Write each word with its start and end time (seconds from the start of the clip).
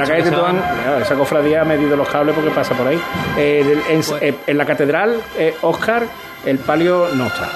La 0.00 0.06
calle 0.06 0.22
Tetuán, 0.30 0.62
esa 1.02 1.14
cofradía 1.14 1.62
ha 1.62 1.64
medido 1.64 1.96
los 1.96 2.08
cables 2.08 2.34
porque 2.34 2.50
pasa 2.50 2.74
por 2.74 2.86
ahí. 2.86 3.00
Eh, 3.36 3.82
en, 3.88 4.02
Pues- 4.02 4.22
eh, 4.22 4.34
en 4.46 4.58
la 4.58 4.64
catedral, 4.66 5.20
eh, 5.38 5.54
Oscar, 5.62 6.04
el 6.44 6.58
palio 6.58 7.08
no 7.14 7.26
está. 7.26 7.48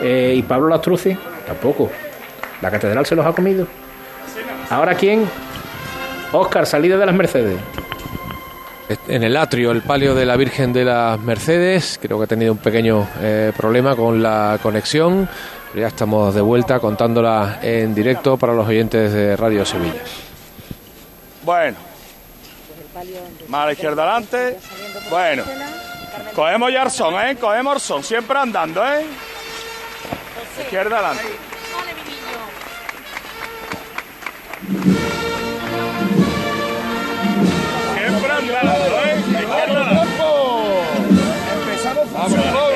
Eh, 0.00 0.34
y 0.36 0.42
Pablo 0.42 0.68
Lastrucci, 0.68 1.16
tampoco. 1.46 1.90
La 2.62 2.70
catedral 2.70 3.04
se 3.06 3.14
los 3.14 3.26
ha 3.26 3.32
comido. 3.32 3.66
¿Ahora 4.70 4.94
quién? 4.94 5.28
Oscar, 6.32 6.66
salida 6.66 6.96
de 6.96 7.06
las 7.06 7.14
Mercedes. 7.14 7.58
En 9.06 9.22
el 9.22 9.36
atrio, 9.36 9.70
el 9.70 9.82
palio 9.82 10.14
de 10.14 10.24
la 10.24 10.36
Virgen 10.36 10.72
de 10.72 10.84
las 10.84 11.20
Mercedes. 11.20 11.98
Creo 12.00 12.18
que 12.18 12.24
ha 12.24 12.26
tenido 12.26 12.52
un 12.52 12.58
pequeño 12.58 13.06
eh, 13.20 13.52
problema 13.56 13.94
con 13.96 14.22
la 14.22 14.58
conexión. 14.62 15.28
Pero 15.72 15.82
ya 15.82 15.88
estamos 15.88 16.34
de 16.34 16.40
vuelta 16.40 16.78
contándola 16.80 17.58
en 17.62 17.94
directo 17.94 18.38
para 18.38 18.54
los 18.54 18.66
oyentes 18.66 19.12
de 19.12 19.36
Radio 19.36 19.64
Sevilla. 19.66 20.00
Bueno. 21.44 21.76
La 23.50 23.72
izquierda 23.72 24.02
adelante. 24.02 24.58
Bueno. 25.10 25.44
Cogemos 26.34 26.72
ya 26.72 26.88
son, 26.90 27.14
¿eh? 27.14 27.36
Cogemos 27.36 27.82
son. 27.82 28.02
Siempre 28.02 28.38
andando, 28.38 28.84
¿eh? 28.84 29.04
Izquierda 30.60 30.98
adelante. 30.98 31.24
Siempre 37.96 38.32
andando, 38.32 39.02
¿eh? 39.04 39.16
Izquierda 39.18 39.80
adelante. 39.82 40.08
Empezamos 41.54 42.67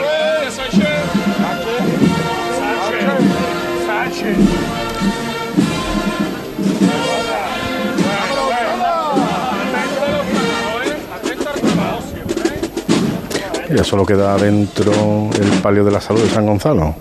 Ya 13.74 13.84
solo 13.84 14.04
queda 14.04 14.36
dentro 14.36 15.30
el 15.40 15.62
palio 15.62 15.82
de 15.82 15.90
la 15.90 16.00
salud 16.00 16.22
de 16.22 16.28
San 16.28 16.44
Gonzalo. 16.44 16.94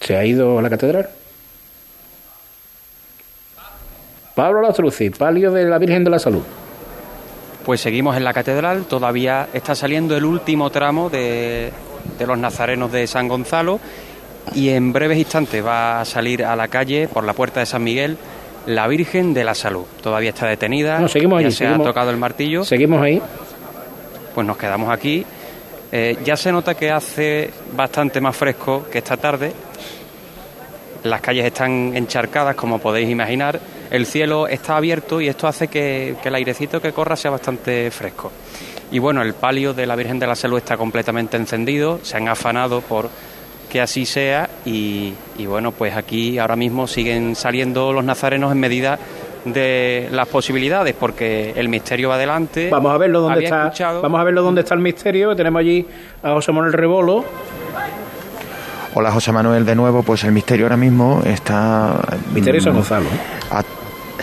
¿Se 0.00 0.16
ha 0.16 0.24
ido 0.24 0.58
a 0.58 0.62
la 0.62 0.70
catedral? 0.70 1.10
Pablo 4.34 4.62
Lastrucci, 4.62 5.10
palio 5.10 5.52
de 5.52 5.66
la 5.66 5.78
Virgen 5.78 6.04
de 6.04 6.10
la 6.10 6.18
Salud. 6.18 6.42
Pues 7.66 7.82
seguimos 7.82 8.16
en 8.16 8.24
la 8.24 8.32
catedral, 8.32 8.84
todavía 8.84 9.48
está 9.52 9.74
saliendo 9.74 10.16
el 10.16 10.24
último 10.24 10.70
tramo 10.70 11.10
de, 11.10 11.70
de 12.18 12.26
los 12.26 12.38
nazarenos 12.38 12.92
de 12.92 13.06
San 13.06 13.28
Gonzalo 13.28 13.78
y 14.54 14.70
en 14.70 14.92
breves 14.92 15.18
instantes 15.18 15.64
va 15.64 16.00
a 16.00 16.04
salir 16.06 16.44
a 16.44 16.56
la 16.56 16.68
calle 16.68 17.08
por 17.08 17.24
la 17.24 17.34
puerta 17.34 17.60
de 17.60 17.66
San 17.66 17.84
Miguel 17.84 18.16
la 18.66 18.86
Virgen 18.88 19.34
de 19.34 19.44
la 19.44 19.54
Salud. 19.54 19.84
Todavía 20.02 20.30
está 20.30 20.46
detenida, 20.46 20.98
No, 20.98 21.08
seguimos 21.08 21.42
ya 21.42 21.50
se 21.50 21.58
seguimos- 21.58 21.80
ha 21.80 21.84
tocado 21.90 22.10
el 22.10 22.16
martillo, 22.16 22.64
Seguimos 22.64 23.02
ahí. 23.02 23.20
pues 24.34 24.46
nos 24.46 24.56
quedamos 24.56 24.90
aquí. 24.92 25.24
Eh, 25.92 26.16
ya 26.24 26.36
se 26.36 26.50
nota 26.50 26.74
que 26.74 26.90
hace 26.90 27.50
bastante 27.76 28.20
más 28.20 28.36
fresco 28.36 28.86
que 28.90 28.98
esta 28.98 29.16
tarde. 29.16 29.52
Las 31.04 31.20
calles 31.20 31.44
están 31.44 31.92
encharcadas, 31.94 32.56
como 32.56 32.78
podéis 32.78 33.10
imaginar. 33.10 33.60
El 33.90 34.06
cielo 34.06 34.48
está 34.48 34.76
abierto 34.76 35.20
y 35.20 35.28
esto 35.28 35.46
hace 35.46 35.68
que, 35.68 36.16
que 36.22 36.28
el 36.30 36.34
airecito 36.34 36.80
que 36.80 36.92
corra 36.92 37.14
sea 37.14 37.30
bastante 37.30 37.90
fresco. 37.90 38.32
Y 38.90 38.98
bueno, 38.98 39.20
el 39.22 39.34
palio 39.34 39.74
de 39.74 39.86
la 39.86 39.96
Virgen 39.96 40.18
de 40.18 40.26
la 40.26 40.34
Salud 40.34 40.56
está 40.58 40.76
completamente 40.76 41.36
encendido. 41.36 42.00
Se 42.02 42.16
han 42.16 42.28
afanado 42.28 42.80
por 42.80 43.10
que 43.74 43.80
así 43.80 44.06
sea. 44.06 44.48
Y, 44.64 45.12
y 45.36 45.46
bueno, 45.46 45.72
pues 45.72 45.96
aquí 45.96 46.38
ahora 46.38 46.54
mismo 46.54 46.86
siguen 46.86 47.34
saliendo 47.34 47.92
los 47.92 48.04
nazarenos 48.04 48.52
en 48.52 48.60
medida 48.60 48.96
de 49.44 50.08
las 50.12 50.28
posibilidades, 50.28 50.94
porque 50.94 51.52
el 51.56 51.68
misterio 51.68 52.10
va 52.10 52.14
adelante. 52.14 52.68
Vamos 52.70 52.94
a 52.94 52.98
verlo 52.98 53.20
dónde 53.20 53.34
Había 53.38 53.48
está. 53.48 53.64
escuchado- 53.64 54.00
Vamos 54.00 54.20
a 54.20 54.22
verlo 54.22 54.42
dónde 54.42 54.60
está 54.60 54.74
el 54.74 54.80
misterio. 54.80 55.34
Tenemos 55.34 55.58
allí 55.58 55.84
a 56.22 56.30
José 56.34 56.52
Manuel 56.52 56.72
Rebolo. 56.72 57.24
Hola 58.94 59.10
José 59.10 59.32
Manuel 59.32 59.66
de 59.66 59.74
nuevo, 59.74 60.04
pues 60.04 60.22
el 60.22 60.30
misterio 60.30 60.66
ahora 60.66 60.76
mismo 60.76 61.20
está... 61.26 61.96
Misterio 62.32 62.60
San 62.60 62.74
mm, 62.74 62.76
Gonzalo. 62.76 63.06
¿eh? 63.06 63.08
a- 63.50 63.64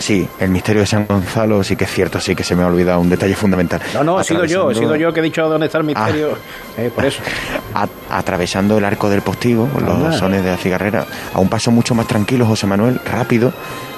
sí, 0.02 0.28
el 0.38 0.50
misterio 0.50 0.80
de 0.82 0.86
San 0.86 1.06
Gonzalo 1.06 1.62
sí 1.64 1.76
que 1.76 1.84
es 1.84 1.90
cierto, 1.90 2.20
sí 2.20 2.34
que 2.34 2.44
se 2.44 2.54
me 2.54 2.62
ha 2.62 2.66
olvidado 2.66 3.00
un 3.00 3.08
detalle 3.08 3.34
fundamental. 3.34 3.80
No, 3.94 4.04
no, 4.04 4.20
he 4.20 4.24
sido 4.24 4.44
yo, 4.44 4.70
he 4.70 4.74
sido 4.74 4.96
yo 4.96 5.12
que 5.12 5.20
he 5.20 5.22
dicho 5.22 5.48
dónde 5.48 5.66
está 5.66 5.78
el 5.78 5.84
misterio. 5.84 6.36
Eh, 6.76 6.90
por 6.94 7.04
eso. 7.04 7.22
a- 7.74 7.88
atravesando 8.18 8.76
el 8.78 8.84
arco 8.84 9.08
del 9.08 9.22
postigo, 9.22 9.68
Anda. 9.76 10.08
los 10.10 10.16
sones 10.16 10.44
de 10.44 10.50
la 10.50 10.56
cigarrera, 10.56 11.06
a 11.32 11.38
un 11.40 11.48
paso 11.48 11.70
mucho 11.70 11.94
más 11.94 12.06
tranquilo, 12.06 12.44
José 12.46 12.66
Manuel, 12.66 13.00
rápido, 13.10 13.52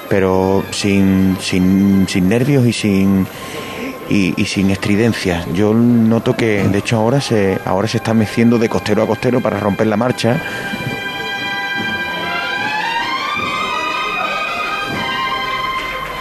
pero 0.07 0.63
sin, 0.71 1.37
sin, 1.41 2.05
sin 2.07 2.29
nervios 2.29 2.65
y 2.65 2.71
sin 2.73 3.27
y, 4.07 4.39
y 4.39 4.45
sin 4.45 4.69
estridencias. 4.69 5.47
Yo 5.53 5.73
noto 5.73 6.35
que 6.35 6.63
de 6.67 6.77
hecho 6.77 6.97
ahora 6.97 7.19
se 7.19 7.57
ahora 7.65 7.87
se 7.87 7.97
está 7.97 8.13
meciendo 8.13 8.59
de 8.59 8.69
costero 8.69 9.01
a 9.01 9.07
costero 9.07 9.41
para 9.41 9.59
romper 9.59 9.87
la 9.87 9.97
marcha. 9.97 10.39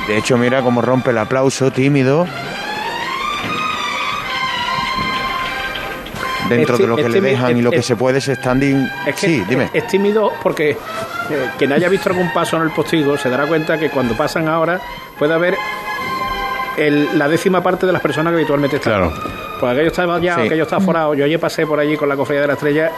De 0.09 0.19
hecho, 0.19 0.37
mira 0.37 0.60
cómo 0.62 0.82
rompe 0.82 1.10
el 1.10 1.19
aplauso 1.19 1.70
tímido. 1.70 2.26
Dentro 6.48 6.75
Es 6.75 6.81
de 6.82 6.87
lo 6.87 6.97
que 6.97 7.09
le 7.09 7.20
dejan 7.22 7.56
y 7.56 7.62
lo 7.62 7.70
es- 7.70 7.76
que 7.76 7.82
se 7.82 7.97
puede 7.97 8.19
es 8.19 8.26
standing. 8.26 8.87
Es 9.06 9.14
que 9.14 9.26
sí, 9.26 9.44
dime. 9.48 9.70
Es, 9.72 9.87
tímido 9.87 10.31
porque 10.43 10.70
eh, 10.72 10.76
quien 11.56 11.72
haya 11.72 11.88
visto 11.88 12.10
algún 12.10 12.31
paso 12.34 12.56
en 12.56 12.62
el 12.64 12.70
postigo 12.70 13.16
se 13.16 13.31
dará 13.31 13.47
cuenta 13.47 13.78
que 13.78 13.88
cuando 13.88 14.14
pasan 14.14 14.47
ahora 14.47 14.78
puede 15.19 15.32
haber 15.32 15.56
el- 16.76 17.19
la 17.19 17.28
décima 17.28 17.62
parte 17.62 17.87
de 17.87 17.93
las 17.93 18.03
personas 18.03 18.32
que 18.32 18.37
habitualmente 18.37 18.76
están. 18.76 18.93
Claro. 19.10 19.12
Pues 19.59 19.72
aquello 19.72 19.88
estaba 19.88 20.19
ya, 20.20 20.34
Sí. 20.34 20.41
aquello 20.43 20.64
está 20.64 20.81
forado. 20.81 21.14
Yo 21.14 21.25
ayer 21.25 21.41
pasé 21.41 21.66
por 21.66 21.81
allí 21.81 21.97
con 21.97 22.10
la 22.10 22.16
cofradía 22.16 22.43
de 22.43 22.47
la 22.48 22.53
estrella 22.54 22.91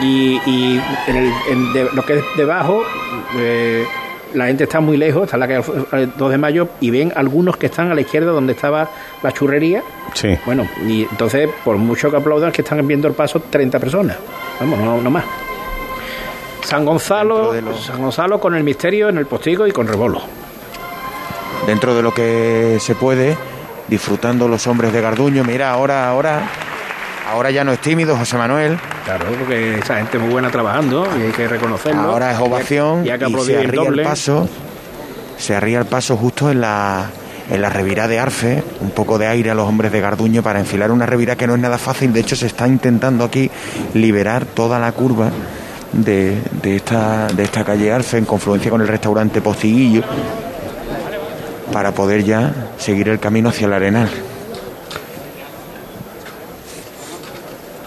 y, 0.00 0.40
y 0.46 0.80
en 1.08 1.16
el- 1.16 1.32
en 1.50 1.72
de- 1.72 1.88
lo 1.92 2.04
que 2.04 2.18
es 2.18 2.24
debajo 2.36 2.84
eh, 3.36 3.84
la 4.34 4.46
gente 4.46 4.64
está 4.64 4.80
muy 4.80 4.96
lejos, 4.96 5.24
está 5.24 5.36
en 5.36 5.40
la 5.40 5.46
calle 5.48 5.60
Alf- 5.60 6.12
2 6.16 6.30
de 6.30 6.38
mayo 6.38 6.68
y 6.80 6.90
ven 6.90 7.12
algunos 7.16 7.56
que 7.56 7.66
están 7.66 7.90
a 7.90 7.94
la 7.94 8.00
izquierda 8.00 8.30
donde 8.32 8.52
estaba 8.52 8.88
la 9.22 9.32
churrería. 9.32 9.82
Sí. 10.14 10.28
Bueno, 10.46 10.66
y 10.86 11.02
entonces, 11.02 11.48
por 11.64 11.76
mucho 11.76 12.10
que 12.10 12.16
aplaudan, 12.16 12.52
que 12.52 12.62
están 12.62 12.86
viendo 12.86 13.08
el 13.08 13.14
paso 13.14 13.40
30 13.50 13.78
personas. 13.78 14.16
Vamos, 14.60 14.78
no, 14.80 15.00
no 15.00 15.10
más. 15.10 15.24
San 16.62 16.84
Gonzalo, 16.84 17.52
de 17.52 17.62
San 17.78 18.00
Gonzalo 18.02 18.38
con 18.38 18.54
el 18.54 18.62
misterio 18.64 19.08
en 19.08 19.16
el 19.18 19.26
postigo 19.26 19.66
y 19.66 19.70
con 19.72 19.86
rebolo. 19.86 20.20
Dentro 21.66 21.94
de 21.94 22.02
lo 22.02 22.12
que 22.12 22.78
se 22.80 22.94
puede, 22.94 23.36
disfrutando 23.88 24.48
los 24.48 24.66
hombres 24.66 24.92
de 24.92 25.00
Garduño. 25.00 25.44
Mira, 25.44 25.70
ahora, 25.70 26.08
ahora, 26.10 26.42
ahora 27.28 27.50
ya 27.50 27.64
no 27.64 27.72
es 27.72 27.80
tímido, 27.80 28.16
José 28.16 28.36
Manuel. 28.36 28.78
Claro, 29.04 29.26
porque 29.38 29.78
esa 29.78 29.96
gente 29.96 30.16
es 30.16 30.22
muy 30.22 30.32
buena 30.32 30.50
trabajando 30.50 31.06
y 31.18 31.22
hay 31.22 31.32
que 31.32 31.46
reconocerlo. 31.46 32.02
Ahora 32.02 32.32
es 32.32 32.38
ovación 32.38 33.04
Y 33.04 33.08
se 33.08 33.14
el 33.14 33.68
arría 33.68 33.88
el 33.88 34.02
paso. 34.02 34.48
Se 35.36 35.54
arría 35.54 35.78
el 35.78 35.86
paso 35.86 36.16
justo 36.16 36.50
en 36.50 36.60
la 36.60 37.06
en 37.50 37.62
la 37.62 37.70
revirá 37.70 38.08
de 38.08 38.18
Arfe, 38.18 38.62
un 38.80 38.90
poco 38.90 39.16
de 39.16 39.26
aire 39.26 39.50
a 39.50 39.54
los 39.54 39.66
hombres 39.66 39.90
de 39.90 40.00
Garduño 40.00 40.42
para 40.42 40.58
enfilar 40.60 40.90
una 40.90 41.06
revirá 41.06 41.34
que 41.34 41.46
no 41.46 41.54
es 41.54 41.60
nada 41.60 41.78
fácil. 41.78 42.12
De 42.12 42.20
hecho, 42.20 42.36
se 42.36 42.46
está 42.46 42.68
intentando 42.68 43.24
aquí 43.24 43.50
liberar 43.94 44.44
toda 44.44 44.78
la 44.78 44.92
curva 44.92 45.30
de, 45.92 46.42
de 46.62 46.76
esta, 46.76 47.28
de 47.28 47.42
esta 47.44 47.64
calle 47.64 47.90
Arfe 47.90 48.18
en 48.18 48.26
confluencia 48.26 48.70
con 48.70 48.82
el 48.82 48.88
restaurante 48.88 49.40
Postiguillo 49.40 50.02
para 51.72 51.92
poder 51.92 52.22
ya 52.22 52.52
seguir 52.76 53.08
el 53.08 53.18
camino 53.18 53.48
hacia 53.48 53.66
el 53.66 53.72
Arenal. 53.72 54.10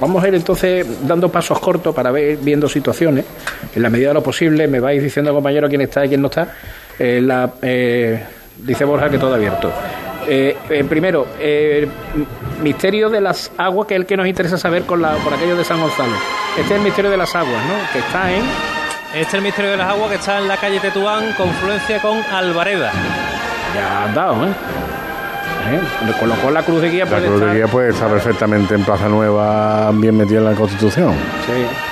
Vamos 0.01 0.23
a 0.23 0.27
ir 0.27 0.33
entonces 0.33 1.07
dando 1.07 1.29
pasos 1.29 1.59
cortos 1.59 1.93
para 1.93 2.09
ver, 2.09 2.37
viendo 2.37 2.67
situaciones. 2.67 3.23
En 3.75 3.83
la 3.83 3.89
medida 3.91 4.07
de 4.07 4.15
lo 4.15 4.23
posible, 4.23 4.67
me 4.67 4.79
vais 4.79 5.01
diciendo, 5.01 5.31
compañero, 5.31 5.69
quién 5.69 5.81
está 5.81 6.03
y 6.03 6.09
quién 6.09 6.21
no 6.21 6.27
está. 6.27 6.53
Eh, 6.97 7.21
la, 7.21 7.53
eh, 7.61 8.21
dice 8.57 8.83
Borja 8.83 9.11
que 9.11 9.19
todo 9.19 9.35
abierto. 9.35 9.71
Eh, 10.27 10.57
eh, 10.69 10.83
primero, 10.83 11.27
eh, 11.39 11.87
misterio 12.63 13.09
de 13.11 13.21
las 13.21 13.51
aguas, 13.57 13.87
que 13.87 13.93
es 13.93 14.01
el 14.01 14.07
que 14.07 14.17
nos 14.17 14.25
interesa 14.25 14.57
saber 14.57 14.83
con 14.83 15.03
la, 15.03 15.11
por 15.17 15.33
aquello 15.33 15.55
de 15.55 15.63
San 15.63 15.79
Gonzalo. 15.79 16.13
Este 16.57 16.73
es 16.73 16.79
el 16.79 16.81
misterio 16.81 17.11
de 17.11 17.17
las 17.17 17.35
aguas, 17.35 17.63
¿no? 17.67 17.75
Que 17.93 17.99
está 17.99 18.31
en. 18.31 18.43
Este 19.13 19.21
es 19.21 19.33
el 19.35 19.41
misterio 19.43 19.71
de 19.71 19.77
las 19.77 19.87
aguas 19.87 20.09
que 20.09 20.15
está 20.15 20.39
en 20.39 20.47
la 20.47 20.57
calle 20.57 20.79
Tetuán, 20.79 21.33
confluencia 21.33 22.01
con 22.01 22.17
Alvareda. 22.31 22.91
Ya 23.75 24.05
han 24.05 24.15
dado, 24.15 24.45
¿eh? 24.47 24.53
¿Eh? 25.69 25.79
Con 26.19 26.29
lo 26.29 26.35
cual 26.35 26.53
la 26.53 26.63
cruz 26.63 26.81
de 26.81 26.89
guía 26.89 27.05
La 27.05 27.11
puede 27.11 27.27
Cruz 27.27 27.41
de. 27.41 27.53
Guía 27.55 27.67
puede 27.67 27.89
estar 27.89 28.09
perfectamente 28.09 28.75
en 28.75 28.83
Plaza 28.83 29.07
Nueva, 29.07 29.91
bien 29.93 30.17
metida 30.17 30.39
en 30.39 30.45
la 30.45 30.53
Constitución. 30.53 31.13
Sí. 31.45 31.90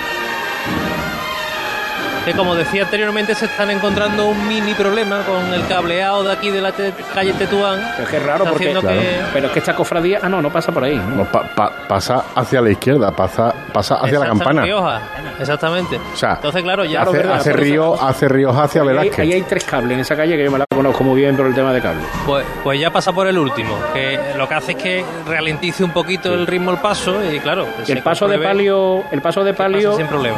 Que 2.31 2.37
como 2.37 2.55
decía 2.55 2.83
anteriormente 2.83 3.33
se 3.33 3.45
están 3.45 3.71
encontrando 3.71 4.27
un 4.27 4.47
mini 4.47 4.73
problema 4.75 5.21
con 5.23 5.51
el 5.53 5.65
cableado 5.67 6.23
de 6.23 6.31
aquí 6.33 6.49
de 6.51 6.61
la 6.61 6.71
te- 6.71 6.93
calle 7.13 7.33
Tetuán. 7.33 7.79
Es 7.99 8.07
que 8.07 8.17
es 8.17 8.23
raro 8.23 8.43
Está 8.45 8.51
porque. 8.51 8.73
que- 8.73 9.21
Pero 9.33 9.47
es 9.47 9.51
que 9.53 9.59
esta 9.59 9.73
cofradía. 9.75 10.19
Ah, 10.21 10.29
no, 10.29 10.41
no 10.41 10.51
pasa 10.51 10.71
por 10.71 10.83
ahí. 10.83 10.95
¿no? 10.95 11.15
No, 11.15 11.25
pa- 11.25 11.43
pa- 11.55 11.71
pasa 11.87 12.25
hacia 12.35 12.61
la 12.61 12.69
izquierda, 12.69 13.11
pasa, 13.11 13.53
pasa 13.73 13.95
hacia 13.95 14.19
la 14.19 14.27
campana. 14.27 14.61
Rioja, 14.63 15.01
exactamente. 15.39 15.97
O 16.13 16.15
sea, 16.15 16.33
Entonces, 16.33 16.61
claro, 16.63 16.85
ya 16.85 17.01
hace, 17.01 17.11
verdad, 17.17 17.35
hace 17.37 17.53
río, 17.53 17.99
hace 18.01 18.27
ríos 18.27 18.55
hacia 18.55 18.83
Velázquez. 18.83 19.19
ahí 19.19 19.33
hay 19.33 19.41
tres 19.41 19.63
cables 19.63 19.93
en 19.93 19.99
esa 20.01 20.15
calle 20.15 20.37
que 20.37 20.43
yo 20.43 20.51
me 20.51 20.59
la 20.59 20.65
conozco 20.69 21.03
muy 21.03 21.19
bien 21.21 21.35
por 21.35 21.47
el 21.47 21.55
tema 21.55 21.73
de 21.73 21.81
cables. 21.81 22.05
Pues, 22.25 22.45
pues 22.63 22.79
ya 22.79 22.91
pasa 22.91 23.11
por 23.11 23.27
el 23.27 23.37
último, 23.37 23.75
que 23.93 24.19
lo 24.37 24.47
que 24.47 24.53
hace 24.53 24.71
es 24.73 24.77
que 24.77 25.05
ralentice 25.27 25.83
un 25.83 25.91
poquito 25.91 26.33
el 26.33 26.45
ritmo 26.45 26.69
el 26.71 26.77
paso 26.77 27.23
y 27.23 27.39
claro, 27.39 27.65
El 27.87 28.03
paso 28.03 28.27
de 28.27 28.37
palio, 28.37 29.03
el 29.11 29.21
paso 29.21 29.43
de 29.43 29.53
palio, 29.53 29.95
sin 29.97 30.05
problema. 30.07 30.37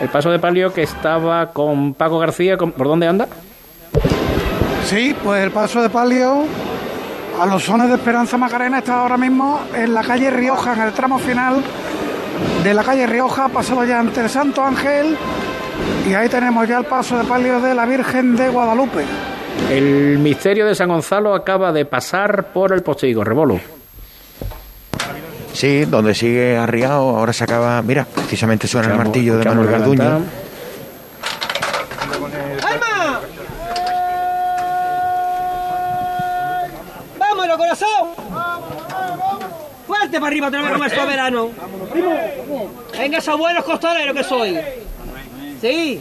El 0.00 0.08
paso 0.08 0.30
de 0.30 0.38
palio 0.38 0.72
que 0.72 0.82
estaba 0.82 1.50
con 1.52 1.94
Paco 1.94 2.18
García, 2.18 2.56
¿por 2.56 2.86
dónde 2.86 3.08
anda? 3.08 3.28
Sí, 4.84 5.14
pues 5.22 5.42
el 5.42 5.50
paso 5.50 5.82
de 5.82 5.90
palio 5.90 6.44
a 7.40 7.46
los 7.46 7.64
sones 7.64 7.88
de 7.88 7.94
Esperanza 7.94 8.36
Macarena 8.36 8.78
está 8.78 9.00
ahora 9.00 9.16
mismo 9.16 9.60
en 9.74 9.94
la 9.94 10.02
calle 10.02 10.30
Rioja, 10.30 10.74
en 10.74 10.82
el 10.82 10.92
tramo 10.92 11.18
final 11.18 11.62
de 12.62 12.74
la 12.74 12.82
calle 12.82 13.06
Rioja, 13.06 13.46
ha 13.46 13.48
pasado 13.48 13.84
ya 13.84 13.98
ante 13.98 14.20
el 14.20 14.28
Santo 14.28 14.62
Ángel 14.62 15.16
y 16.08 16.14
ahí 16.14 16.28
tenemos 16.28 16.66
ya 16.68 16.78
el 16.78 16.84
paso 16.84 17.18
de 17.18 17.24
palio 17.24 17.60
de 17.60 17.74
la 17.74 17.84
Virgen 17.86 18.36
de 18.36 18.48
Guadalupe. 18.48 19.04
El 19.70 20.18
misterio 20.18 20.66
de 20.66 20.74
San 20.74 20.88
Gonzalo 20.88 21.34
acaba 21.34 21.72
de 21.72 21.84
pasar 21.84 22.52
por 22.52 22.72
el 22.72 22.82
postigo, 22.82 23.24
Rebolo. 23.24 23.77
Sí, 25.58 25.86
donde 25.86 26.14
sigue 26.14 26.56
arriado, 26.56 27.16
ahora 27.18 27.32
se 27.32 27.42
acaba. 27.42 27.82
Mira, 27.82 28.04
precisamente 28.04 28.68
suena 28.68 28.92
el 28.92 28.96
martillo 28.96 29.38
de 29.38 29.44
Manuel. 29.44 29.68
Garduño. 29.68 30.22
¡Vámonos, 37.18 37.56
corazón! 37.56 37.88
¡Fuerte 39.84 40.20
para 40.20 40.26
arriba, 40.28 40.46
otra 40.46 40.62
vez 40.62 40.70
como 40.70 40.84
es 40.84 40.92
soberano! 40.92 41.48
¡Venga, 42.96 43.18
esos 43.18 43.36
buenos 43.36 43.64
costaleros 43.64 44.14
que 44.14 44.22
soy! 44.22 44.60
¡Sí! 45.60 46.00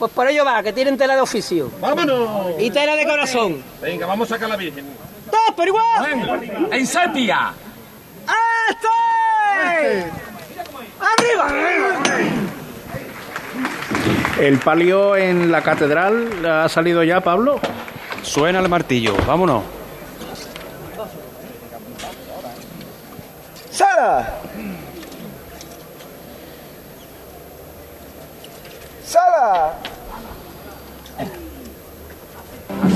Pues 0.00 0.12
por 0.12 0.26
ello 0.26 0.46
va, 0.46 0.62
que 0.62 0.72
tienen 0.72 0.96
tela 0.96 1.14
de 1.14 1.20
oficio. 1.20 1.70
¡Vámonos! 1.78 2.54
Y 2.58 2.70
tela 2.70 2.96
de 2.96 3.04
corazón. 3.04 3.62
Venga, 3.82 4.06
vamos 4.06 4.30
a 4.30 4.34
sacar 4.34 4.46
a 4.46 4.52
la 4.52 4.56
Virgen. 4.56 4.86
¡Todos 5.30 5.54
por 5.54 5.68
igual! 5.68 6.40
¡En 6.72 6.86
sepia! 6.86 7.52
¡Este! 8.70 10.10
¡Arriba! 11.18 11.48
El 14.40 14.58
palio 14.58 15.16
en 15.16 15.52
la 15.52 15.62
catedral 15.62 16.46
ha 16.46 16.66
salido 16.70 17.02
ya, 17.04 17.20
Pablo. 17.20 17.60
Suena 18.22 18.60
el 18.60 18.70
martillo, 18.70 19.14
vámonos. 19.26 19.64
¡Sala! 23.70 24.38
¡Sala! 29.10 29.74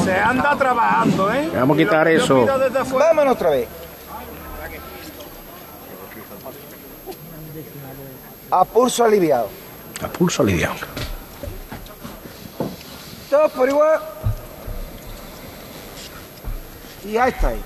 Se 0.05 0.15
anda 0.17 0.57
trabajando, 0.57 1.33
¿eh? 1.33 1.51
Vamos 1.53 1.75
a 1.75 1.79
quitar 1.79 2.07
eso. 2.07 2.47
Vámonos 2.93 3.35
otra 3.35 3.51
vez. 3.51 3.69
A 8.49 8.65
pulso 8.65 9.05
aliviado. 9.05 9.49
A 10.01 10.07
pulso 10.07 10.45
aliviado. 10.45 10.77
Todos 13.29 13.51
por 13.51 13.69
igual. 13.69 14.01
Y 17.05 17.17
ahí 17.17 17.31
está 17.31 17.49
ahí. 17.49 17.63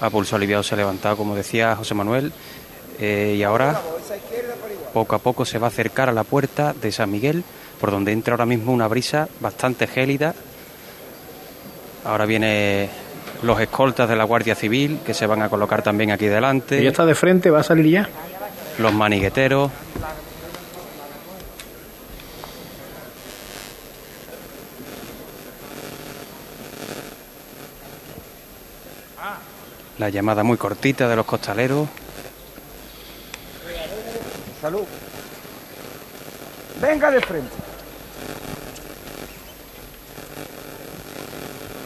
A 0.00 0.08
pulso 0.08 0.36
aliviado 0.36 0.62
se 0.62 0.74
ha 0.74 0.78
levantado, 0.78 1.18
como 1.18 1.34
decía 1.34 1.76
José 1.76 1.92
Manuel, 1.92 2.32
eh, 2.98 3.34
y 3.38 3.42
ahora 3.42 3.80
poco 4.92 5.14
a 5.14 5.18
poco 5.18 5.44
se 5.44 5.58
va 5.58 5.66
a 5.66 5.68
acercar 5.68 6.08
a 6.08 6.12
la 6.12 6.24
puerta 6.24 6.72
de 6.72 6.90
San 6.90 7.10
Miguel, 7.10 7.44
por 7.80 7.90
donde 7.90 8.12
entra 8.12 8.32
ahora 8.32 8.46
mismo 8.46 8.72
una 8.72 8.88
brisa 8.88 9.28
bastante 9.40 9.86
gélida. 9.86 10.34
Ahora 12.04 12.24
vienen 12.24 12.88
los 13.42 13.60
escoltas 13.60 14.08
de 14.08 14.16
la 14.16 14.24
Guardia 14.24 14.54
Civil, 14.54 15.00
que 15.04 15.12
se 15.12 15.26
van 15.26 15.42
a 15.42 15.48
colocar 15.48 15.82
también 15.82 16.12
aquí 16.12 16.26
delante. 16.26 16.82
Ya 16.82 16.88
está 16.88 17.04
de 17.04 17.14
frente, 17.14 17.50
va 17.50 17.60
a 17.60 17.62
salir 17.62 17.86
ya. 17.86 18.08
Los 18.78 18.94
manigueteros. 18.94 19.70
La 29.98 30.10
llamada 30.10 30.42
muy 30.42 30.58
cortita 30.58 31.08
de 31.08 31.16
los 31.16 31.24
costaleros. 31.24 31.88
Salud. 34.60 34.84
Venga 36.80 37.10
de 37.10 37.20
frente. 37.20 37.54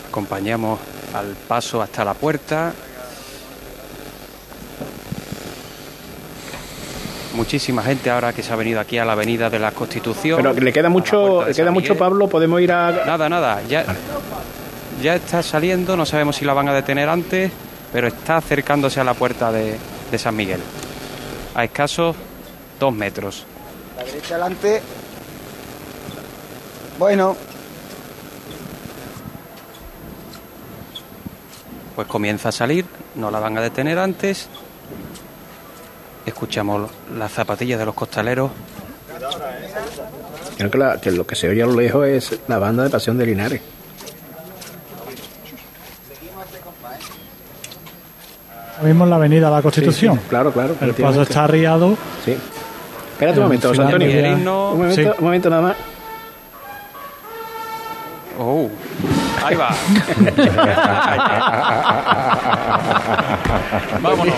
Acompañamos 0.08 0.78
al 1.14 1.34
paso 1.48 1.82
hasta 1.82 2.04
la 2.04 2.14
puerta. 2.14 2.72
Muchísima 7.34 7.82
gente 7.82 8.10
ahora 8.10 8.32
que 8.32 8.42
se 8.42 8.52
ha 8.52 8.56
venido 8.56 8.80
aquí 8.80 8.98
a 8.98 9.04
la 9.04 9.12
avenida 9.12 9.48
de 9.48 9.58
la 9.58 9.70
Constitución. 9.70 10.36
Pero 10.36 10.52
le 10.52 10.72
queda 10.72 10.88
mucho, 10.88 11.46
le 11.46 11.54
queda 11.54 11.70
mucho. 11.70 11.96
Pablo. 11.96 12.28
Podemos 12.28 12.60
ir 12.60 12.72
a. 12.72 13.04
Nada, 13.06 13.28
nada, 13.28 13.62
ya, 13.68 13.84
ya 15.00 15.14
está 15.14 15.42
saliendo, 15.42 15.96
no 15.96 16.04
sabemos 16.04 16.36
si 16.36 16.44
la 16.44 16.54
van 16.54 16.68
a 16.68 16.74
detener 16.74 17.08
antes, 17.08 17.50
pero 17.92 18.08
está 18.08 18.36
acercándose 18.36 19.00
a 19.00 19.04
la 19.04 19.14
puerta 19.14 19.52
de, 19.52 19.78
de 20.10 20.18
San 20.18 20.34
Miguel. 20.34 20.60
A 21.54 21.64
escasos 21.64 22.16
dos 22.80 22.92
metros. 22.92 23.44
La 23.96 24.02
derecha 24.04 24.34
adelante. 24.34 24.82
Bueno, 26.98 27.36
Pues 31.96 32.08
comienza 32.08 32.48
a 32.48 32.52
salir, 32.52 32.86
no 33.16 33.30
la 33.30 33.40
van 33.40 33.58
a 33.58 33.60
detener 33.60 33.98
antes. 33.98 34.48
Escuchamos 36.24 36.90
las 37.18 37.30
zapatillas 37.30 37.78
de 37.78 37.84
los 37.84 37.94
costaleros. 37.94 38.50
Creo 40.56 40.70
que, 40.70 40.78
la- 40.78 40.98
que 40.98 41.10
lo 41.10 41.26
que 41.26 41.34
se 41.34 41.48
oye 41.50 41.62
a 41.62 41.66
lo 41.66 41.74
lejos 41.78 42.06
es 42.06 42.38
la 42.48 42.58
banda 42.58 42.84
de 42.84 42.90
Pasión 42.90 43.18
de 43.18 43.26
Linares. 43.26 43.60
Ahora 48.76 48.88
mismo 48.88 49.04
en 49.04 49.10
la 49.10 49.16
avenida 49.16 49.48
de 49.50 49.56
la 49.56 49.62
Constitución. 49.62 50.14
Sí, 50.16 50.20
sí, 50.22 50.28
claro, 50.30 50.52
claro. 50.52 50.76
El 50.80 50.94
paso 50.94 51.22
está 51.22 51.44
arriado. 51.44 51.96
Sí. 52.24 52.36
Espérate 53.20 53.38
un 53.38 53.44
momento, 53.44 53.68
José 53.68 53.82
Antonio. 53.82 54.08
Un 54.72 54.78
momento, 54.78 54.94
Sí. 54.94 55.02
un 55.18 55.24
momento 55.24 55.50
nada 55.50 55.60
más. 55.60 55.76
Oh, 58.38 58.70
ahí 59.44 59.54
va. 59.56 59.68
Vámonos. 64.00 64.34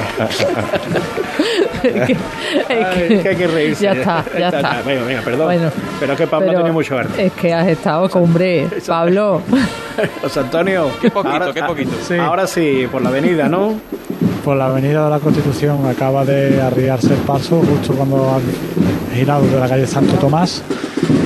Ay, 2.69 3.21
que 3.23 3.29
hay 3.29 3.37
que 3.37 3.47
reírse. 3.47 3.85
Ya 3.85 3.93
está, 3.93 4.25
ya 4.37 4.49
está. 4.49 4.83
Venga, 4.85 5.05
venga, 5.05 5.21
perdón. 5.23 5.47
Bueno, 5.47 5.71
pero 6.01 6.13
es 6.15 6.19
que 6.19 6.27
Pablo 6.27 6.53
tiene 6.53 6.73
mucho 6.73 6.99
arte. 6.99 7.27
Es 7.27 7.33
que 7.35 7.55
has 7.55 7.69
estado 7.69 8.11
con 8.11 8.25
hombre, 8.25 8.67
Pablo. 8.85 9.43
José 10.23 10.41
Antonio. 10.41 10.91
Qué 11.01 11.09
poquito, 11.09 11.33
ahora, 11.33 11.53
qué 11.53 11.63
poquito. 11.63 11.93
Sí. 12.03 12.17
Ahora 12.17 12.49
sí, 12.49 12.89
por 12.91 13.01
la 13.01 13.11
avenida, 13.11 13.49
¿no? 13.49 13.75
Por 14.45 14.57
la 14.57 14.67
avenida 14.67 15.05
de 15.05 15.11
la 15.11 15.21
Constitución 15.21 15.87
acaba 15.87 16.25
de 16.25 16.61
arriarse 16.61 17.15
el 17.15 17.21
paso 17.21 17.61
justo 17.61 17.95
cuando 17.95 18.35
han 18.35 18.43
girado 19.15 19.47
de 19.47 19.61
la 19.61 19.69
calle 19.69 19.87
Santo 19.87 20.15
Tomás, 20.17 20.63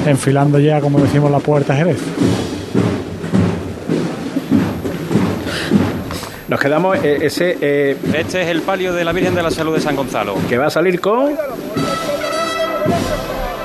enfilando 0.05 0.59
ya, 0.59 0.81
como 0.83 0.99
decimos, 0.99 1.31
la 1.31 1.39
puerta 1.39 1.75
Jerez. 1.75 1.99
Nos 6.49 6.61
quedamos 6.61 6.97
eh, 7.03 7.19
ese 7.23 7.59
eh, 7.61 7.97
Este 8.15 8.43
es 8.43 8.49
el 8.49 8.63
palio 8.63 8.93
de 8.93 9.05
la 9.05 9.13
Virgen 9.13 9.35
de 9.35 9.43
la 9.43 9.51
Salud 9.51 9.75
de 9.75 9.81
San 9.81 9.97
Gonzalo. 9.97 10.37
que 10.49 10.59
va 10.59 10.67
a 10.67 10.71
salir 10.71 11.01
con. 11.01 11.33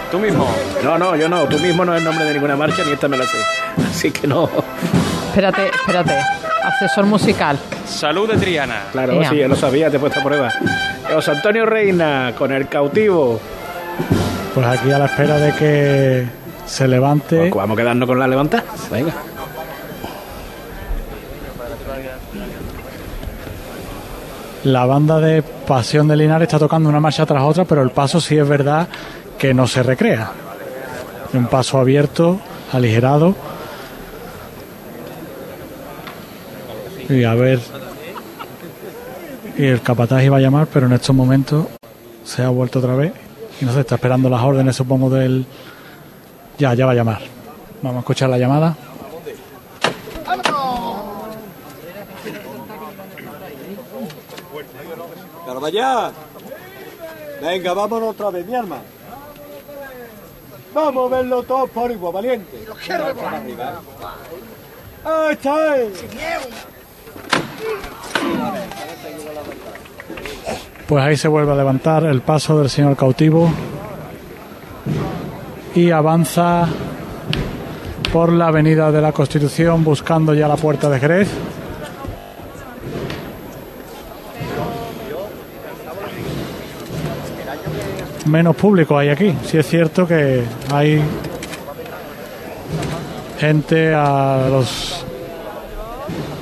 Tú 0.09 0.19
mismo. 0.19 0.47
No, 0.83 0.97
no, 0.97 1.15
yo 1.15 1.29
no. 1.29 1.45
Tú 1.45 1.59
mismo 1.59 1.85
no 1.85 1.93
es 1.93 1.99
el 1.99 2.05
nombre 2.05 2.25
de 2.25 2.33
ninguna 2.33 2.55
marcha 2.55 2.83
ni 2.85 2.91
esta 2.91 3.07
me 3.07 3.17
la 3.17 3.25
sé. 3.25 3.37
Así 3.89 4.11
que 4.11 4.27
no. 4.27 4.49
Espérate, 5.29 5.67
espérate. 5.67 6.40
Asesor 6.63 7.05
musical. 7.05 7.57
Salud 7.85 8.29
de 8.31 8.37
Triana. 8.37 8.83
Claro, 8.91 9.13
Ea. 9.13 9.29
sí, 9.29 9.37
ya 9.37 9.47
lo 9.47 9.55
sabía, 9.55 9.89
te 9.89 9.97
he 9.97 9.99
puesto 9.99 10.19
a 10.19 10.23
prueba. 10.23 10.51
José 11.11 11.31
Antonio 11.31 11.65
Reina 11.65 12.33
con 12.37 12.51
el 12.51 12.67
cautivo. 12.67 13.39
Pues 14.53 14.65
aquí 14.67 14.91
a 14.91 14.99
la 14.99 15.05
espera 15.05 15.37
de 15.37 15.53
que 15.53 16.25
se 16.65 16.87
levante. 16.87 17.37
Pues 17.37 17.53
vamos 17.53 17.77
a 17.77 17.81
quedarnos 17.81 18.07
con 18.07 18.19
la 18.19 18.27
levanta. 18.27 18.63
Venga. 18.91 19.13
La 24.63 24.85
banda 24.85 25.19
de 25.19 25.41
Pasión 25.41 26.07
de 26.07 26.15
Linares 26.15 26.47
está 26.47 26.59
tocando 26.59 26.87
una 26.89 26.99
marcha 26.99 27.25
tras 27.25 27.41
otra, 27.43 27.65
pero 27.65 27.81
el 27.81 27.89
paso 27.89 28.21
sí 28.21 28.37
es 28.37 28.47
verdad 28.47 28.87
que 29.37 29.53
no 29.53 29.65
se 29.65 29.81
recrea. 29.81 30.31
Un 31.33 31.47
paso 31.47 31.79
abierto, 31.79 32.39
aligerado. 32.71 33.35
Y 37.11 37.25
a 37.25 37.33
ver. 37.35 37.59
Y 39.57 39.65
el 39.65 39.81
capataz 39.81 40.23
iba 40.23 40.37
a 40.37 40.39
llamar, 40.39 40.67
pero 40.71 40.85
en 40.85 40.93
estos 40.93 41.13
momentos 41.13 41.65
se 42.23 42.41
ha 42.41 42.49
vuelto 42.49 42.79
otra 42.79 42.95
vez. 42.95 43.11
Y 43.59 43.65
no 43.65 43.73
se 43.73 43.81
está 43.81 43.95
esperando 43.95 44.29
las 44.29 44.41
órdenes, 44.41 44.75
supongo, 44.75 45.09
del. 45.09 45.45
Ya, 46.57 46.73
ya 46.73 46.85
va 46.85 46.93
a 46.93 46.95
llamar. 46.95 47.21
Vamos 47.81 47.97
a 47.97 47.99
escuchar 47.99 48.29
la 48.29 48.37
llamada. 48.37 48.77
Carballá. 55.45 56.11
Venga, 57.41 57.73
vámonos 57.73 58.09
otra 58.11 58.29
vez, 58.29 58.45
mi 58.45 58.55
arma. 58.55 58.77
Vamos 60.73 61.11
a 61.11 61.15
verlo 61.17 61.43
todos 61.43 61.69
por 61.71 61.91
igual, 61.91 62.13
valiente. 62.13 62.65
Ahí 65.03 65.33
está. 65.33 65.75
Pues 70.87 71.03
ahí 71.03 71.15
se 71.15 71.27
vuelve 71.27 71.53
a 71.53 71.55
levantar 71.55 72.03
el 72.03 72.21
paso 72.21 72.59
del 72.59 72.69
señor 72.69 72.97
cautivo 72.97 73.49
y 75.73 75.89
avanza 75.91 76.67
por 78.11 78.33
la 78.33 78.47
avenida 78.47 78.91
de 78.91 79.01
la 79.01 79.13
Constitución 79.13 79.85
buscando 79.85 80.33
ya 80.33 80.47
la 80.47 80.57
puerta 80.57 80.89
de 80.89 80.99
Jerez. 80.99 81.29
Menos 88.25 88.55
público 88.55 88.97
hay 88.97 89.09
aquí. 89.09 89.33
Sí 89.45 89.57
es 89.57 89.67
cierto 89.67 90.05
que 90.05 90.43
hay 90.73 91.01
gente 93.39 93.93
a 93.93 94.47
los 94.49 95.05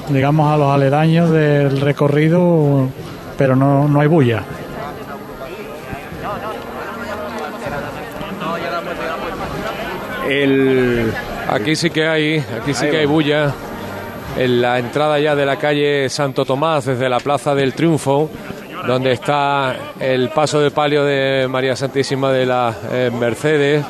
digamos 0.10 0.52
a 0.52 0.58
los 0.58 0.74
aledaños 0.74 1.30
del 1.30 1.80
recorrido, 1.82 2.90
pero 3.38 3.56
no, 3.56 3.88
no 3.88 4.02
hay 4.02 4.08
bulla. 4.08 4.44
El... 10.28 11.12
Aquí 11.50 11.76
sí 11.76 11.90
que 11.90 12.08
hay, 12.08 12.44
aquí 12.62 12.74
sí 12.74 12.88
que 12.88 12.98
hay 12.98 13.06
bulla. 13.06 13.54
En 14.38 14.62
la 14.62 14.78
entrada 14.78 15.20
ya 15.20 15.36
de 15.36 15.46
la 15.46 15.58
calle 15.58 16.08
Santo 16.10 16.46
Tomás, 16.46 16.86
desde 16.86 17.10
la 17.10 17.20
Plaza 17.20 17.56
del 17.56 17.74
Triunfo, 17.74 18.30
donde 18.86 19.12
está 19.12 19.76
el 20.00 20.30
paso 20.30 20.60
de 20.60 20.72
palio 20.72 21.04
de 21.04 21.48
María 21.50 21.76
Santísima 21.76 22.32
de 22.32 22.46
las 22.46 22.76
eh, 22.92 23.12
Mercedes. 23.12 23.84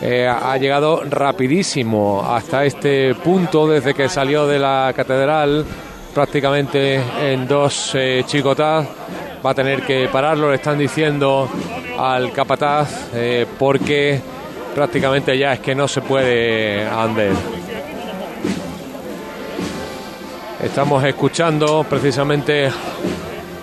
Eh, 0.00 0.28
ha 0.28 0.56
llegado 0.56 1.02
rapidísimo 1.04 2.24
hasta 2.24 2.64
este 2.64 3.16
punto 3.16 3.66
desde 3.66 3.94
que 3.94 4.08
salió 4.08 4.46
de 4.46 4.60
la 4.60 4.92
catedral, 4.94 5.64
prácticamente 6.14 7.00
en 7.20 7.48
dos 7.48 7.92
eh, 7.94 8.22
chicotás. 8.24 8.86
Va 9.44 9.50
a 9.50 9.54
tener 9.54 9.82
que 9.82 10.08
pararlo, 10.08 10.50
le 10.50 10.56
están 10.56 10.78
diciendo 10.78 11.48
al 11.98 12.32
capataz, 12.32 13.08
eh, 13.14 13.46
porque 13.58 14.20
prácticamente 14.74 15.36
ya 15.36 15.54
es 15.54 15.60
que 15.60 15.74
no 15.74 15.88
se 15.88 16.00
puede 16.00 16.86
andar. 16.86 17.32
Estamos 20.62 21.02
escuchando 21.04 21.84
precisamente 21.88 22.70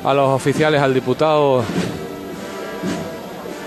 a 0.03 0.13
los 0.13 0.29
oficiales, 0.29 0.81
al 0.81 0.93
diputado, 0.93 1.63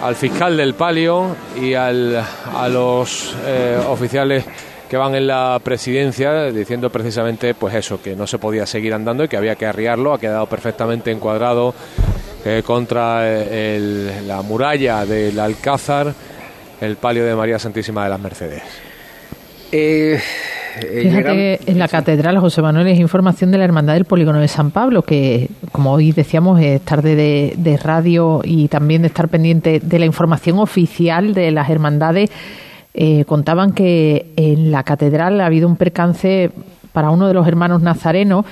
al 0.03 0.15
fiscal 0.17 0.57
del 0.57 0.75
palio 0.75 1.35
y 1.61 1.75
al- 1.75 2.17
a 2.55 2.69
los 2.69 3.35
eh, 3.47 3.79
oficiales 3.89 4.45
que 4.89 4.97
van 4.97 5.15
en 5.15 5.27
la 5.27 5.61
presidencia 5.63 6.45
diciendo 6.45 6.89
precisamente 6.91 7.53
pues 7.55 7.75
eso, 7.75 8.01
que 8.01 8.17
no 8.17 8.27
se 8.27 8.39
podía 8.39 8.65
seguir 8.67 8.95
andando 8.95 9.25
y 9.25 9.29
que 9.29 9.37
había 9.37 9.55
que 9.57 9.67
arriarlo, 9.67 10.15
ha 10.15 10.19
quedado 10.21 10.47
perfectamente 10.47 11.11
encuadrado 11.11 11.75
eh, 12.45 12.63
contra 12.65 13.29
eh, 13.29 13.77
el- 13.77 14.27
la 14.29 14.41
muralla 14.43 15.05
del 15.05 15.39
Alcázar 15.41 16.15
el 16.81 16.97
palio 16.97 17.25
de 17.27 17.35
María 17.35 17.59
Santísima 17.59 18.05
de 18.05 18.11
las 18.11 18.21
Mercedes. 18.21 18.63
Fíjate 20.81 21.23
que 21.23 21.61
en 21.67 21.79
la 21.79 21.89
catedral, 21.89 22.39
José 22.39 22.63
Manuel, 22.63 22.87
es 22.89 22.99
información 22.99 23.51
de 23.51 23.59
la 23.59 23.65
Hermandad 23.65 23.95
del 23.95 24.05
Polígono 24.05 24.41
de 24.41 24.49
San 24.49 24.71
Pablo, 24.71 25.03
que 25.03 25.49
como 25.73 25.93
hoy 25.93 26.13
decíamos 26.13 26.61
es 26.61 26.81
tarde 26.83 27.17
de, 27.17 27.55
de 27.57 27.77
radio 27.77 28.41
y 28.45 28.69
también 28.69 29.03
de 29.03 29.09
estar 29.09 29.29
pendiente 29.29 29.81
de 29.81 29.99
la 29.99 30.07
información 30.07 30.59
oficial 30.59 31.35
de 31.35 31.51
las 31.51 31.69
hermandades. 31.71 32.31
eh, 32.95 33.25
contaban 33.27 33.73
que 33.73 34.27
en 34.37 34.73
la 34.73 34.83
catedral 34.83 35.41
ha 35.41 35.47
habido 35.47 35.69
un 35.69 35.77
percance 35.77 36.51
para 36.93 37.11
uno 37.11 37.29
de 37.29 37.35
los 37.35 37.47
hermanos 37.47 37.81
nazarenos 37.81 38.45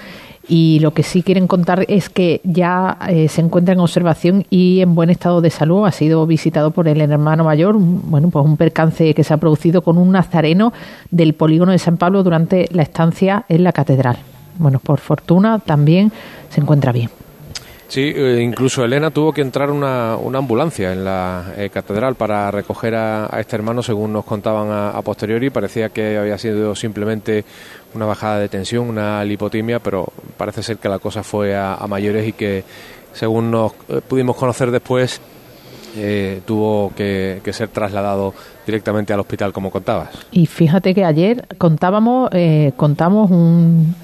y 0.48 0.78
lo 0.80 0.92
que 0.92 1.02
sí 1.02 1.22
quieren 1.22 1.46
contar 1.48 1.84
es 1.88 2.08
que 2.08 2.40
ya 2.44 2.98
eh, 3.08 3.28
se 3.28 3.40
encuentra 3.40 3.74
en 3.74 3.80
observación 3.80 4.46
y 4.48 4.80
en 4.80 4.94
buen 4.94 5.10
estado 5.10 5.40
de 5.40 5.50
salud. 5.50 5.86
Ha 5.86 5.92
sido 5.92 6.26
visitado 6.26 6.70
por 6.70 6.86
el 6.88 7.00
hermano 7.00 7.44
mayor. 7.44 7.76
Bueno, 7.78 8.30
pues 8.30 8.44
un 8.44 8.56
percance 8.56 9.12
que 9.14 9.24
se 9.24 9.34
ha 9.34 9.38
producido 9.38 9.82
con 9.82 9.98
un 9.98 10.12
nazareno 10.12 10.72
del 11.10 11.34
polígono 11.34 11.72
de 11.72 11.78
San 11.78 11.96
Pablo 11.96 12.22
durante 12.22 12.68
la 12.70 12.82
estancia 12.82 13.44
en 13.48 13.64
la 13.64 13.72
catedral. 13.72 14.18
Bueno, 14.58 14.78
por 14.78 14.98
fortuna 14.98 15.58
también 15.58 16.12
se 16.50 16.60
encuentra 16.60 16.92
bien. 16.92 17.10
Sí, 17.88 18.12
eh, 18.14 18.40
incluso 18.42 18.84
Elena 18.84 19.10
tuvo 19.10 19.32
que 19.32 19.40
entrar 19.40 19.70
una, 19.70 20.16
una 20.16 20.38
ambulancia 20.38 20.92
en 20.92 21.04
la 21.04 21.52
eh, 21.56 21.70
catedral 21.70 22.16
para 22.16 22.50
recoger 22.50 22.94
a, 22.96 23.28
este 23.38 23.56
hermano, 23.56 23.82
según 23.82 24.12
nos 24.12 24.24
contaban 24.24 24.68
a, 24.70 25.00
posteriori. 25.02 25.50
Parecía 25.50 25.90
que 25.90 26.18
había 26.18 26.36
sido 26.36 26.74
simplemente 26.74 27.44
una 27.94 28.06
bajada 28.06 28.40
de 28.40 28.48
tensión, 28.48 28.88
una 28.88 29.24
lipotimia, 29.24 29.78
pero 29.78 30.06
parece 30.36 30.62
ser 30.62 30.78
que 30.78 30.88
la 30.88 30.98
cosa 30.98 31.22
fue 31.22 31.54
a, 31.54 31.74
a 31.74 31.86
mayores 31.86 32.26
y 32.26 32.32
que, 32.32 32.64
según 33.12 33.50
nos 33.50 33.72
eh, 33.88 34.00
pudimos 34.06 34.36
conocer 34.36 34.72
después, 34.72 35.20
eh, 35.96 36.40
tuvo 36.44 36.92
que, 36.94 37.40
que 37.44 37.52
ser 37.52 37.68
trasladado 37.68 38.34
directamente 38.66 39.12
al 39.12 39.20
hospital, 39.20 39.52
como 39.52 39.70
contabas. 39.70 40.10
Y 40.32 40.46
fíjate 40.46 40.92
que 40.92 41.04
ayer 41.04 41.46
contábamos, 41.56 42.30
contamos 42.76 43.30
un, 43.30 43.94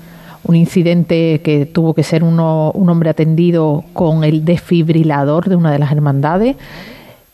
un 0.44 0.56
incidente 0.56 1.40
que 1.44 1.66
tuvo 1.66 1.94
que 1.94 2.02
ser 2.02 2.24
uno, 2.24 2.72
un 2.74 2.88
hombre 2.90 3.10
atendido 3.10 3.84
con 3.92 4.24
el 4.24 4.44
desfibrilador 4.44 5.48
de 5.48 5.56
una 5.56 5.70
de 5.70 5.78
las 5.78 5.92
hermandades 5.92 6.56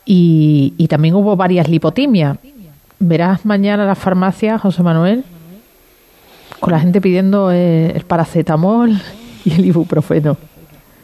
y, 0.04 0.74
y 0.76 0.88
también 0.88 1.14
hubo 1.14 1.36
varias 1.36 1.68
lipotimias. 1.68 2.38
Verás 2.98 3.44
mañana 3.44 3.84
en 3.84 3.88
la 3.88 3.94
farmacia, 3.94 4.58
José 4.58 4.82
Manuel, 4.82 5.24
con 6.60 6.72
la 6.72 6.80
gente 6.80 7.00
pidiendo 7.00 7.50
eh, 7.52 7.92
el 7.94 8.04
paracetamol 8.04 9.00
y 9.44 9.52
el 9.54 9.64
ibuprofeno. 9.64 10.36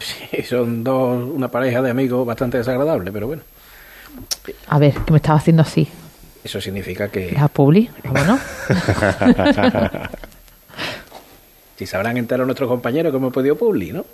Sí, 0.00 0.42
son 0.42 0.82
dos, 0.84 1.30
una 1.34 1.48
pareja 1.48 1.80
de 1.80 1.90
amigos 1.90 2.26
bastante 2.26 2.58
desagradable, 2.58 3.10
pero 3.12 3.28
bueno, 3.28 3.42
A 4.68 4.78
ver, 4.78 4.92
que 4.92 5.12
me 5.12 5.16
estaba 5.18 5.38
haciendo 5.38 5.62
así. 5.62 5.88
eso 6.42 6.60
significa 6.60 7.08
que... 7.08 7.32
La 7.32 7.48
publi, 7.48 7.88
vámonos. 8.04 8.40
si 11.76 11.86
sabrán 11.86 12.16
enterar 12.16 12.46
nuestros 12.46 12.68
compañeros 12.68 13.12
que 13.12 13.16
hemos 13.16 13.32
pedido 13.32 13.56
publi, 13.56 13.92
¿no? 13.92 14.04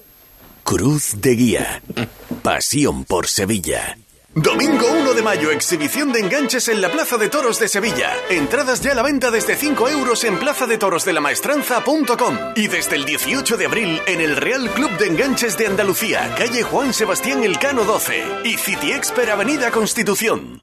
Cruz 0.64 1.20
de 1.20 1.34
Guía. 1.34 1.82
Pasión 2.42 3.04
por 3.04 3.26
Sevilla. 3.26 3.96
Domingo 4.34 4.86
1 4.92 5.14
de 5.14 5.22
mayo, 5.22 5.50
exhibición 5.50 6.12
de 6.12 6.20
enganches 6.20 6.68
en 6.68 6.80
la 6.80 6.92
Plaza 6.92 7.16
de 7.16 7.28
Toros 7.28 7.58
de 7.58 7.66
Sevilla. 7.66 8.12
Entradas 8.30 8.80
ya 8.80 8.92
a 8.92 8.94
la 8.94 9.02
venta 9.02 9.32
desde 9.32 9.56
5 9.56 9.88
euros 9.88 10.22
en 10.22 10.38
plazadetoros.delamaestranza.com 10.38 12.38
y 12.54 12.68
desde 12.68 12.94
el 12.94 13.04
18 13.04 13.56
de 13.56 13.66
abril 13.66 14.00
en 14.06 14.20
el 14.20 14.36
Real 14.36 14.70
Club 14.70 14.96
de 14.98 15.08
Enganches 15.08 15.58
de 15.58 15.66
Andalucía, 15.66 16.32
calle 16.38 16.62
Juan 16.62 16.94
Sebastián 16.94 17.42
Elcano 17.42 17.84
12 17.84 18.22
y 18.44 18.56
City 18.56 18.92
Expert 18.92 19.30
Avenida 19.30 19.72
Constitución. 19.72 20.62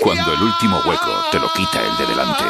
Cuando 0.00 0.32
el 0.32 0.42
último 0.42 0.80
hueco 0.84 1.12
te 1.30 1.38
lo 1.38 1.48
quita 1.52 1.80
el 1.80 1.96
de 1.96 2.06
delante. 2.06 2.44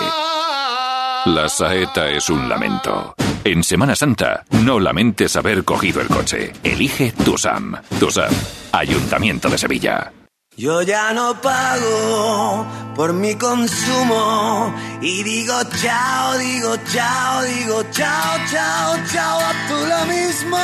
La 1.27 1.49
saeta 1.49 2.09
es 2.11 2.29
un 2.29 2.49
lamento. 2.49 3.15
En 3.45 3.63
Semana 3.63 3.95
Santa, 3.95 4.45
no 4.63 4.81
lamentes 4.81 5.37
haber 5.37 5.65
cogido 5.65 6.01
el 6.01 6.09
coche. 6.09 6.53
Elige 6.63 7.13
Tusam. 7.13 7.77
Tusam, 7.99 8.33
Ayuntamiento 8.73 9.49
de 9.49 9.59
Sevilla. 9.59 10.13
Yo 10.57 10.83
ya 10.83 11.13
no 11.13 11.41
pago 11.41 12.67
por 12.95 13.13
mi 13.13 13.35
consumo 13.35 14.73
y 15.01 15.23
digo 15.25 15.55
chao, 15.83 16.39
digo 16.39 16.77
chao, 16.93 17.43
digo 17.43 17.83
chao, 17.91 18.39
chao, 18.51 18.97
chao, 19.13 19.41
a 19.41 19.53
tú 19.69 19.75
lo 19.75 20.07
mismo. 20.07 20.59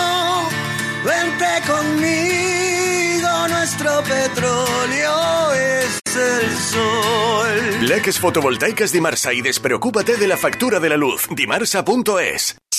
Vente 1.05 1.63
conmigo, 1.67 3.49
nuestro 3.49 4.03
petróleo 4.03 5.70
sol. 7.81 7.87
Plaques 7.87 8.19
fotovoltaicas 8.19 8.93
Dimarsa 8.93 9.33
y 9.33 9.41
despreocúpate 9.41 10.17
de 10.17 10.27
la 10.27 10.37
factura 10.37 10.81
de 10.81 10.89
la 10.89 10.97
luz. 10.97 11.29
Dimarsa.es. 11.31 12.57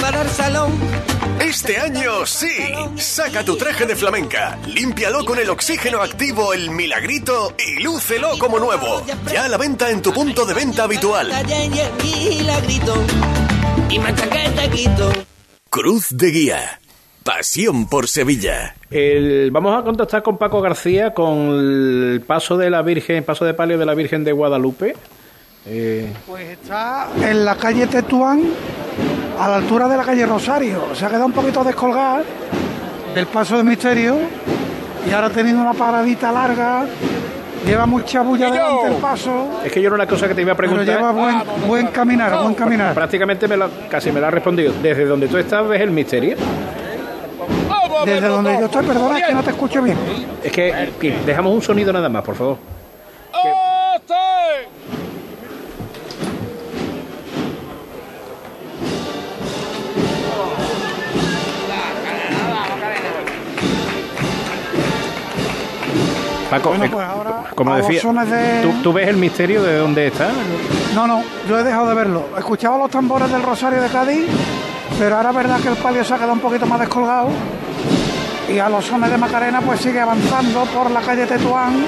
para 0.00 0.22
el 0.22 0.28
salón. 0.28 0.72
Este 1.40 1.78
año 1.78 2.26
sí. 2.26 2.48
Saca 2.96 3.44
tu 3.44 3.56
traje 3.56 3.86
de 3.86 3.96
flamenca, 3.96 4.58
límpialo 4.66 5.24
con 5.24 5.38
el 5.38 5.48
oxígeno 5.50 6.02
activo 6.02 6.52
El 6.52 6.70
Milagrito 6.70 7.54
y 7.58 7.82
lúcelo 7.82 8.38
como 8.38 8.58
nuevo. 8.58 9.02
Ya 9.32 9.44
a 9.44 9.48
la 9.48 9.56
venta 9.56 9.90
en 9.90 10.02
tu 10.02 10.12
punto 10.12 10.44
de 10.44 10.54
venta 10.54 10.84
habitual. 10.84 11.30
Cruz 15.70 16.06
de 16.10 16.30
Guía. 16.30 16.80
Pasión 17.22 17.86
por 17.88 18.08
Sevilla. 18.08 18.74
El- 18.90 19.50
vamos 19.50 19.78
a 19.78 19.84
contactar 19.84 20.22
con 20.22 20.38
Paco 20.38 20.60
García 20.60 21.12
con 21.12 21.28
el 22.12 22.22
paso 22.26 22.56
de 22.56 22.70
la 22.70 22.82
Virgen, 22.82 23.22
paso 23.24 23.44
de 23.44 23.54
palio 23.54 23.78
de 23.78 23.86
la 23.86 23.94
Virgen 23.94 24.24
de 24.24 24.32
Guadalupe. 24.32 24.96
Eh, 25.66 26.10
Pues 26.26 26.48
está 26.48 27.08
en 27.22 27.44
la 27.44 27.56
calle 27.56 27.86
Tetuán, 27.86 28.42
a 29.40 29.48
la 29.48 29.56
altura 29.56 29.88
de 29.88 29.96
la 29.96 30.04
calle 30.04 30.26
Rosario. 30.26 30.94
Se 30.94 31.04
ha 31.06 31.08
quedado 31.08 31.26
un 31.26 31.32
poquito 31.32 31.64
descolgada 31.64 32.22
del 33.14 33.26
paso 33.26 33.56
de 33.56 33.64
misterio 33.64 34.16
y 35.08 35.12
ahora 35.12 35.28
ha 35.28 35.30
tenido 35.30 35.58
una 35.60 35.72
paradita 35.72 36.30
larga. 36.30 36.84
Lleva 37.64 37.86
mucha 37.86 38.22
bulla 38.22 38.50
delante 38.50 38.88
del 38.88 38.98
paso. 38.98 39.60
es 39.64 39.72
que 39.72 39.80
yo 39.82 39.88
era 39.88 39.94
una 39.94 40.06
cosa 40.06 40.26
que 40.28 40.34
te 40.34 40.42
iba 40.42 40.52
a 40.52 40.56
Pero 40.56 40.70
preguntar. 40.70 40.96
lleva 40.96 41.12
buen, 41.12 41.42
buen 41.66 41.86
caminar, 41.88 42.42
buen 42.42 42.54
caminar. 42.54 42.94
Prácticamente 42.94 43.46
me 43.48 43.56
casi 43.88 44.10
me 44.12 44.20
lo 44.20 44.26
ha 44.26 44.30
respondido. 44.30 44.72
Desde 44.82 45.04
donde 45.04 45.28
tú 45.28 45.36
estás 45.38 45.66
ves 45.68 45.80
el 45.80 45.90
misterio. 45.90 46.36
Desde 48.04 48.28
donde 48.28 48.58
yo 48.58 48.64
estoy, 48.64 48.86
perdona, 48.86 49.18
es 49.18 49.26
que 49.26 49.34
no 49.34 49.42
te 49.42 49.50
escucho 49.50 49.82
bien. 49.82 49.96
Es 50.42 50.52
que, 50.52 50.90
que 50.98 51.18
dejamos 51.26 51.54
un 51.54 51.62
sonido 51.62 51.92
nada 51.92 52.08
más, 52.08 52.22
por 52.24 52.34
favor. 52.34 52.56
Paco, 66.50 66.70
Bueno, 66.70 66.84
eh, 66.84 66.88
pues 66.92 67.06
ahora, 67.06 67.44
como 67.54 67.74
decía, 67.76 68.02
de- 68.24 68.62
¿tú, 68.62 68.72
tú 68.82 68.92
ves 68.92 69.08
el 69.08 69.16
misterio 69.16 69.62
de 69.62 69.76
dónde 69.78 70.08
está? 70.08 70.28
No, 70.94 71.06
no, 71.06 71.22
yo 71.48 71.58
he 71.58 71.62
dejado 71.62 71.88
de 71.88 71.94
verlo. 71.94 72.24
Escuchaba 72.36 72.76
los 72.76 72.90
tambores 72.90 73.30
del 73.30 73.42
Rosario 73.42 73.80
de 73.80 73.88
Cádiz, 73.88 74.26
pero 74.98 75.16
ahora 75.16 75.30
es 75.30 75.36
verdad 75.36 75.60
que 75.60 75.68
el 75.68 75.76
palio 75.76 76.04
se 76.04 76.12
ha 76.12 76.16
quedado 76.16 76.32
un 76.32 76.40
poquito 76.40 76.66
más 76.66 76.80
descolgado. 76.80 77.28
Y 78.52 78.58
a 78.58 78.68
los 78.68 78.84
sones 78.84 79.10
de 79.10 79.16
Macarena 79.16 79.60
pues 79.60 79.80
sigue 79.80 80.00
avanzando 80.00 80.64
por 80.64 80.90
la 80.90 81.00
calle 81.00 81.24
Tetuán. 81.26 81.84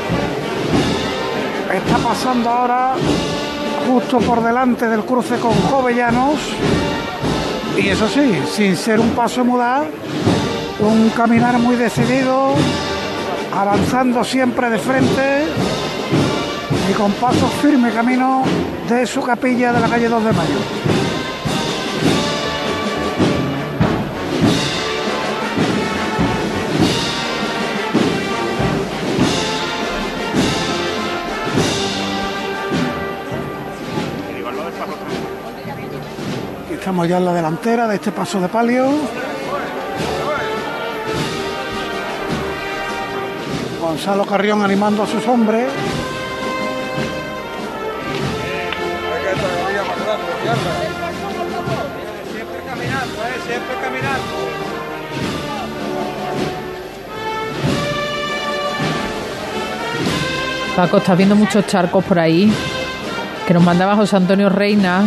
Está 1.75 1.97
pasando 1.99 2.49
ahora 2.51 2.93
justo 3.89 4.19
por 4.19 4.43
delante 4.43 4.87
del 4.89 5.01
cruce 5.01 5.37
con 5.39 5.53
Jovellanos. 5.71 6.39
Y 7.77 7.89
eso 7.89 8.07
sí, 8.09 8.41
sin 8.53 8.77
ser 8.77 9.01
un 9.01 9.11
paso 9.11 9.45
mudar, 9.45 9.87
un 10.79 11.09
caminar 11.11 11.59
muy 11.59 11.75
decidido, 11.75 12.55
avanzando 13.55 14.25
siempre 14.25 14.71
de 14.71 14.79
frente 14.79 15.45
y 16.91 16.93
con 16.95 17.13
paso 17.13 17.47
firme 17.61 17.91
camino 17.91 18.45
de 18.89 19.07
su 19.07 19.23
capilla 19.23 19.73
de 19.73 19.81
la 19.81 19.89
calle 19.89 20.09
2 20.09 20.25
de 20.25 20.33
Mayo. 20.33 20.59
Estamos 36.73 37.07
ya 37.07 37.19
en 37.19 37.25
la 37.25 37.33
delantera 37.33 37.87
de 37.87 37.95
este 37.95 38.11
paso 38.11 38.41
de 38.41 38.49
palio. 38.49 39.32
Gonzalo 43.93 44.25
Carrión 44.25 44.63
animando 44.63 45.03
a 45.03 45.07
sus 45.07 45.29
hombres. 45.29 45.71
Siempre 52.33 52.63
caminando. 52.67 53.17
Siempre 53.47 53.75
caminando. 53.83 54.23
Paco, 60.75 60.97
estás 60.97 61.19
viendo 61.19 61.37
muchos 61.37 61.67
charcos 61.67 62.03
por 62.03 62.19
ahí 62.19 62.51
que 63.47 63.53
nos 63.53 63.63
mandaba 63.63 63.95
José 63.95 64.17
Antonio 64.17 64.49
Reina. 64.49 65.05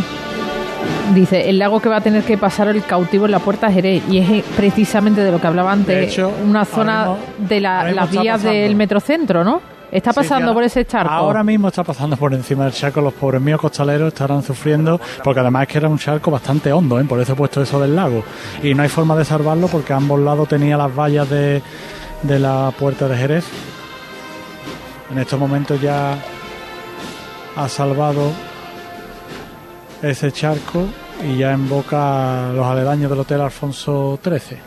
Dice, 1.14 1.50
el 1.50 1.60
lago 1.60 1.80
que 1.80 1.88
va 1.90 1.98
a 1.98 2.02
tener 2.02 2.24
que 2.24 2.38
pasar 2.38 2.68
el 2.70 2.84
cautivo 2.84 3.26
en 3.26 3.32
la 3.32 3.40
puerta 3.40 3.72
Jerez. 3.72 4.04
Y 4.10 4.18
es 4.18 4.30
eh, 4.30 4.44
precisamente 4.58 5.22
de 5.22 5.32
lo 5.32 5.40
que 5.40 5.48
hablaba 5.48 5.72
antes, 5.72 5.88
De 5.96 6.04
hecho, 6.06 6.32
una 6.46 6.66
zona 6.66 7.00
mismo- 7.06 7.18
de 7.48 7.62
la- 7.62 7.92
las 7.92 8.10
vías 8.12 8.42
del 8.44 8.76
metrocentro, 8.76 9.44
¿no? 9.44 9.62
Está 9.92 10.12
sí, 10.12 10.16
pasando 10.18 10.48
ahora- 10.48 10.54
por 10.56 10.64
ese 10.64 10.84
charco. 10.86 11.14
Ahora 11.14 11.44
mismo 11.44 11.68
está 11.70 11.84
pasando 11.84 12.18
por 12.18 12.34
encima 12.34 12.66
del 12.66 12.74
charco. 12.74 13.00
Los 13.02 13.14
pobres 13.14 13.40
míos 13.42 13.62
costaleros 13.62 14.08
estarán 14.10 14.42
sufriendo 14.44 15.00
porque 15.24 15.40
además 15.40 15.64
es 15.64 15.68
que 15.70 15.78
era 15.78 15.88
un 15.88 15.98
charco 16.00 16.32
bastante 16.32 16.74
hondo, 16.74 17.00
¿eh? 17.00 17.04
por 17.06 17.20
eso 17.22 17.34
he 17.34 17.36
puesto 17.36 17.62
eso 17.62 17.80
del 17.80 17.96
lago. 17.96 18.24
Y 18.64 18.74
no 18.74 18.84
hay 18.84 18.90
forma 18.90 19.16
de 19.16 19.24
salvarlo 19.24 19.68
porque 19.68 19.94
a 19.94 19.98
ambos 19.98 20.20
lados 20.20 20.50
tenía 20.50 20.76
las 20.76 20.94
vallas 20.94 21.30
de, 21.30 21.62
de 22.24 22.40
la 22.40 22.72
puerta 22.78 23.08
de 23.08 23.16
Jerez. 23.16 23.46
En 25.12 25.20
estos 25.20 25.40
momentos 25.40 25.80
ya 25.80 26.16
ha 27.56 27.70
salvado 27.70 28.32
ese 30.10 30.32
charco 30.32 30.86
y 31.28 31.38
ya 31.38 31.54
invoca 31.54 32.52
los 32.54 32.66
aledaños 32.66 33.10
del 33.10 33.20
Hotel 33.20 33.42
Alfonso 33.42 34.20
XIII. 34.24 34.58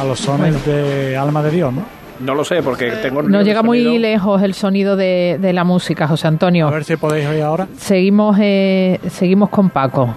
A 0.00 0.04
los 0.04 0.18
sones 0.18 0.64
de 0.66 1.16
Alma 1.16 1.42
de 1.42 1.50
Dios, 1.50 1.72
¿no? 1.72 1.84
No 2.20 2.34
lo 2.34 2.44
sé, 2.44 2.62
porque 2.62 2.90
tengo 2.92 3.22
No 3.22 3.42
llega 3.42 3.62
muy 3.62 3.98
lejos 3.98 4.42
el 4.42 4.54
sonido 4.54 4.96
de, 4.96 5.38
de 5.40 5.52
la 5.52 5.64
música, 5.64 6.08
José 6.08 6.26
Antonio. 6.28 6.66
A 6.68 6.70
ver 6.70 6.84
si 6.84 6.96
podéis 6.96 7.26
oír 7.26 7.42
ahora. 7.42 7.68
Seguimos, 7.78 8.36
eh, 8.40 8.98
seguimos 9.10 9.50
con 9.50 9.70
Paco. 9.70 10.14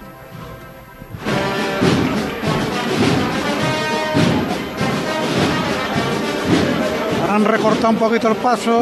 Ahora 7.20 7.34
han 7.34 7.44
recortado 7.44 7.90
un 7.90 7.96
poquito 7.96 8.28
el 8.28 8.36
paso. 8.36 8.80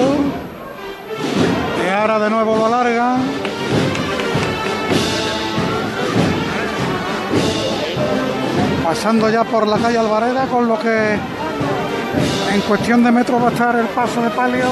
Ahora 1.89 2.19
de 2.19 2.31
nuevo 2.31 2.57
lo 2.57 2.67
alargan. 2.67 3.23
Pasando 8.85 9.29
ya 9.31 9.45
por 9.45 9.67
la 9.67 9.79
calle 9.79 9.99
Alvareda, 9.99 10.47
con 10.47 10.69
lo 10.69 10.79
que 10.79 11.19
en 12.53 12.61
cuestión 12.63 13.05
de 13.05 13.11
metros 13.13 13.43
va 13.43 13.49
a 13.49 13.53
estar 13.53 13.77
el 13.77 13.87
paso 13.87 14.23
de 14.23 14.31
palio 14.31 14.67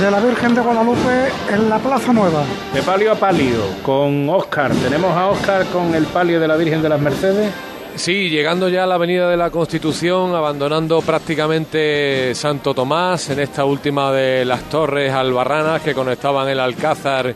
de 0.00 0.10
la 0.10 0.20
Virgen 0.20 0.54
de 0.54 0.60
Guadalupe 0.60 1.28
en 1.50 1.68
la 1.68 1.78
Plaza 1.78 2.12
Nueva. 2.12 2.44
De 2.72 2.82
palio 2.82 3.12
a 3.12 3.14
palio, 3.14 3.62
con 3.82 4.28
Oscar. 4.28 4.72
Tenemos 4.72 5.16
a 5.16 5.28
Oscar 5.28 5.64
con 5.66 5.94
el 5.94 6.04
palio 6.04 6.38
de 6.38 6.48
la 6.48 6.56
Virgen 6.56 6.82
de 6.82 6.88
las 6.88 7.00
Mercedes. 7.00 7.50
Sí, 7.96 8.28
llegando 8.28 8.68
ya 8.68 8.84
a 8.84 8.86
la 8.86 8.96
Avenida 8.96 9.28
de 9.28 9.38
la 9.38 9.48
Constitución, 9.48 10.34
abandonando 10.34 11.00
prácticamente 11.00 12.34
Santo 12.34 12.74
Tomás 12.74 13.30
en 13.30 13.40
esta 13.40 13.64
última 13.64 14.12
de 14.12 14.44
las 14.44 14.64
torres 14.64 15.10
albarranas 15.10 15.80
que 15.80 15.94
conectaban 15.94 16.46
el 16.46 16.60
Alcázar 16.60 17.34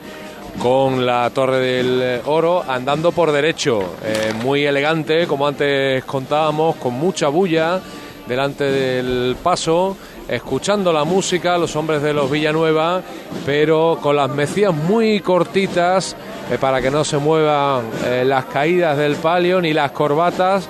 con 0.58 1.06
la 1.06 1.30
Torre 1.30 1.60
del 1.60 2.20
Oro, 2.26 2.62
andando 2.68 3.10
por 3.10 3.32
derecho, 3.32 3.94
eh, 4.04 4.34
muy 4.42 4.66
elegante, 4.66 5.26
como 5.26 5.48
antes 5.48 6.04
contábamos, 6.04 6.76
con 6.76 6.92
mucha 6.92 7.28
bulla 7.28 7.80
delante 8.28 8.64
del 8.64 9.36
paso, 9.42 9.96
escuchando 10.28 10.92
la 10.92 11.04
música, 11.04 11.56
los 11.56 11.74
hombres 11.74 12.02
de 12.02 12.12
los 12.12 12.30
Villanueva, 12.30 13.00
pero 13.46 13.98
con 14.00 14.14
las 14.14 14.28
mecías 14.28 14.74
muy 14.74 15.20
cortitas 15.20 16.14
eh, 16.50 16.58
para 16.58 16.80
que 16.80 16.90
no 16.90 17.04
se 17.04 17.18
muevan 17.18 17.84
eh, 18.04 18.24
las 18.26 18.46
caídas 18.46 18.96
del 18.96 19.16
palio 19.16 19.60
ni 19.60 19.72
las 19.72 19.92
corbatas 19.92 20.68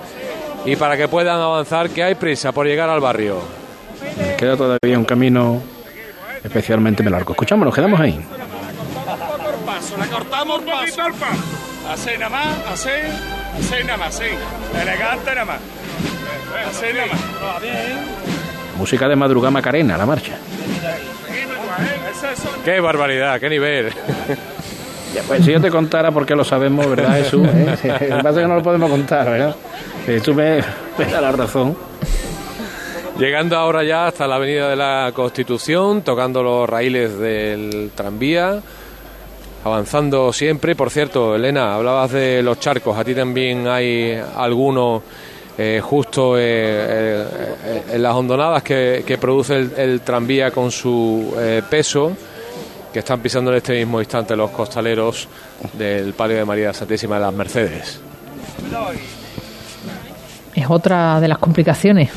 y 0.65 0.77
para 0.77 0.97
que 0.97 1.09
puedan 1.09 1.41
avanzar, 1.41 1.91
que 1.91 2.03
hay 2.03 2.15
prisa 2.15 2.53
por 2.53 2.67
llegar 2.67 2.91
al 2.91 3.01
barrio. 3.01 3.39
Queda 4.37 4.57
todavía 4.57 4.99
un 4.99 5.05
camino 5.05 5.63
especialmente 6.45 7.03
largo. 7.03 7.33
Escuchamos, 7.33 7.65
nos 7.65 7.75
quedamos 7.75 7.99
ahí. 7.99 8.21
paso, 9.65 9.97
le 9.97 10.07
cortamos 10.09 10.63
paso. 10.63 11.03
Así 11.89 12.11
nada 12.19 12.29
más, 12.29 12.59
así, 12.73 12.91
así 13.59 13.85
nada 13.85 13.97
más, 13.97 14.15
sí. 14.15 14.25
Elegante 14.81 15.31
nada 15.35 15.45
más. 15.45 15.61
Así 16.69 16.87
nada 16.95 17.07
más. 17.07 17.21
Música 18.77 19.09
de 19.09 19.17
madrugada 19.17 19.51
Macarena, 19.51 19.97
la 19.97 20.07
marcha. 20.07 20.33
Qué 22.65 22.81
barbaridad, 22.81 23.41
qué 23.41 23.49
nivel. 23.49 23.93
Ya, 25.15 25.23
pues 25.27 25.45
si 25.45 25.53
yo 25.53 25.61
te 25.61 25.71
contara 25.71 26.11
porque 26.13 26.35
lo 26.35 26.45
sabemos, 26.45 26.89
¿verdad, 26.89 27.15
Jesús? 27.23 27.47
¿Eh? 27.47 27.77
Lo 28.09 28.17
que 28.17 28.23
pasa 28.23 28.31
es 28.31 28.37
que 28.37 28.47
no 28.49 28.55
lo 28.57 28.63
podemos 28.63 28.91
contar, 28.91 29.31
¿verdad? 29.31 29.57
Tú 30.25 30.35
me, 30.35 30.63
me 30.99 31.05
das 31.05 31.23
la 31.23 31.33
razón. 31.33 31.77
Llegando 33.19 33.57
ahora 33.57 33.85
ya 33.85 34.07
hasta 34.07 34.27
la 34.27 34.37
Avenida 34.37 34.71
de 34.71 34.77
la 34.77 35.13
Constitución, 35.15 36.03
tocando 36.03 36.43
los 36.43 36.69
raíles 36.69 37.19
del 37.19 37.91
tranvía, 37.95 38.61
avanzando 39.65 40.33
siempre. 40.33 40.75
Por 40.75 40.91
cierto, 40.91 41.37
Elena, 41.37 41.75
hablabas 41.75 42.13
de 42.13 42.43
los 42.43 42.59
charcos, 42.61 42.97
a 42.97 43.05
ti 43.05 43.15
también 43.15 43.67
hay 43.69 44.19
algunos 44.37 45.03
eh, 45.59 45.81
justo 45.83 46.39
eh, 46.39 46.41
eh, 46.43 47.83
en 47.93 48.03
las 48.03 48.15
hondonadas 48.15 48.63
que, 48.63 49.05
que 49.07 49.19
produce 49.19 49.57
el, 49.57 49.73
el 49.77 50.01
tranvía 50.01 50.51
con 50.51 50.71
su 50.71 51.35
eh, 51.39 51.61
peso, 51.69 52.13
que 52.93 52.99
están 53.01 53.21
pisando 53.21 53.51
en 53.51 53.59
este 53.59 53.79
mismo 53.79 54.01
instante 54.01 54.35
los 54.37 54.51
costaleros 54.51 55.29
del 55.75 56.13
Palio 56.15 56.37
de 56.37 56.45
María 56.45 56.73
Santísima 56.73 57.17
de 57.17 57.21
las 57.23 57.33
Mercedes. 57.33 58.01
Es 60.55 60.67
otra 60.69 61.21
de 61.21 61.29
las 61.29 61.39
complicaciones 61.39 62.11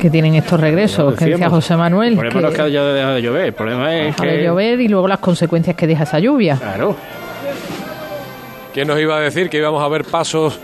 que 0.00 0.08
tienen 0.08 0.34
estos 0.34 0.58
regresos, 0.58 1.14
que 1.14 1.26
decía 1.26 1.50
José 1.50 1.76
Manuel. 1.76 2.14
El 2.14 2.18
problema 2.18 2.40
no 2.40 2.48
es 2.48 2.52
que 2.54 2.56
que 2.56 2.62
haya 2.62 2.84
dejado 2.84 3.14
de 3.14 3.22
llover, 3.22 3.44
el 3.46 3.52
problema 3.52 3.96
es 3.96 4.16
deja 4.16 4.24
de 4.24 4.38
que... 4.38 4.44
llover 4.44 4.80
y 4.80 4.88
luego 4.88 5.08
las 5.08 5.18
consecuencias 5.18 5.76
que 5.76 5.86
deja 5.86 6.04
esa 6.04 6.18
lluvia. 6.18 6.56
Claro. 6.56 6.96
¿Quién 8.72 8.86
nos 8.88 8.98
iba 9.00 9.16
a 9.16 9.20
decir 9.20 9.50
que 9.50 9.58
íbamos 9.58 9.82
a 9.82 9.88
ver 9.88 10.04
pasos 10.04 10.58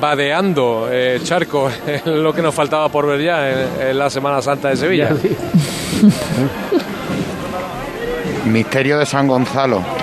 vadeando 0.00 0.88
eh, 0.90 1.20
charcos? 1.22 1.72
Es 1.86 2.06
lo 2.06 2.32
que 2.32 2.42
nos 2.42 2.54
faltaba 2.54 2.88
por 2.88 3.06
ver 3.06 3.20
ya 3.20 3.50
en, 3.50 3.88
en 3.90 3.98
la 3.98 4.10
Semana 4.10 4.40
Santa 4.42 4.70
de 4.70 4.76
Sevilla. 4.76 5.10
Misterio 8.48 8.98
de 8.98 9.06
San 9.06 9.26
Gonzalo. 9.26 9.97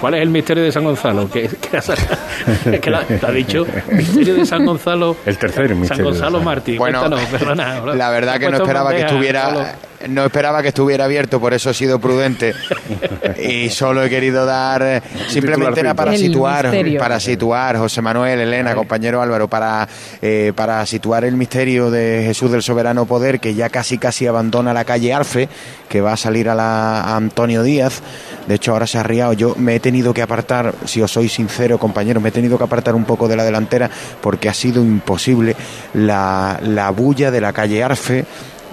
¿Cuál 0.00 0.14
es 0.14 0.22
el 0.22 0.30
misterio 0.30 0.64
de 0.64 0.72
San 0.72 0.84
Gonzalo? 0.84 1.30
Que, 1.30 1.48
que, 1.48 1.76
es 1.76 2.80
que 2.80 2.90
la- 2.90 3.04
lo 3.20 3.28
ha 3.28 3.30
dicho. 3.32 3.66
Misterio 3.90 4.34
de 4.34 4.46
San 4.46 4.64
Gonzalo. 4.64 5.16
El 5.26 5.36
tercer 5.36 5.68
San 5.68 5.80
misterio. 5.80 6.04
de 6.04 6.10
Gonzalo 6.10 6.38
San- 6.38 6.44
Martín. 6.44 6.78
Bueno, 6.78 7.00
Cuéntanos, 7.00 7.28
perdona. 7.28 7.80
La 7.94 8.10
verdad 8.10 8.38
que 8.38 8.48
no 8.50 8.56
esperaba 8.56 8.90
que 8.92 9.00
estuviera 9.02 9.76
no 10.08 10.24
esperaba 10.24 10.62
que 10.62 10.68
estuviera 10.68 11.04
abierto, 11.04 11.40
por 11.40 11.52
eso 11.52 11.68
he 11.68 11.74
sido 11.74 11.98
prudente 11.98 12.54
y 13.38 13.68
solo 13.68 14.02
he 14.02 14.08
querido 14.08 14.46
dar 14.46 14.80
eh, 14.82 15.02
simplemente 15.28 15.80
era 15.80 15.92
para 15.92 16.16
situar, 16.16 16.72
para 16.98 17.20
situar 17.20 17.76
José 17.76 18.00
Manuel, 18.00 18.40
Elena, 18.40 18.74
compañero 18.74 19.20
Álvaro, 19.20 19.46
para 19.48 19.86
eh, 20.22 20.54
para 20.56 20.86
situar 20.86 21.24
el 21.24 21.36
misterio 21.36 21.90
de 21.90 22.22
Jesús 22.24 22.50
del 22.50 22.62
Soberano 22.62 23.04
Poder 23.04 23.40
que 23.40 23.54
ya 23.54 23.68
casi 23.68 23.98
casi 23.98 24.26
abandona 24.26 24.72
la 24.72 24.86
calle 24.86 25.12
Arfe, 25.12 25.50
que 25.86 26.00
va 26.00 26.14
a 26.14 26.16
salir 26.16 26.48
a 26.48 26.54
la 26.54 27.02
a 27.02 27.16
Antonio 27.16 27.62
Díaz. 27.62 28.02
De 28.50 28.56
hecho 28.56 28.72
ahora 28.72 28.88
se 28.88 28.98
ha 28.98 29.04
riado. 29.04 29.32
Yo 29.32 29.54
me 29.56 29.76
he 29.76 29.78
tenido 29.78 30.12
que 30.12 30.22
apartar, 30.22 30.74
si 30.84 31.00
os 31.00 31.12
soy 31.12 31.28
sincero, 31.28 31.78
compañeros, 31.78 32.20
me 32.20 32.30
he 32.30 32.32
tenido 32.32 32.58
que 32.58 32.64
apartar 32.64 32.96
un 32.96 33.04
poco 33.04 33.28
de 33.28 33.36
la 33.36 33.44
delantera 33.44 33.88
porque 34.20 34.48
ha 34.48 34.54
sido 34.54 34.82
imposible 34.82 35.54
la, 35.94 36.58
la 36.60 36.90
bulla 36.90 37.30
de 37.30 37.40
la 37.40 37.52
calle 37.52 37.84
Arfe 37.84 38.24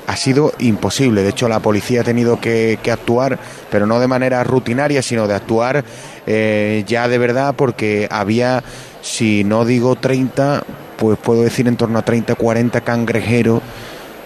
ha 0.07 0.15
sido 0.15 0.51
imposible. 0.57 1.21
De 1.21 1.29
hecho, 1.29 1.47
la 1.47 1.59
policía 1.59 2.01
ha 2.01 2.03
tenido 2.03 2.41
que, 2.41 2.79
actuar, 2.91 3.37
pero 3.69 3.85
no 3.85 3.99
de 3.99 4.07
manera 4.07 4.43
rutinaria, 4.43 5.03
sino 5.03 5.27
de 5.27 5.35
actuar 5.35 5.85
eh, 6.25 6.83
ya 6.87 7.07
de 7.07 7.19
verdad, 7.19 7.53
porque 7.55 8.07
había, 8.09 8.63
si 9.03 9.43
no 9.43 9.63
digo 9.63 9.95
30, 9.95 10.63
pues 10.97 11.19
puedo 11.19 11.43
decir 11.43 11.67
en 11.67 11.77
torno 11.77 11.99
a 11.99 12.01
30, 12.01 12.33
40 12.33 12.81
cangrejeros 12.81 13.61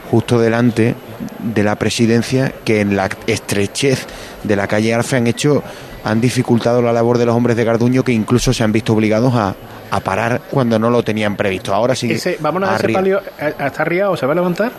justo 0.09 0.39
delante 0.39 0.95
de 1.43 1.63
la 1.63 1.75
presidencia 1.75 2.53
que 2.63 2.81
en 2.81 2.95
la 2.95 3.09
estrechez 3.27 4.05
de 4.43 4.55
la 4.55 4.67
calle 4.67 4.93
Arfe 4.93 5.17
han 5.17 5.27
hecho 5.27 5.63
han 6.03 6.19
dificultado 6.21 6.81
la 6.81 6.91
labor 6.93 7.17
de 7.19 7.25
los 7.27 7.35
hombres 7.35 7.55
de 7.55 7.63
Garduño 7.63 8.03
que 8.03 8.11
incluso 8.11 8.53
se 8.53 8.63
han 8.63 8.71
visto 8.71 8.93
obligados 8.93 9.35
a, 9.35 9.53
a 9.91 9.99
parar 9.99 10.41
cuando 10.49 10.79
no 10.79 10.89
lo 10.89 11.03
tenían 11.03 11.35
previsto. 11.35 11.73
Ahora 11.75 11.93
sí. 11.95 12.11
Ese, 12.11 12.37
vámonos 12.39 12.69
a 12.69 12.75
ese 12.75 12.85
arriba. 12.85 12.99
palio. 12.99 13.21
¿a- 13.39 13.67
¿Está 13.67 13.83
riado? 13.83 14.17
¿Se 14.17 14.25
va 14.25 14.31
a 14.31 14.35
levantar? 14.35 14.71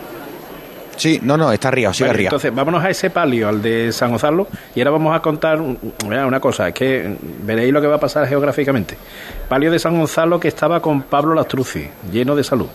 Sí, 0.96 1.20
no, 1.22 1.36
no, 1.36 1.50
está 1.50 1.68
arriba, 1.68 1.92
sigue 1.94 2.10
Vale. 2.10 2.24
Entonces, 2.24 2.54
vámonos 2.54 2.84
a 2.84 2.90
ese 2.90 3.08
palio, 3.10 3.48
al 3.48 3.62
de 3.62 3.92
San 3.92 4.10
Gonzalo, 4.10 4.46
y 4.74 4.80
ahora 4.80 4.90
vamos 4.90 5.16
a 5.16 5.20
contar 5.20 5.58
una 5.60 6.38
cosa, 6.40 6.68
es 6.68 6.74
que 6.74 7.16
veréis 7.44 7.72
lo 7.72 7.80
que 7.80 7.86
va 7.86 7.96
a 7.96 8.00
pasar 8.00 8.26
geográficamente. 8.28 8.96
Palio 9.48 9.70
de 9.70 9.78
San 9.78 9.96
Gonzalo 9.98 10.38
que 10.38 10.48
estaba 10.48 10.80
con 10.80 11.02
Pablo 11.02 11.34
Lastruzzi, 11.34 11.88
lleno 12.12 12.36
de 12.36 12.44
salud. 12.44 12.66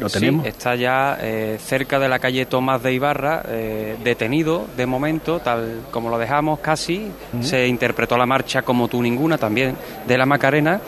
Lo 0.00 0.08
Sí, 0.08 0.18
tenemos. 0.20 0.46
está 0.46 0.74
ya 0.74 1.18
eh, 1.20 1.58
cerca 1.60 1.98
de 1.98 2.08
la 2.08 2.18
calle 2.18 2.46
Tomás 2.46 2.82
de 2.82 2.92
Ibarra, 2.92 3.42
eh, 3.48 3.96
detenido 4.04 4.66
de 4.76 4.86
momento, 4.86 5.40
tal 5.40 5.82
como 5.90 6.10
lo 6.10 6.18
dejamos 6.18 6.58
casi. 6.60 7.10
Se 7.40 7.66
interpretó 7.66 8.16
la 8.16 8.26
marcha 8.26 8.62
como 8.62 8.88
tú 8.88 9.02
ninguna 9.02 9.38
también 9.38 9.76
de 10.06 10.18
la 10.18 10.26
Macarena. 10.26 10.80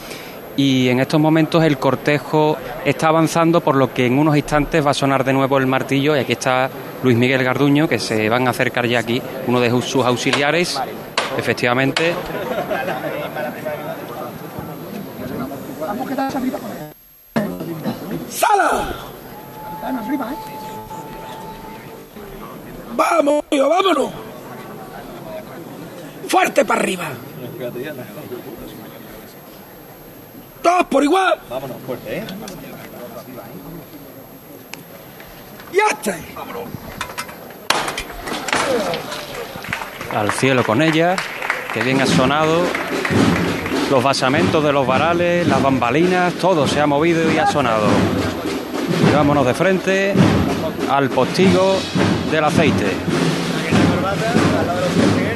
Y 0.57 0.89
en 0.89 0.99
estos 0.99 1.21
momentos 1.21 1.63
el 1.63 1.79
cortejo 1.79 2.57
está 2.85 3.09
avanzando, 3.09 3.61
por 3.61 3.77
lo 3.77 3.95
que 3.95 4.07
en 4.07 4.19
unos 4.19 4.37
instantes 4.37 4.85
va 4.85 4.91
a 4.91 4.95
sonar 4.95 5.23
de 5.25 5.33
nuevo 5.33 5.57
el 5.57 5.69
martillo. 5.69 6.17
Y 6.17 6.19
aquí 6.21 6.33
está 6.33 6.69
Luis 7.05 7.17
Miguel 7.17 7.45
Garduño, 7.45 7.89
que 7.89 8.01
se 8.01 8.29
van 8.29 8.47
a 8.49 8.51
acercar 8.51 8.85
ya 8.87 8.99
aquí, 8.99 9.23
uno 9.47 9.61
de 9.61 9.71
sus 9.83 10.05
auxiliares. 10.05 10.81
Efectivamente, 11.39 12.13
Vamos 15.81 16.09
¡Sala! 18.39 18.95
¡Vamos, 22.97 23.45
tío, 23.51 23.69
vámonos! 23.69 24.11
¡Fuerte 26.29 26.65
para 26.65 26.81
arriba! 26.81 27.09
¡Todos 30.63 30.87
por 30.87 31.03
igual! 31.03 31.41
Vámonos, 31.51 31.77
fuerte, 31.85 32.19
¿eh? 32.19 32.27
¡Ya 35.73 35.87
está! 35.91 36.17
al 40.15 40.31
cielo 40.33 40.65
con 40.65 40.81
ella, 40.81 41.17
que 41.73 41.83
bien 41.83 42.01
ha 42.01 42.07
sonado. 42.07 42.63
Los 43.91 44.03
basamentos 44.03 44.63
de 44.63 44.73
los 44.73 44.87
varales, 44.87 45.49
las 45.49 45.63
bambalinas, 45.63 46.35
todo 46.35 46.69
se 46.69 46.81
ha 46.81 46.87
movido 46.87 47.33
y 47.33 47.39
ha 47.39 47.47
sonado. 47.47 47.87
Vámonos 49.15 49.47
de 49.47 49.55
frente 49.55 50.15
al 50.91 51.09
postigo 51.09 51.77
del 52.31 52.45
aceite. 52.45 52.93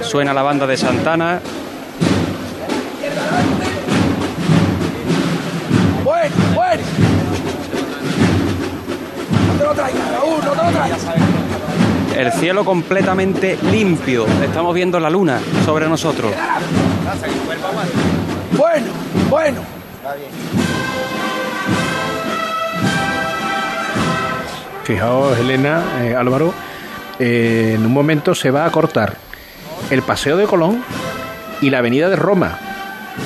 Suena 0.02 0.34
la 0.34 0.42
banda 0.42 0.66
de 0.66 0.76
Santana. 0.76 1.40
¡Bueno, 6.04 6.34
bueno! 6.54 6.82
No 9.48 9.58
te 9.58 9.64
lo 9.64 9.72
traigas, 9.72 10.12
Raúl, 10.12 10.44
no 10.44 10.50
te 10.50 10.56
lo 10.56 10.70
traigas. 10.70 11.06
El 12.16 12.32
cielo 12.32 12.64
completamente 12.66 13.58
limpio. 13.70 14.26
Estamos 14.44 14.74
viendo 14.74 15.00
la 15.00 15.08
luna 15.08 15.40
sobre 15.64 15.88
nosotros. 15.88 16.30
Bueno, 18.56 18.86
bueno. 19.30 19.60
Fijaos, 24.84 25.38
Elena, 25.38 25.82
eh, 26.02 26.14
Álvaro, 26.14 26.52
eh, 27.18 27.74
en 27.76 27.86
un 27.86 27.92
momento 27.92 28.34
se 28.34 28.50
va 28.50 28.66
a 28.66 28.70
cortar 28.70 29.16
el 29.90 30.02
Paseo 30.02 30.36
de 30.36 30.46
Colón 30.46 30.82
y 31.60 31.70
la 31.70 31.78
Avenida 31.78 32.08
de 32.08 32.16
Roma. 32.16 32.58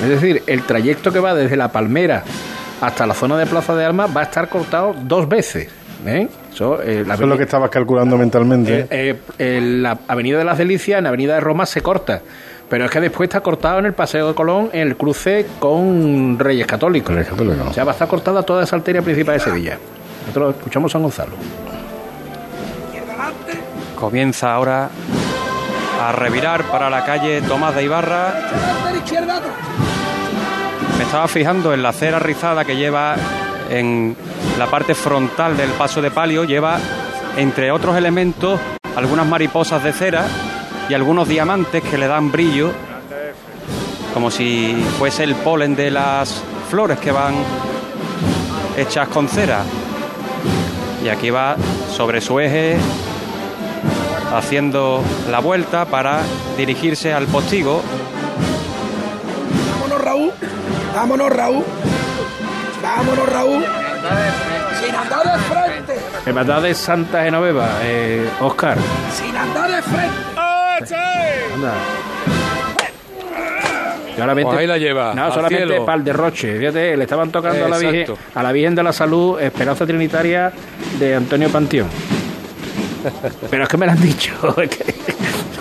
Es 0.01 0.09
decir, 0.09 0.43
el 0.47 0.63
trayecto 0.63 1.11
que 1.11 1.19
va 1.19 1.33
desde 1.33 1.57
La 1.57 1.71
Palmera 1.71 2.23
hasta 2.81 3.07
la 3.07 3.13
zona 3.13 3.37
de 3.37 3.47
Plaza 3.47 3.75
de 3.75 3.85
Armas 3.85 4.15
va 4.15 4.21
a 4.21 4.23
estar 4.25 4.49
cortado 4.49 4.95
dos 5.03 5.27
veces. 5.27 5.69
¿eh? 6.05 6.27
Eso, 6.53 6.81
eh, 6.81 7.03
la 7.05 7.15
Eso 7.15 7.23
es 7.23 7.29
lo 7.29 7.37
que 7.37 7.43
estabas 7.43 7.69
calculando 7.69 8.17
mentalmente. 8.17 8.79
Eh, 8.81 8.87
eh, 8.89 9.15
eh, 9.39 9.61
la 9.61 9.97
Avenida 10.07 10.37
de 10.37 10.43
las 10.43 10.57
Delicias, 10.57 10.97
en 10.97 11.03
la 11.03 11.09
Avenida 11.09 11.35
de 11.35 11.39
Roma 11.39 11.65
se 11.65 11.81
corta, 11.81 12.21
Pero 12.69 12.85
es 12.85 12.91
que 12.91 12.99
después 12.99 13.27
está 13.27 13.39
cortado 13.39 13.79
en 13.79 13.85
el 13.85 13.93
Paseo 13.93 14.27
de 14.27 14.33
Colón, 14.35 14.69
en 14.73 14.87
el 14.89 14.97
cruce 14.97 15.45
con 15.59 16.37
Reyes 16.37 16.67
Católicos. 16.67 17.15
O 17.69 17.73
sea, 17.73 17.85
va 17.85 17.91
a 17.91 17.93
estar 17.93 18.07
cortada 18.07 18.43
toda 18.43 18.63
esa 18.63 18.75
arteria 18.75 19.01
principal 19.01 19.35
de 19.35 19.39
Sevilla. 19.39 19.77
Nosotros 20.27 20.55
escuchamos 20.57 20.91
San 20.91 21.01
Gonzalo. 21.01 21.31
Comienza 23.95 24.53
ahora 24.53 24.89
a 26.03 26.11
revirar 26.11 26.63
para 26.65 26.89
la 26.89 27.05
calle 27.05 27.41
Tomás 27.41 27.73
de 27.73 27.83
Ibarra. 27.83 28.33
Me 30.97 31.03
estaba 31.03 31.27
fijando 31.27 31.73
en 31.73 31.81
la 31.81 31.93
cera 31.93 32.19
rizada 32.19 32.65
que 32.65 32.75
lleva 32.75 33.15
en 33.69 34.15
la 34.57 34.67
parte 34.67 34.93
frontal 34.93 35.55
del 35.55 35.69
paso 35.71 36.01
de 36.01 36.11
palio, 36.11 36.43
lleva 36.43 36.79
entre 37.37 37.71
otros 37.71 37.95
elementos 37.95 38.59
algunas 38.95 39.25
mariposas 39.25 39.83
de 39.83 39.93
cera 39.93 40.25
y 40.89 40.93
algunos 40.93 41.27
diamantes 41.27 41.83
que 41.83 41.97
le 41.97 42.07
dan 42.07 42.31
brillo, 42.31 42.71
como 44.13 44.31
si 44.31 44.75
fuese 44.97 45.23
el 45.23 45.35
polen 45.35 45.75
de 45.75 45.91
las 45.91 46.41
flores 46.69 46.99
que 46.99 47.11
van 47.11 47.35
hechas 48.77 49.07
con 49.09 49.27
cera. 49.27 49.63
Y 51.03 51.09
aquí 51.09 51.29
va 51.29 51.55
sobre 51.91 52.21
su 52.21 52.39
eje 52.39 52.77
haciendo 54.33 55.03
la 55.29 55.39
vuelta 55.39 55.85
para 55.85 56.21
dirigirse 56.57 57.13
al 57.13 57.25
postigo. 57.27 57.81
Vámonos, 59.71 60.01
Raúl. 60.01 60.31
Vámonos, 60.95 61.29
Raúl. 61.29 61.63
Vámonos, 62.81 63.29
Raúl. 63.29 63.65
Sin 64.83 64.95
andar 64.95 65.23
de 65.23 65.39
frente. 65.43 65.99
Hermandad 66.25 66.61
de 66.61 66.73
Santa 66.73 67.23
Genoveva, 67.23 67.69
eh, 67.83 68.29
Oscar. 68.41 68.77
Sin 69.15 69.35
andar 69.35 69.69
de 69.71 69.81
frente. 69.81 70.36
Anda. 71.55 71.73
Y 74.17 74.21
ahora 74.21 74.33
vente- 74.33 74.47
Pues 74.49 74.59
ahí 74.59 74.67
la 74.67 74.77
lleva, 74.77 75.13
No, 75.13 75.31
solamente 75.31 75.79
para 75.81 75.97
el 75.99 76.03
derroche. 76.03 76.57
Fíjate, 76.57 76.97
le 76.97 77.03
estaban 77.03 77.31
tocando 77.31 77.65
a 77.65 77.69
la, 77.69 77.77
Virgen, 77.77 78.15
a 78.33 78.43
la 78.43 78.51
Virgen 78.51 78.73
de 78.75 78.83
la 78.83 78.91
Salud, 78.93 79.39
Esperanza 79.39 79.85
Trinitaria 79.85 80.51
de 80.99 81.15
Antonio 81.15 81.49
Panteón. 81.49 81.87
Pero 83.49 83.63
es 83.63 83.69
que 83.69 83.77
me 83.77 83.85
lo 83.85 83.91
han 83.93 84.01
dicho. 84.01 84.33
es 84.61 84.69
que 84.69 84.85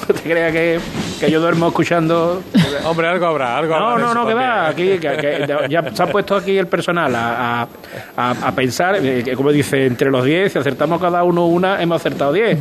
no 0.09 0.15
te 0.15 0.23
creas 0.23 0.53
que, 0.53 0.79
que 1.21 1.31
yo 1.31 1.41
duermo 1.41 1.69
escuchando. 1.69 2.43
Hombre, 2.85 3.09
algo 3.09 3.27
habrá, 3.27 3.59
algo 3.59 3.77
No, 3.77 3.89
habrá 3.89 4.05
no, 4.05 4.15
no, 4.15 4.27
que 4.27 4.35
va. 4.35 4.69
Aquí, 4.69 4.99
que- 4.99 5.17
que 5.17 5.67
ya 5.69 5.91
se 5.93 6.03
ha 6.03 6.07
puesto 6.07 6.37
aquí 6.37 6.57
el 6.57 6.67
personal 6.69 7.15
a, 7.15 7.63
a- 7.63 7.69
a- 8.17 8.31
a 8.49 8.53
pensar, 8.53 8.97
eh, 9.05 9.23
que 9.25 9.35
como 9.35 9.51
dice, 9.51 9.87
entre 9.87 10.11
los 10.11 10.25
10, 10.25 10.53
si 10.53 10.59
acertamos 10.59 11.01
cada 11.01 11.23
uno 11.25 11.47
una, 11.47 11.83
hemos 11.83 11.97
acertado 12.01 12.33
10. 12.33 12.59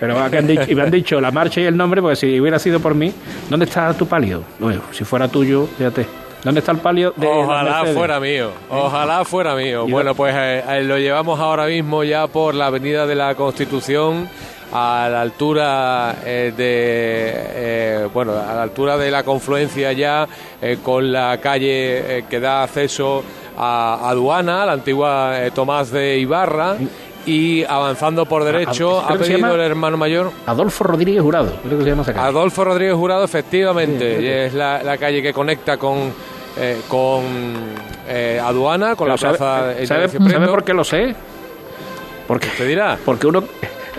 Pero 0.00 0.18
han 0.18 0.46
dicho, 0.46 0.64
y 0.68 0.74
me 0.74 0.82
han 0.82 0.90
dicho 0.90 1.20
la 1.20 1.30
marcha 1.30 1.60
y 1.60 1.64
el 1.64 1.76
nombre, 1.76 2.00
porque 2.00 2.16
si 2.16 2.40
hubiera 2.40 2.58
sido 2.58 2.80
por 2.80 2.94
mí, 2.94 3.12
¿dónde 3.48 3.66
está 3.66 3.92
tu 3.94 4.06
palio? 4.06 4.42
Bueno, 4.58 4.80
si 4.92 5.04
fuera 5.04 5.28
tuyo, 5.28 5.68
fíjate. 5.76 6.06
¿Dónde 6.44 6.60
está 6.60 6.72
el 6.72 6.78
palio 6.78 7.12
de 7.16 7.26
Ojalá 7.26 7.72
Mercedes? 7.78 7.96
fuera 7.96 8.20
mío, 8.20 8.50
ojalá 8.70 9.24
fuera 9.24 9.54
mío. 9.56 9.86
Bueno, 9.88 10.14
pues 10.14 10.34
eh, 10.36 10.62
eh, 10.68 10.82
lo 10.84 10.96
llevamos 10.98 11.40
ahora 11.40 11.66
mismo 11.66 12.04
ya 12.04 12.28
por 12.28 12.54
la 12.54 12.66
Avenida 12.66 13.06
de 13.06 13.14
la 13.16 13.34
Constitución 13.34 14.28
a 14.72 15.08
la 15.10 15.22
altura 15.22 16.16
eh, 16.24 16.52
de 16.56 17.32
eh, 18.04 18.08
bueno 18.12 18.32
a 18.32 18.54
la 18.54 18.62
altura 18.62 18.96
de 18.98 19.10
la 19.10 19.22
confluencia 19.22 19.92
ya 19.92 20.28
con 20.84 21.10
la 21.10 21.38
calle 21.40 22.24
que 22.28 22.38
da 22.38 22.64
acceso 22.64 23.24
a 23.56 24.10
aduana 24.10 24.66
la 24.66 24.72
antigua 24.72 25.34
Tomás 25.54 25.90
de 25.90 26.18
Ibarra 26.18 26.76
y 27.28 27.64
avanzando 27.64 28.24
por 28.26 28.44
derecho 28.44 29.00
a- 29.00 29.04
ha 29.04 29.06
creo 29.08 29.18
que 29.18 29.24
se 29.26 29.32
pedido 29.34 29.54
el 29.54 29.60
hermano 29.60 29.96
mayor 29.96 30.32
Adolfo 30.46 30.84
Rodríguez 30.84 31.22
Jurado, 31.22 31.52
creo 31.64 31.78
que 31.78 31.84
se 31.84 31.90
llama 31.90 32.02
esa 32.02 32.14
calle. 32.14 32.26
Adolfo 32.28 32.64
Rodríguez 32.64 32.94
Jurado, 32.94 33.24
efectivamente, 33.24 34.10
Sí, 34.10 34.14
sí, 34.16 34.20
sí. 34.20 34.26
y 34.26 34.28
es 34.30 34.54
la, 34.54 34.82
la 34.82 34.96
calle 34.98 35.22
que 35.22 35.32
conecta 35.32 35.76
con, 35.76 36.12
eh, 36.56 36.80
con 36.88 37.22
eh, 38.08 38.40
Aduana, 38.42 38.96
con 38.96 39.06
Pero 39.06 39.14
la 39.14 39.18
¿sabe- 39.18 39.36
plaza 39.38 39.60
¿sabe, 39.86 40.04
Ignacio 40.06 40.30
¿sabe 40.30 40.46
por 40.48 40.64
qué 40.64 40.72
lo 40.74 40.84
sé? 40.84 41.14
Porque, 42.26 42.48
¿Te 42.56 42.64
dirá? 42.66 42.98
Porque 43.04 43.26
uno, 43.26 43.42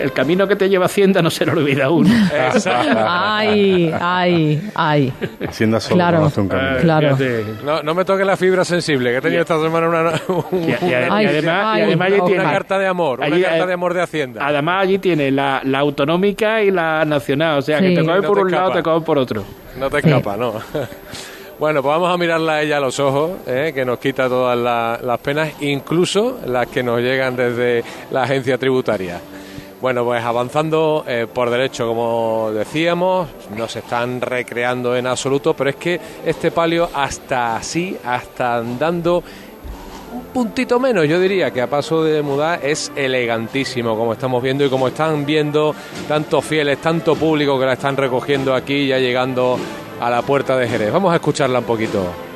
el 0.00 0.12
camino 0.12 0.46
que 0.48 0.56
te 0.56 0.68
lleva 0.68 0.84
a 0.84 0.86
Hacienda 0.86 1.22
no 1.22 1.30
se 1.30 1.44
lo 1.46 1.52
olvida 1.52 1.90
uno. 1.90 2.08
Ay, 2.96 3.92
ay, 4.00 4.70
ay. 4.74 5.12
Hacienda 5.48 5.80
solo 5.80 5.96
Claro, 5.96 6.18
conoce 6.18 6.40
un 6.40 6.48
camino. 6.48 6.76
claro. 6.80 7.16
No, 7.64 7.82
no 7.82 7.94
me 7.94 8.04
toque 8.04 8.24
la 8.24 8.36
fibra 8.36 8.64
sensible, 8.64 9.10
que 9.10 9.16
he 9.18 9.20
tenido 9.20 9.42
esta 9.42 9.60
semana 9.60 9.88
una, 9.88 10.12
un- 10.28 10.44
Y, 10.62 10.66
y- 10.70 10.70
y 10.70 10.94
una- 10.94 11.16
además, 11.16 11.78
y 11.78 11.82
además 11.82 12.06
allí 12.08 12.14
una 12.16 12.24
tiene- 12.26 12.42
carta 12.44 12.78
de 12.78 12.86
amor, 12.86 13.20
una 13.20 13.28
carta 13.30 13.64
eh, 13.64 13.66
de 13.66 13.72
amor 13.72 13.94
de 13.94 14.02
Hacienda. 14.02 14.46
Además 14.46 14.82
allí 14.82 14.98
tiene 14.98 15.30
la, 15.30 15.60
la 15.64 15.78
autonómica 15.80 16.62
y 16.62 16.70
la 16.70 17.04
nacional, 17.04 17.58
o 17.58 17.62
sea 17.62 17.78
Sí. 17.78 17.84
que 17.88 17.94
te 17.96 18.04
coge 18.04 18.20
No 18.20 18.26
por 18.26 18.36
te 18.38 18.42
un 18.42 18.50
lado, 18.50 18.72
te 18.72 18.82
coge 18.82 19.04
por 19.04 19.18
otro. 19.18 19.44
No 19.78 19.90
te 19.90 20.00
Sí. 20.02 20.08
escapa, 20.08 20.36
no. 20.36 20.54
Bueno, 21.58 21.82
pues 21.82 21.92
vamos 21.92 22.12
a 22.12 22.16
mirarla 22.16 22.54
a 22.54 22.62
ella 22.62 22.78
a 22.78 22.80
los 22.80 22.98
ojos, 23.00 23.32
¿eh? 23.46 23.72
que 23.74 23.84
nos 23.84 23.98
quita 23.98 24.28
todas 24.28 24.56
la- 24.56 24.98
las 25.02 25.18
penas, 25.20 25.50
incluso 25.60 26.38
las 26.46 26.66
que 26.68 26.82
nos 26.82 27.00
llegan 27.00 27.36
desde 27.36 27.84
la 28.10 28.22
agencia 28.22 28.56
tributaria. 28.56 29.20
Bueno, 29.80 30.04
pues 30.04 30.22
avanzando 30.22 31.04
eh, 31.06 31.26
por 31.32 31.48
derecho, 31.48 31.86
como 31.86 32.50
decíamos, 32.52 33.28
no 33.56 33.66
se 33.66 33.78
están 33.78 34.20
recreando 34.20 34.94
en 34.94 35.06
absoluto, 35.06 35.54
pero 35.54 35.70
es 35.70 35.76
que 35.76 35.98
este 36.26 36.50
palio 36.50 36.90
hasta 36.92 37.56
así, 37.56 37.96
hasta 38.04 38.58
andando 38.58 39.24
un 40.12 40.22
puntito 40.34 40.78
menos, 40.78 41.08
yo 41.08 41.18
diría 41.18 41.50
que 41.50 41.62
a 41.62 41.70
paso 41.70 42.04
de 42.04 42.20
mudar 42.20 42.60
es 42.62 42.92
elegantísimo, 42.94 43.96
como 43.96 44.12
estamos 44.12 44.42
viendo 44.42 44.66
y 44.66 44.68
como 44.68 44.88
están 44.88 45.24
viendo 45.24 45.74
tantos 46.06 46.44
fieles, 46.44 46.78
tanto 46.78 47.14
público 47.14 47.58
que 47.58 47.64
la 47.64 47.72
están 47.72 47.96
recogiendo 47.96 48.54
aquí, 48.54 48.86
ya 48.86 48.98
llegando 48.98 49.58
a 49.98 50.10
la 50.10 50.20
puerta 50.20 50.58
de 50.58 50.68
Jerez. 50.68 50.92
Vamos 50.92 51.12
a 51.12 51.16
escucharla 51.16 51.60
un 51.60 51.64
poquito. 51.64 52.29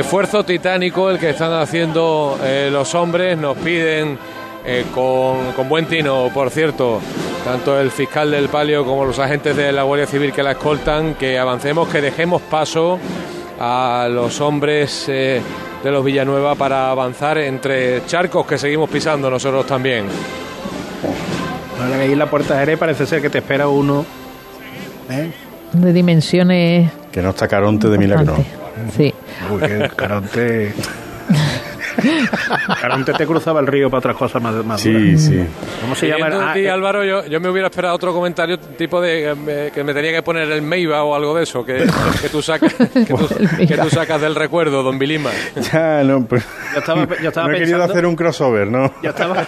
Esfuerzo 0.00 0.44
titánico 0.44 1.10
el 1.10 1.18
que 1.18 1.28
están 1.28 1.52
haciendo 1.52 2.38
eh, 2.42 2.70
los 2.72 2.94
hombres, 2.94 3.36
nos 3.36 3.54
piden 3.58 4.16
eh, 4.64 4.86
con, 4.94 5.52
con 5.52 5.68
buen 5.68 5.84
tino, 5.84 6.30
por 6.32 6.48
cierto, 6.48 7.00
tanto 7.44 7.78
el 7.78 7.90
fiscal 7.90 8.30
del 8.30 8.48
palio 8.48 8.82
como 8.86 9.04
los 9.04 9.18
agentes 9.18 9.54
de 9.54 9.70
la 9.72 9.82
Guardia 9.82 10.06
Civil 10.06 10.32
que 10.32 10.42
la 10.42 10.52
escoltan, 10.52 11.16
que 11.16 11.38
avancemos, 11.38 11.86
que 11.88 12.00
dejemos 12.00 12.40
paso 12.40 12.98
a 13.60 14.08
los 14.10 14.40
hombres 14.40 15.04
eh, 15.08 15.42
de 15.84 15.90
los 15.90 16.02
Villanueva 16.02 16.54
para 16.54 16.90
avanzar 16.90 17.36
entre 17.36 18.06
charcos 18.06 18.46
que 18.46 18.56
seguimos 18.56 18.88
pisando 18.88 19.28
nosotros 19.28 19.66
también. 19.66 20.06
Ahora 21.78 21.96
que 21.96 22.02
ahí 22.04 22.12
en 22.12 22.18
la 22.18 22.30
puerta 22.30 22.58
parece 22.78 23.04
ser 23.04 23.20
que 23.20 23.28
te 23.28 23.38
espera 23.38 23.68
uno. 23.68 24.06
¿eh? 25.10 25.30
De 25.74 25.92
dimensiones. 25.92 26.90
Que 27.12 27.20
no 27.20 27.30
está 27.30 27.46
Caronte 27.46 27.88
de 27.88 27.98
milagro. 27.98 28.36
Sí. 28.96 29.14
Caronte. 29.96 30.72
Caronte 32.80 33.12
te 33.12 33.26
cruzaba 33.26 33.60
el 33.60 33.66
río 33.66 33.90
para 33.90 33.98
otras 33.98 34.16
cosas 34.16 34.40
más, 34.42 34.54
más 34.64 34.80
Sí, 34.80 34.90
duras. 34.92 35.20
sí. 35.22 35.44
¿Cómo 35.82 35.94
se 35.94 36.08
llama? 36.08 36.50
Ah, 36.50 36.52
ti, 36.54 36.60
eh, 36.60 36.70
Álvaro, 36.70 37.04
yo, 37.04 37.26
yo 37.26 37.40
me 37.40 37.50
hubiera 37.50 37.68
esperado 37.68 37.94
otro 37.94 38.12
comentario 38.12 38.58
tipo 38.58 39.00
de 39.00 39.32
eh, 39.46 39.70
que 39.74 39.84
me 39.84 39.92
tenía 39.92 40.12
que 40.12 40.22
poner 40.22 40.50
el 40.50 40.62
Meiba 40.62 41.02
o 41.02 41.14
algo 41.14 41.34
de 41.36 41.42
eso, 41.42 41.64
que, 41.64 41.84
que 42.22 42.28
tú 42.30 42.40
sacas 42.40 42.72
que 42.94 43.04
tú, 43.14 43.28
que 43.68 43.76
tú 43.76 43.90
sacas 43.90 44.20
del 44.20 44.34
recuerdo, 44.34 44.82
don 44.82 44.98
Vilima. 44.98 45.30
Ya, 45.72 46.02
no, 46.04 46.24
pues, 46.24 46.44
Yo 46.72 46.78
estaba, 46.78 47.06
yo 47.20 47.28
estaba 47.28 47.48
no 47.48 47.54
he 47.54 47.58
querido 47.58 47.78
pensando- 47.78 47.92
hacer 47.92 48.06
un 48.06 48.16
crossover, 48.16 48.66
¿no? 48.68 48.92
Yo 49.02 49.10
estaba, 49.10 49.46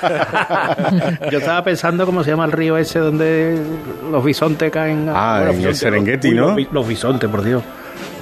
yo 1.31 1.39
estaba 1.39 1.65
pensando 1.65 2.05
cómo 2.07 2.23
se 2.23 2.31
llama 2.31 2.45
el 2.45 2.53
río 2.53 2.77
ese 2.77 2.99
donde 2.99 3.59
los 4.11 4.23
bisontes 4.25 4.71
caen. 4.71 5.09
Ah, 5.09 5.43
bueno, 5.45 5.59
en 5.61 5.67
el 5.69 5.75
Serengeti, 5.75 6.33
¿no? 6.33 6.57
Los, 6.59 6.73
los 6.73 6.87
bisontes, 6.89 7.31
por 7.31 7.43
Dios. 7.43 7.63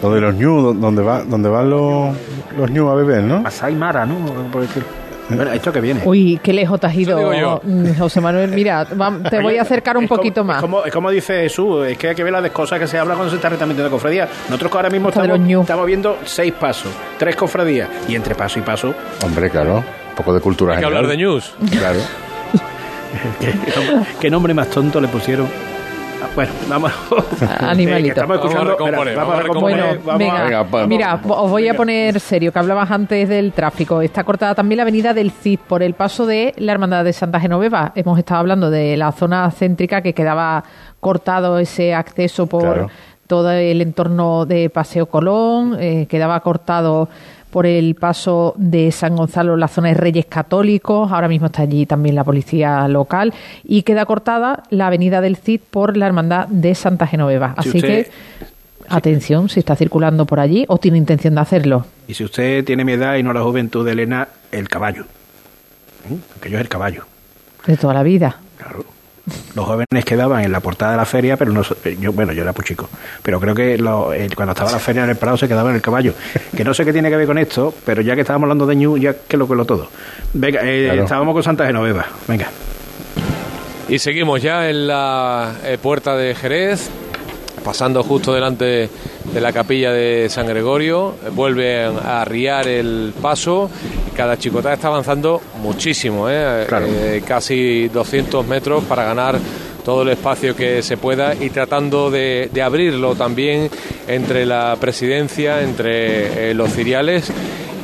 Donde 0.02 0.20
los 0.20 0.34
ñu, 0.34 0.72
donde, 0.74 1.02
va, 1.02 1.22
donde 1.24 1.48
van 1.48 1.68
los, 1.68 2.14
los 2.56 2.70
ñu 2.70 2.88
a 2.88 2.94
beber, 2.94 3.22
¿no? 3.22 3.40
Masai 3.40 3.74
Mara, 3.74 4.06
¿no? 4.06 4.14
Por 4.50 4.62
decir. 4.62 4.82
Bueno, 5.28 5.52
esto 5.52 5.72
que 5.72 5.80
viene. 5.80 6.00
Uy, 6.04 6.40
qué 6.42 6.52
lejos 6.52 6.80
te 6.80 6.88
has 6.88 6.94
ido, 6.96 7.60
mm, 7.62 7.98
José 7.98 8.20
Manuel. 8.20 8.50
Mira, 8.50 8.84
te 8.84 9.40
voy 9.40 9.58
a 9.58 9.62
acercar 9.62 9.96
un 9.96 10.04
Es 10.04 10.08
como- 10.08 10.18
poquito 10.18 10.42
más. 10.42 10.56
Es 10.56 10.62
como, 10.62 10.84
es 10.84 10.92
como 10.92 11.10
dice 11.10 11.42
Jesús, 11.42 11.86
es 11.86 11.96
que 11.96 12.08
hay 12.08 12.14
que 12.16 12.24
ver 12.24 12.32
las 12.32 12.50
cosas 12.50 12.80
que 12.80 12.88
se 12.88 12.98
habla 12.98 13.14
cuando 13.14 13.30
se 13.30 13.36
está 13.36 13.48
retransmitiendo 13.48 13.90
cofradía. 13.92 14.26
Nosotros 14.48 14.72
ahora 14.74 14.90
mismo 14.90 15.10
de 15.10 15.60
estamos, 15.60 15.86
viendo 15.86 16.18
seis 16.24 16.52
pasos, 16.58 16.90
tres 17.18 17.36
cofradías, 17.36 17.88
y 18.08 18.16
entre 18.16 18.34
paso 18.34 18.58
y 18.58 18.62
paso. 18.62 18.92
Hombre, 19.24 19.50
claro. 19.50 19.76
Un 19.76 20.16
poco 20.16 20.34
de 20.34 20.40
cultura 20.40 20.74
Hay 20.74 20.80
que 20.80 20.86
hablar 20.86 21.06
de 21.06 21.16
news. 21.16 21.54
Claro. 21.70 22.00
¿Qué, 23.40 23.52
qué 24.20 24.30
nombre 24.30 24.52
más 24.52 24.68
tonto 24.68 25.00
le 25.00 25.06
pusieron? 25.08 25.46
Ah, 26.22 26.26
Bueno, 26.34 26.52
vamos. 26.68 26.92
Animalito. 27.60 28.02
Que 28.14 28.20
estamos 28.20 28.36
Vamos 28.38 28.44
a 28.44 28.48
escuchando. 28.48 28.70
recomponer, 28.72 29.16
vamos 29.16 29.34
a 29.34 29.40
recomponer, 29.40 29.76
Bueno, 29.84 30.00
vamos 30.04 30.18
venga, 30.18 30.38
a- 30.40 30.44
Venga, 30.44 30.64
pa- 30.64 30.86
mira, 30.86 31.20
os 31.26 31.50
voy 31.50 31.68
a 31.68 31.74
poner 31.74 32.20
serio, 32.20 32.52
que 32.52 32.58
hablabas 32.58 32.90
antes 32.90 33.28
del 33.28 33.52
tráfico. 33.52 34.02
Está 34.02 34.24
cortada 34.24 34.54
también 34.54 34.76
la 34.78 34.82
avenida 34.82 35.14
del 35.14 35.30
Cid 35.30 35.58
por 35.66 35.82
el 35.82 35.94
paso 35.94 36.26
de 36.26 36.54
la 36.58 36.72
Hermandad 36.72 37.04
de 37.04 37.12
Santa 37.12 37.40
Genoveva. 37.40 37.92
Hemos 37.94 38.18
estado 38.18 38.40
hablando 38.40 38.70
de 38.70 38.96
la 38.96 39.12
zona 39.12 39.50
céntrica 39.50 40.02
que 40.02 40.12
quedaba 40.14 40.62
cortado 41.00 41.58
ese 41.58 41.94
acceso 41.94 42.46
por, 42.46 42.62
Claro. 42.62 42.90
todo 43.26 43.50
el 43.52 43.80
entorno 43.80 44.44
de 44.44 44.70
Paseo 44.70 45.06
Colón, 45.06 45.76
eh, 45.80 46.06
quedaba 46.08 46.40
cortado 46.40 47.08
por 47.50 47.66
el 47.66 47.94
paso 47.94 48.54
de 48.56 48.90
San 48.92 49.16
Gonzalo 49.16 49.56
la 49.56 49.68
zona 49.68 49.88
de 49.88 49.94
Reyes 49.94 50.26
Católicos, 50.26 51.10
ahora 51.12 51.28
mismo 51.28 51.46
está 51.46 51.62
allí 51.62 51.86
también 51.86 52.14
la 52.14 52.24
policía 52.24 52.86
local, 52.88 53.34
y 53.64 53.82
queda 53.82 54.06
cortada 54.06 54.62
la 54.70 54.86
avenida 54.86 55.20
del 55.20 55.36
Cid 55.36 55.60
por 55.70 55.96
la 55.96 56.06
Hermandad 56.06 56.48
de 56.48 56.74
Santa 56.74 57.06
Genoveva. 57.06 57.54
Si 57.62 57.68
Así 57.68 57.78
usted- 57.78 58.06
que, 58.06 58.10
atención, 58.88 59.48
si 59.48 59.60
está 59.60 59.76
circulando 59.76 60.26
por 60.26 60.40
allí 60.40 60.64
o 60.68 60.78
tiene 60.78 60.98
intención 60.98 61.34
de 61.34 61.40
hacerlo. 61.40 61.86
Y 62.08 62.14
si 62.14 62.24
usted 62.24 62.64
tiene 62.64 62.84
mi 62.84 62.92
edad 62.92 63.16
y 63.16 63.22
no 63.22 63.32
la 63.32 63.42
juventud 63.42 63.84
de 63.84 63.92
Elena, 63.92 64.28
el 64.52 64.68
caballo. 64.68 65.04
¿Eh? 66.10 66.16
Aquello 66.38 66.56
es 66.56 66.62
el 66.62 66.68
caballo. 66.68 67.04
De 67.66 67.76
toda 67.76 67.94
la 67.94 68.02
vida. 68.02 68.38
Los 69.54 69.64
jóvenes 69.66 70.04
quedaban 70.04 70.42
en 70.44 70.52
la 70.52 70.60
portada 70.60 70.92
de 70.92 70.96
la 70.96 71.04
feria, 71.04 71.36
pero 71.36 71.52
no, 71.52 71.62
eh, 71.84 71.96
yo, 72.00 72.12
bueno, 72.12 72.32
yo 72.32 72.42
era 72.42 72.52
muy 72.52 72.64
chico, 72.64 72.88
pero 73.22 73.38
creo 73.40 73.54
que 73.54 73.76
lo- 73.78 74.12
eh, 74.12 74.28
cuando 74.34 74.52
estaba 74.52 74.70
la 74.72 74.78
feria 74.78 75.04
en 75.04 75.10
el 75.10 75.16
Prado 75.16 75.36
se 75.36 75.46
quedaba 75.48 75.70
en 75.70 75.76
el 75.76 75.82
caballo. 75.82 76.14
Que 76.56 76.64
no 76.64 76.72
sé 76.74 76.84
qué 76.84 76.92
tiene 76.92 77.10
que 77.10 77.16
ver 77.16 77.26
con 77.26 77.38
esto, 77.38 77.74
pero 77.84 78.00
ya 78.02 78.14
que 78.14 78.22
estábamos 78.22 78.44
hablando 78.46 78.66
de 78.66 78.76
Ñu, 78.76 78.96
ya 78.98 79.14
que 79.14 79.36
lo 79.36 79.46
cuelo 79.46 79.64
todo. 79.64 79.88
Venga, 80.32 80.60
eh, 80.62 80.84
Claro. 80.86 81.02
estábamos 81.04 81.34
con 81.34 81.42
Santa 81.42 81.66
Genoveva. 81.66 82.06
Venga. 82.26 82.48
Y 83.88 83.98
seguimos 83.98 84.40
ya 84.40 84.68
en 84.70 84.86
la 84.86 85.54
eh, 85.64 85.76
puerta 85.82 86.16
de 86.16 86.34
Jerez, 86.34 86.88
pasando 87.64 88.02
justo 88.02 88.32
delante 88.34 88.88
de 89.32 89.40
la 89.40 89.52
capilla 89.52 89.92
de 89.92 90.28
San 90.28 90.46
Gregorio. 90.46 91.14
Vuelven 91.32 91.96
a 92.04 92.22
arriar 92.22 92.66
el 92.68 93.12
paso 93.20 93.70
cada 94.16 94.36
chicotá 94.36 94.74
está 94.74 94.88
avanzando 94.88 95.40
muchísimo, 95.62 96.28
¿eh? 96.28 96.66
Eh, 96.70 97.22
casi 97.26 97.88
200 97.88 98.46
metros 98.46 98.84
para 98.84 99.04
ganar 99.04 99.38
todo 99.84 100.02
el 100.02 100.10
espacio 100.10 100.54
que 100.54 100.82
se 100.82 100.98
pueda 100.98 101.34
y 101.34 101.48
tratando 101.48 102.10
de, 102.10 102.50
de 102.52 102.60
abrirlo 102.62 103.14
también 103.14 103.70
entre 104.08 104.44
la 104.44 104.76
presidencia, 104.78 105.62
entre 105.62 106.50
eh, 106.50 106.54
los 106.54 106.70
ciriales 106.74 107.32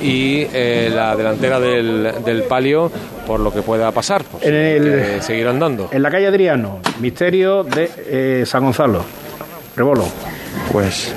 y 0.02 0.46
eh, 0.52 0.90
la 0.94 1.16
delantera 1.16 1.58
del, 1.58 2.12
del 2.22 2.42
palio 2.42 2.90
por 3.26 3.40
lo 3.40 3.50
que 3.50 3.62
pueda 3.62 3.90
pasar, 3.92 4.22
En 4.42 4.54
el- 4.54 4.82
que 5.16 5.22
seguir 5.22 5.46
andando. 5.48 5.88
En 5.90 6.02
la 6.02 6.10
calle 6.10 6.26
Adriano, 6.26 6.80
misterio 7.00 7.64
de 7.64 7.90
eh, 8.08 8.42
San 8.44 8.62
Gonzalo. 8.64 9.02
Rebolo. 9.76 10.08
Pues 10.72 11.14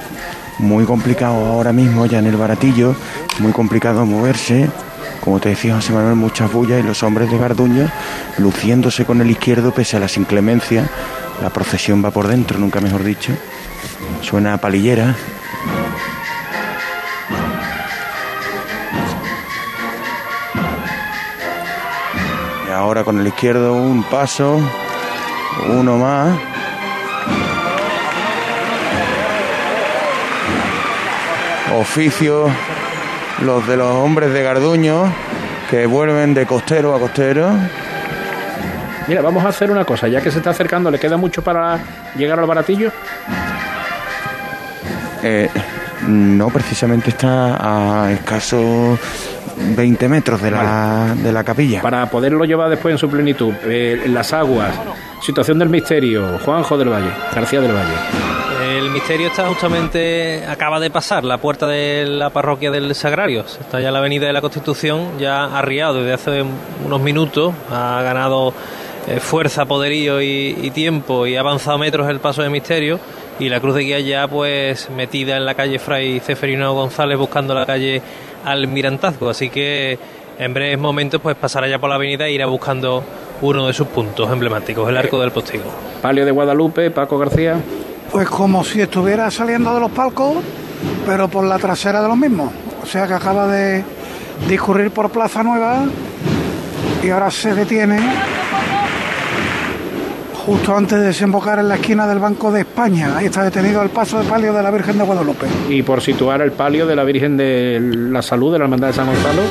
muy 0.59 0.83
complicado 0.83 1.45
ahora 1.45 1.71
mismo 1.71 2.05
ya 2.05 2.19
en 2.19 2.27
el 2.27 2.35
baratillo, 2.35 2.93
muy 3.39 3.53
complicado 3.53 4.05
moverse. 4.05 4.69
Como 5.23 5.39
te 5.39 5.49
decía 5.49 5.75
José 5.75 5.93
Manuel, 5.93 6.15
muchas 6.15 6.51
bullas 6.51 6.79
y 6.79 6.83
los 6.83 7.01
hombres 7.03 7.31
de 7.31 7.37
Garduño 7.37 7.89
luciéndose 8.37 9.05
con 9.05 9.21
el 9.21 9.31
izquierdo 9.31 9.71
pese 9.71 9.97
a 9.97 9.99
las 9.99 10.17
inclemencias. 10.17 10.89
La 11.41 11.49
procesión 11.49 12.03
va 12.03 12.11
por 12.11 12.27
dentro, 12.27 12.59
nunca 12.59 12.81
mejor 12.81 13.03
dicho. 13.03 13.31
Suena 14.21 14.53
a 14.53 14.57
palillera. 14.57 15.15
Y 22.67 22.71
ahora 22.71 23.05
con 23.05 23.19
el 23.19 23.27
izquierdo 23.27 23.73
un 23.73 24.03
paso, 24.03 24.59
uno 25.69 25.97
más. 25.97 26.58
Oficio 31.75 32.49
los 33.43 33.67
de 33.67 33.77
los 33.77 33.87
hombres 33.87 34.33
de 34.33 34.43
Garduño 34.43 35.11
que 35.69 35.85
vuelven 35.85 36.33
de 36.33 36.45
costero 36.45 36.95
a 36.95 36.99
costero. 36.99 37.51
Mira, 39.07 39.21
vamos 39.21 39.45
a 39.45 39.49
hacer 39.49 39.71
una 39.71 39.85
cosa, 39.85 40.07
ya 40.07 40.21
que 40.21 40.31
se 40.31 40.39
está 40.39 40.51
acercando, 40.51 40.91
¿le 40.91 40.99
queda 40.99 41.17
mucho 41.17 41.43
para 41.43 41.79
llegar 42.15 42.39
al 42.39 42.45
baratillo? 42.45 42.91
Eh, 45.23 45.49
no, 46.07 46.49
precisamente 46.49 47.09
está 47.09 48.05
a 48.05 48.11
escasos 48.11 48.99
20 49.75 50.09
metros 50.09 50.41
de 50.41 50.51
la, 50.51 51.15
de 51.15 51.31
la 51.31 51.43
capilla. 51.43 51.81
Para 51.81 52.09
poderlo 52.09 52.45
llevar 52.45 52.69
después 52.69 52.93
en 52.93 52.97
su 52.97 53.09
plenitud, 53.09 53.53
eh, 53.65 54.03
las 54.07 54.33
aguas, 54.33 54.73
situación 55.21 55.59
del 55.59 55.69
misterio, 55.69 56.39
Juanjo 56.39 56.77
del 56.77 56.89
Valle, 56.89 57.11
García 57.33 57.61
del 57.61 57.73
Valle. 57.73 58.48
El 58.89 58.95
misterio 58.95 59.27
está 59.27 59.47
justamente, 59.47 60.43
acaba 60.47 60.79
de 60.79 60.89
pasar 60.89 61.23
la 61.23 61.37
puerta 61.37 61.67
de 61.67 62.07
la 62.07 62.31
parroquia 62.31 62.71
del 62.71 62.95
Sagrario. 62.95 63.41
Está 63.41 63.79
ya 63.79 63.91
la 63.91 63.99
avenida 63.99 64.25
de 64.25 64.33
la 64.33 64.41
Constitución, 64.41 65.19
ya 65.19 65.45
arriado 65.45 66.01
desde 66.01 66.13
hace 66.13 66.45
unos 66.83 66.99
minutos. 66.99 67.53
Ha 67.69 68.01
ganado 68.01 68.51
eh, 69.07 69.19
fuerza, 69.19 69.65
poderío 69.65 70.23
y, 70.23 70.57
y 70.59 70.71
tiempo 70.71 71.27
y 71.27 71.35
ha 71.35 71.41
avanzado 71.41 71.77
metros 71.77 72.09
el 72.09 72.19
paso 72.19 72.41
de 72.41 72.49
misterio. 72.49 72.99
Y 73.37 73.49
la 73.49 73.59
cruz 73.59 73.75
de 73.75 73.83
guía 73.83 73.99
ya 73.99 74.27
pues 74.27 74.89
metida 74.89 75.37
en 75.37 75.45
la 75.45 75.53
calle 75.53 75.77
Fray 75.77 76.19
Ceferino 76.19 76.73
González 76.73 77.15
buscando 77.19 77.53
la 77.53 77.67
calle 77.67 78.01
Almirantazgo. 78.43 79.29
Así 79.29 79.51
que 79.51 79.99
en 80.39 80.51
breves 80.51 80.79
momentos 80.79 81.21
pues 81.21 81.35
pasará 81.35 81.67
ya 81.67 81.77
por 81.77 81.89
la 81.89 81.95
avenida 81.95 82.25
e 82.25 82.31
irá 82.31 82.47
buscando 82.47 83.03
uno 83.43 83.67
de 83.67 83.73
sus 83.73 83.85
puntos 83.85 84.31
emblemáticos, 84.31 84.89
el 84.89 84.97
arco 84.97 85.19
del 85.21 85.29
postigo. 85.29 85.65
Palio 86.01 86.25
de 86.25 86.31
Guadalupe, 86.31 86.89
Paco 86.89 87.19
García. 87.19 87.61
Pues 88.11 88.27
como 88.27 88.63
si 88.63 88.81
estuviera 88.81 89.29
saliendo 89.29 89.73
de 89.73 89.79
los 89.79 89.91
palcos, 89.91 90.37
pero 91.05 91.27
por 91.27 91.43
la 91.45 91.57
trasera 91.59 92.01
de 92.01 92.07
los 92.07 92.17
mismos. 92.17 92.51
O 92.81 92.85
sea 92.85 93.07
que 93.07 93.13
acaba 93.13 93.47
de 93.47 93.83
discurrir 94.47 94.91
por 94.91 95.09
Plaza 95.09 95.43
Nueva 95.43 95.85
y 97.03 97.09
ahora 97.09 97.29
se 97.29 97.53
detiene 97.53 97.99
justo 100.45 100.75
antes 100.75 100.99
de 100.99 101.05
desembocar 101.05 101.59
en 101.59 101.67
la 101.67 101.75
esquina 101.75 102.07
del 102.07 102.17
Banco 102.19 102.51
de 102.51 102.61
España. 102.61 103.15
Ahí 103.17 103.27
está 103.27 103.43
detenido 103.43 103.83
el 103.83 103.89
paso 103.89 104.19
de 104.19 104.27
palio 104.27 104.51
de 104.53 104.63
la 104.63 104.71
Virgen 104.71 104.97
de 104.97 105.03
Guadalupe. 105.03 105.45
Y 105.69 105.83
por 105.83 106.01
situar 106.01 106.41
el 106.41 106.51
palio 106.51 106.87
de 106.87 106.95
la 106.95 107.03
Virgen 107.03 107.37
de 107.37 107.79
la 107.79 108.21
Salud 108.21 108.51
de 108.51 108.57
la 108.57 108.65
Hermandad 108.65 108.87
de 108.87 108.93
San 108.93 109.05
Gonzalo. 109.05 109.41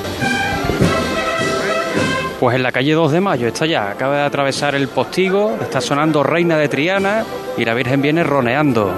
Pues 2.41 2.55
en 2.55 2.63
la 2.63 2.71
calle 2.71 2.93
2 2.93 3.13
de 3.13 3.21
Mayo 3.21 3.49
está 3.49 3.67
ya, 3.67 3.91
acaba 3.91 4.19
de 4.19 4.23
atravesar 4.23 4.77
el 4.77 4.87
postigo, 4.87 5.59
está 5.61 5.81
sonando 5.81 6.23
Reina 6.23 6.57
de 6.57 6.69
Triana 6.69 7.25
y 7.57 7.65
la 7.65 7.75
Virgen 7.75 8.01
viene 8.01 8.23
roneando. 8.23 8.93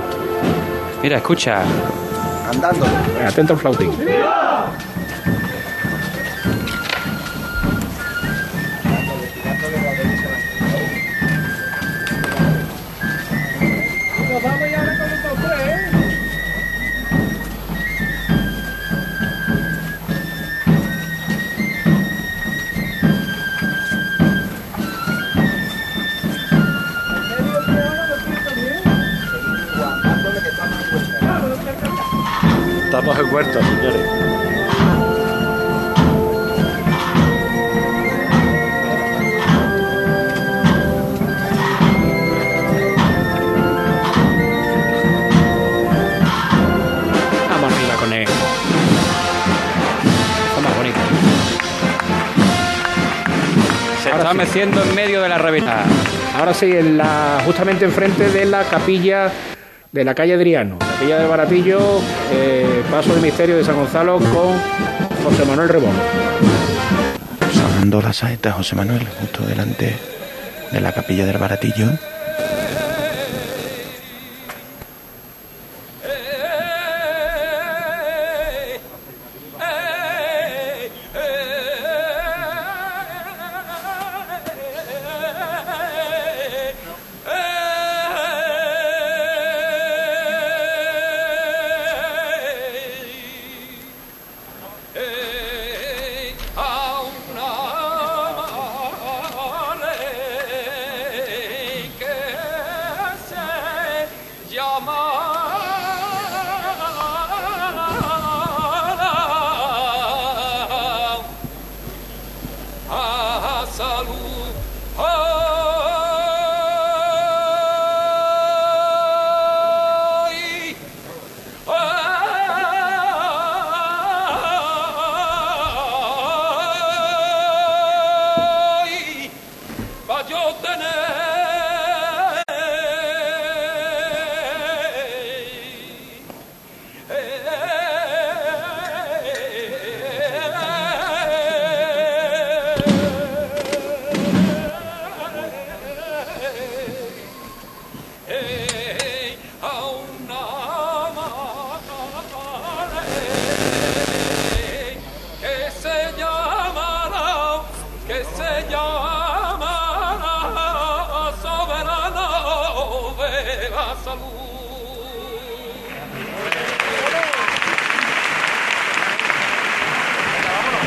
Mira, 1.02 1.16
escucha. 1.16 1.62
Andando. 2.52 2.84
Atento 3.26 3.54
al 3.54 3.58
flautín. 3.58 3.92
Estamos 33.10 33.28
en 33.28 33.34
huerto, 33.34 33.58
señores. 33.60 34.06
Vamos 47.48 47.72
arriba 47.72 47.94
con 47.98 48.12
él. 48.12 48.28
Está 50.48 50.60
más 50.62 50.76
bonito. 50.76 50.98
Se 54.04 54.10
está 54.10 54.34
meciendo 54.34 54.84
en 54.84 54.94
medio 54.94 55.20
de 55.20 55.28
la 55.28 55.38
revista. 55.38 55.82
Ahora 56.38 56.54
sí, 56.54 56.70
en 56.70 56.96
la, 56.96 57.42
justamente 57.44 57.86
enfrente 57.86 58.30
de 58.30 58.44
la 58.44 58.62
capilla 58.62 59.32
de 59.92 60.04
la 60.04 60.14
calle 60.14 60.34
Adriano, 60.34 60.78
capilla 60.78 61.18
del 61.18 61.28
Baratillo, 61.28 61.80
eh, 62.32 62.82
paso 62.90 63.14
de 63.14 63.20
misterio 63.20 63.56
de 63.56 63.64
San 63.64 63.76
Gonzalo 63.76 64.18
con 64.18 64.56
José 65.24 65.44
Manuel 65.46 65.68
Rebón. 65.68 65.94
Sonando 67.52 68.00
la 68.00 68.12
saeta 68.12 68.52
José 68.52 68.76
Manuel, 68.76 69.04
justo 69.20 69.44
delante 69.44 69.96
de 70.70 70.80
la 70.80 70.92
capilla 70.92 71.26
del 71.26 71.38
baratillo. 71.38 71.88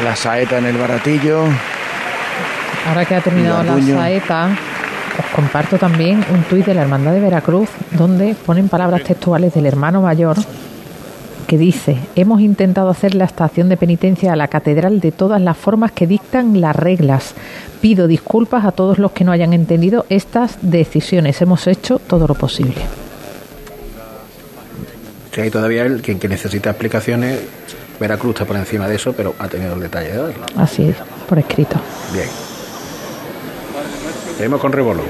La 0.01 0.15
saeta 0.15 0.57
en 0.57 0.65
el 0.65 0.77
baratillo. 0.77 1.43
Ahora 2.87 3.05
que 3.05 3.15
ha 3.15 3.21
terminado 3.21 3.63
la 3.63 3.81
saeta, 3.81 4.49
os 5.19 5.25
comparto 5.35 5.77
también 5.77 6.25
un 6.33 6.43
tuit 6.43 6.65
de 6.65 6.73
la 6.73 6.81
Hermandad 6.81 7.13
de 7.13 7.19
Veracruz 7.19 7.69
donde 7.91 8.35
ponen 8.45 8.69
palabras 8.69 9.03
textuales 9.03 9.53
del 9.53 9.67
hermano 9.67 10.01
mayor 10.01 10.37
que 11.47 11.57
dice, 11.57 11.97
hemos 12.15 12.41
intentado 12.41 12.89
hacer 12.89 13.13
la 13.13 13.25
estación 13.25 13.69
de 13.69 13.77
penitencia 13.77 14.33
a 14.33 14.35
la 14.35 14.47
catedral 14.47 14.99
de 14.99 15.11
todas 15.11 15.39
las 15.39 15.55
formas 15.55 15.91
que 15.91 16.07
dictan 16.07 16.59
las 16.59 16.75
reglas. 16.75 17.35
Pido 17.79 18.07
disculpas 18.07 18.65
a 18.65 18.71
todos 18.71 18.97
los 18.97 19.11
que 19.11 19.23
no 19.23 19.31
hayan 19.31 19.53
entendido 19.53 20.05
estas 20.09 20.57
decisiones. 20.61 21.41
Hemos 21.41 21.67
hecho 21.67 21.99
todo 21.99 22.27
lo 22.27 22.33
posible. 22.33 22.81
Que 25.31 25.41
hay 25.41 25.51
todavía 25.51 25.83
el 25.83 26.01
que 26.01 26.27
necesita 26.27 26.71
explicaciones. 26.71 27.39
Veracruz 27.99 28.33
está 28.33 28.45
por 28.45 28.55
encima 28.57 28.87
de 28.87 28.95
eso, 28.95 29.13
pero 29.13 29.35
ha 29.39 29.47
tenido 29.47 29.73
el 29.75 29.79
detalle 29.79 30.09
de 30.11 30.17
darlo. 30.17 30.45
Así 30.57 30.89
es, 30.89 30.95
por 31.27 31.37
escrito. 31.39 31.75
Bien. 32.11 32.27
Seguimos 34.37 34.59
con 34.59 34.71
Rebolo. 34.71 35.01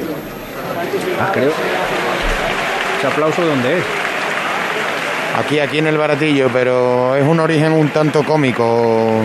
Ah, 1.20 1.30
creo. 1.34 1.52
¿Ese 2.98 3.08
aplauso 3.08 3.42
dónde 3.46 3.78
es? 3.80 3.84
Aquí, 5.40 5.60
aquí 5.60 5.80
en 5.80 5.88
el 5.88 5.98
baratillo, 5.98 6.50
pero 6.54 7.16
es 7.16 7.26
un 7.28 7.40
origen 7.40 7.72
un 7.72 7.90
tanto 7.90 8.24
cómico. 8.24 9.22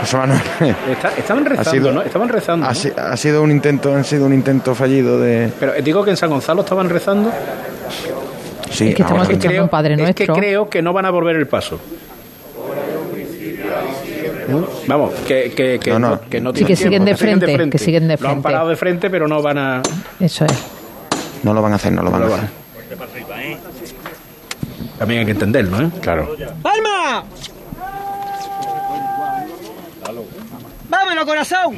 José 0.00 0.16
Manuel. 0.16 0.40
Está- 0.90 1.12
estaban 1.16 1.44
Ha 1.46 1.48
rezando, 1.48 1.70
sido- 1.72 1.92
¿no? 1.92 2.02
Estaban 2.02 2.28
rezando. 2.28 2.66
Ha, 2.66 2.72
¿no? 2.72 3.02
ha 3.12 3.16
sido 3.16 3.42
un 3.42 3.50
intento, 3.50 3.94
ha 3.94 4.04
sido 4.04 4.24
un 4.26 4.32
intento 4.32 4.74
fallido 4.74 5.18
de. 5.18 5.50
Pero 5.58 5.74
eh, 5.74 5.82
digo 5.82 6.04
que 6.04 6.10
en 6.10 6.16
San 6.16 6.30
Gonzalo 6.30 6.62
estaban 6.62 6.88
rezando. 6.88 7.30
Sí, 8.70 8.90
Es 8.90 8.94
que 8.94 9.02
estamos 9.02 9.28
escuchando 9.28 9.62
un 9.64 9.68
Padre 9.68 9.94
Es 10.08 10.14
que 10.14 10.26
creo 10.28 10.70
que 10.70 10.80
no 10.80 10.92
van 10.92 11.04
a 11.06 11.10
volver 11.10 11.36
el 11.36 11.48
paso. 11.48 11.80
Vamos, 14.86 15.12
que, 15.26 15.52
que, 15.52 15.78
que 15.78 15.90
No, 15.90 15.98
no. 15.98 16.20
que 16.22 16.40
no 16.40 16.54
Sí, 16.54 16.64
que 16.64 16.76
siguen 16.76 17.04
de 17.04 17.16
frente, 17.16 17.70
que 17.70 17.78
siguen 17.78 18.08
de 18.08 18.16
Lo 18.16 18.28
han 18.28 18.34
frente. 18.34 18.42
parado 18.42 18.68
de 18.68 18.76
frente, 18.76 19.10
pero 19.10 19.26
no 19.28 19.40
van 19.42 19.58
a. 19.58 19.82
Eso 20.18 20.44
es. 20.44 20.52
No 21.42 21.54
lo 21.54 21.62
van 21.62 21.72
a 21.72 21.76
hacer, 21.76 21.92
no 21.92 22.02
lo 22.02 22.10
van 22.10 22.22
a 22.22 22.26
No 22.26 22.34
hacer. 22.34 22.48
También 24.98 25.20
hay 25.20 25.26
que 25.26 25.32
entenderlo, 25.32 25.80
¿eh? 25.80 25.90
Claro. 26.02 26.36
¡Palma! 26.62 27.24
¡Vámonos, 30.88 31.24
corazón! 31.24 31.76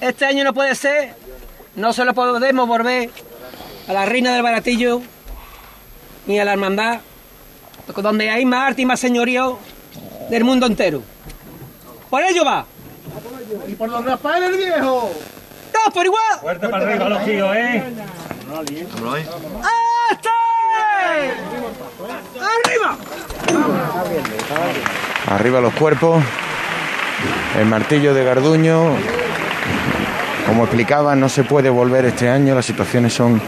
Este 0.00 0.24
año 0.26 0.44
no 0.44 0.52
puede 0.52 0.74
ser. 0.74 1.14
No 1.76 1.92
se 1.92 2.04
lo 2.04 2.14
podemos 2.14 2.66
volver 2.68 3.10
a 3.88 3.92
la 3.92 4.06
reina 4.06 4.32
del 4.34 4.42
baratillo 4.42 5.00
ni 6.26 6.38
a 6.40 6.44
la 6.44 6.52
hermandad, 6.52 7.00
donde 7.96 8.30
hay 8.30 8.44
más 8.46 8.68
arte 8.70 8.82
y 8.82 8.86
más 8.86 8.98
señorío 9.00 9.58
del 10.30 10.44
mundo 10.44 10.66
entero. 10.66 11.02
Por 12.10 12.22
ello 12.22 12.44
va. 12.44 12.64
Y 13.68 13.74
por 13.74 13.88
los 13.88 14.04
Rafael 14.04 14.44
el 14.44 14.56
viejo. 14.56 15.10
¡Todos 15.72 15.92
por 15.92 16.04
igual! 16.06 16.38
Fuerte 16.40 16.68
para 16.68 16.86
arriba 16.86 17.08
los 17.08 17.24
tíos, 17.24 17.56
¿eh? 17.56 17.82
¡Arriba! 22.40 22.96
Arriba 25.28 25.60
los 25.60 25.74
cuerpos. 25.74 26.22
El 27.58 27.66
martillo 27.66 28.14
de 28.14 28.24
Garduño. 28.24 28.92
Como 30.46 30.64
explicaba, 30.64 31.16
no 31.16 31.28
se 31.28 31.44
puede 31.44 31.70
volver 31.70 32.04
este 32.04 32.28
año. 32.28 32.54
Las 32.54 32.66
situaciones 32.66 33.12
son 33.12 33.40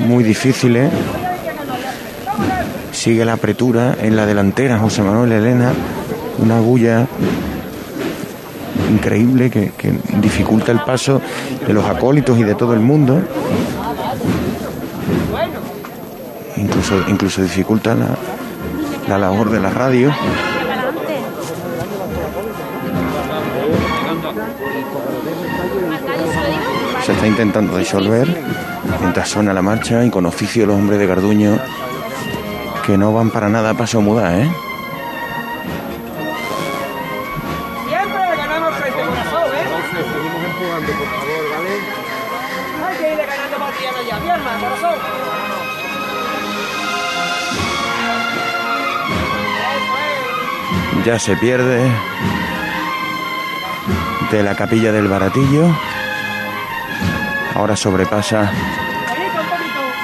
muy 0.00 0.24
difíciles. 0.24 0.90
Sigue 2.92 3.24
la 3.24 3.32
apretura 3.32 3.96
en 4.00 4.16
la 4.16 4.26
delantera 4.26 4.78
José 4.78 5.02
Manuel 5.02 5.32
Elena. 5.32 5.72
Una 6.38 6.60
bulla 6.60 7.06
increíble 8.90 9.50
que, 9.50 9.72
dificulta 10.20 10.72
el 10.72 10.80
paso 10.80 11.20
de 11.66 11.72
los 11.72 11.84
acólitos 11.86 12.38
y 12.38 12.44
de 12.44 12.54
todo 12.54 12.74
el 12.74 12.80
mundo. 12.80 13.20
Incluso, 16.56 16.94
incluso 17.08 17.42
dificulta 17.42 17.94
la, 17.94 18.16
la 19.08 19.18
labor 19.18 19.50
de 19.50 19.60
la 19.60 19.70
radio. 19.70 20.12
Se 27.04 27.12
está 27.12 27.26
intentando 27.26 27.76
disolver 27.78 28.28
mientras 29.00 29.28
suena 29.28 29.52
la 29.52 29.62
marcha 29.62 30.04
y 30.04 30.10
con 30.10 30.26
oficio 30.26 30.66
los 30.66 30.76
hombres 30.76 31.00
de 31.00 31.06
Garduño 31.06 31.58
que 32.86 32.98
no 32.98 33.12
van 33.12 33.30
para 33.30 33.48
nada 33.48 33.70
a 33.70 33.74
paso 33.74 34.00
mudar, 34.00 34.32
¿eh? 34.40 34.50
Siempre 37.88 38.36
ganamos 38.36 38.74
frente 38.74 39.00
corazón, 39.02 39.50
¿eh? 39.54 39.64
Seguimos 40.12 40.44
empujando, 40.44 40.92
por 40.92 41.06
favor, 41.06 41.44
¿vale? 41.54 41.72
Hay 42.84 42.96
que 42.96 43.12
irle 43.12 43.26
ganando 43.26 43.56
partidas 43.58 44.06
ya. 44.08 44.36
Más, 44.36 44.62
corazón. 44.62 44.94
Ya 51.04 51.18
se 51.18 51.36
pierde 51.36 51.90
de 54.30 54.42
la 54.42 54.56
capilla 54.56 54.92
del 54.92 55.08
baratillo. 55.08 55.66
Ahora 57.54 57.76
sobrepasa 57.76 58.50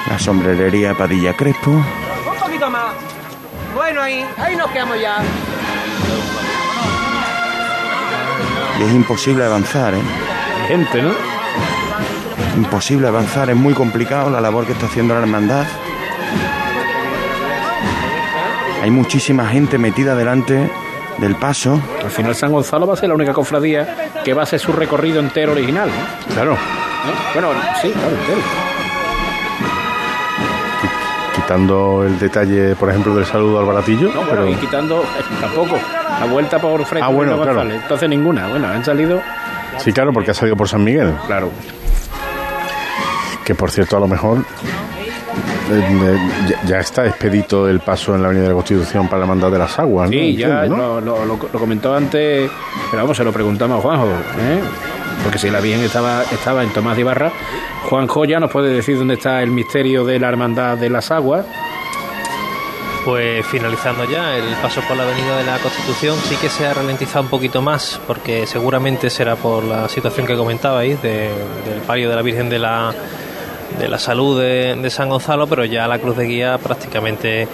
la 0.09 0.19
sombrerería 0.19 0.93
Padilla 0.93 1.33
Crespo. 1.35 1.83
Ahí, 4.09 4.25
ahí 4.37 4.55
nos 4.55 4.69
quedamos 4.71 4.99
ya. 4.99 5.17
Y 8.79 8.83
es 8.83 8.91
imposible 8.93 9.45
avanzar, 9.45 9.93
¿eh? 9.93 10.01
Gente, 10.67 11.01
¿no? 11.01 11.11
Imposible 12.57 13.07
avanzar, 13.07 13.49
es 13.49 13.55
muy 13.55 13.73
complicado 13.73 14.29
la 14.29 14.41
labor 14.41 14.65
que 14.65 14.73
está 14.73 14.85
haciendo 14.85 15.13
la 15.13 15.21
hermandad. 15.21 15.65
Hay 18.81 18.91
muchísima 18.91 19.47
gente 19.47 19.77
metida 19.77 20.15
delante 20.15 20.69
del 21.17 21.35
paso. 21.35 21.81
Al 22.03 22.09
final 22.09 22.33
San 22.35 22.51
Gonzalo 22.51 22.87
va 22.87 22.93
a 22.93 22.97
ser 22.97 23.09
la 23.09 23.15
única 23.15 23.33
cofradía 23.33 24.11
que 24.23 24.33
va 24.33 24.41
a 24.41 24.43
hacer 24.43 24.59
su 24.59 24.71
recorrido 24.71 25.19
entero 25.19 25.51
original. 25.51 25.89
¿no? 25.89 26.33
Claro. 26.33 26.53
¿Eh? 26.53 26.57
Bueno, 27.33 27.49
sí, 27.81 27.91
claro, 27.91 28.15
entero. 28.15 28.68
Quitando 31.49 32.03
el 32.05 32.19
detalle, 32.19 32.75
por 32.75 32.91
ejemplo, 32.91 33.15
del 33.15 33.25
saludo 33.25 33.59
al 33.59 33.65
baratillo. 33.65 34.09
No, 34.09 34.17
bueno, 34.21 34.29
pero 34.29 34.49
y 34.49 34.53
quitando 34.57 35.01
eh, 35.01 35.23
tampoco 35.41 35.77
la 36.19 36.27
vuelta 36.27 36.59
por 36.59 36.85
frente. 36.85 37.03
Ah, 37.03 37.09
bueno, 37.11 37.41
claro. 37.41 37.63
Entonces 37.63 38.07
ninguna. 38.07 38.47
Bueno, 38.49 38.67
han 38.67 38.85
salido. 38.85 39.19
Sí, 39.79 39.91
claro, 39.91 40.13
porque 40.13 40.29
ha 40.29 40.33
salido 40.35 40.55
por 40.55 40.67
San 40.69 40.83
Miguel. 40.83 41.11
Claro. 41.25 41.49
Que 43.43 43.55
por 43.55 43.71
cierto, 43.71 43.97
a 43.97 43.99
lo 43.99 44.07
mejor 44.07 44.37
eh, 44.37 44.43
eh, 45.71 46.17
ya, 46.49 46.63
ya 46.67 46.77
está 46.81 47.07
expedito 47.07 47.67
el 47.67 47.79
paso 47.79 48.13
en 48.13 48.21
la 48.21 48.27
Avenida 48.27 48.43
de 48.43 48.49
la 48.49 48.55
Constitución 48.55 49.07
para 49.07 49.17
la 49.21 49.23
Hermandad 49.25 49.49
de 49.51 49.57
las 49.57 49.79
Aguas. 49.79 50.05
¿no? 50.07 50.11
Sí, 50.13 50.35
ya 50.35 50.65
lo, 50.65 51.01
lo- 51.01 51.25
lo- 51.25 51.35
lo 51.51 51.59
comentó 51.59 51.95
antes, 51.95 52.47
pero 52.91 53.01
vamos, 53.01 53.17
se 53.17 53.23
lo 53.23 53.31
preguntamos 53.33 53.79
a 53.79 53.81
Juanjo, 53.81 54.05
¿eh? 54.05 54.61
Porque 55.23 55.37
si 55.37 55.49
la 55.49 55.59
Virgen 55.59 55.83
estaba, 55.83 56.23
estaba 56.23 56.63
en 56.63 56.69
Tomás 56.71 56.95
de 56.95 57.01
Ibarra, 57.01 57.31
Juanjo 57.89 58.25
ya 58.25 58.39
nos 58.39 58.51
puede 58.51 58.69
decir 58.73 58.97
dónde 58.97 59.15
está 59.15 59.41
el 59.43 59.51
misterio 59.51 60.03
de 60.05 60.19
la 60.19 60.29
Hermandad 60.29 60.77
de 60.77 60.89
las 60.89 61.11
Aguas. 61.11 61.45
Pues 63.05 63.45
finalizando 63.45 64.03
ya 64.09 64.35
el 64.35 64.43
paso 64.61 64.81
por 64.81 64.97
la 64.97 65.03
avenida 65.03 65.37
de 65.37 65.45
la 65.45 65.57
Constitución, 65.59 66.17
sí 66.27 66.35
que 66.35 66.49
se 66.49 66.67
ha 66.67 66.73
ralentizado 66.73 67.21
un 67.21 67.29
poquito 67.29 67.61
más, 67.61 67.99
porque 68.05 68.45
seguramente 68.45 69.09
será 69.09 69.35
por 69.35 69.63
la 69.63 69.87
situación 69.87 70.27
que 70.27 70.35
comentabais 70.35 71.01
de- 71.01 71.29
del 71.65 71.79
palio 71.87 72.09
de 72.09 72.15
la 72.15 72.21
Virgen 72.21 72.49
de 72.49 72.59
la, 72.59 72.93
de 73.79 73.87
la 73.87 73.97
Salud 73.99 74.39
de, 74.39 74.75
de 74.75 74.89
San 74.89 75.09
Gonzalo, 75.09 75.47
pero 75.47 75.63
ya 75.65 75.87
la 75.87 75.97
cruz 75.97 76.17
de 76.17 76.25
guía 76.25 76.57
prácticamente 76.57 77.47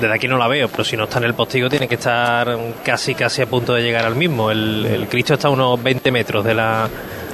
desde 0.00 0.14
aquí 0.14 0.28
no 0.28 0.38
la 0.38 0.48
veo, 0.48 0.68
pero 0.68 0.84
si 0.84 0.96
no 0.96 1.04
está 1.04 1.18
en 1.18 1.24
el 1.24 1.34
postigo 1.34 1.68
tiene 1.68 1.88
que 1.88 1.94
estar 1.94 2.56
casi 2.84 3.14
casi 3.14 3.42
a 3.42 3.46
punto 3.46 3.74
de 3.74 3.82
llegar 3.82 4.04
al 4.04 4.16
mismo. 4.16 4.50
El, 4.50 4.86
el 4.86 5.08
Cristo 5.08 5.34
está 5.34 5.48
a 5.48 5.50
unos 5.50 5.82
20 5.82 6.10
metros 6.10 6.44
de 6.44 6.54
la 6.54 6.88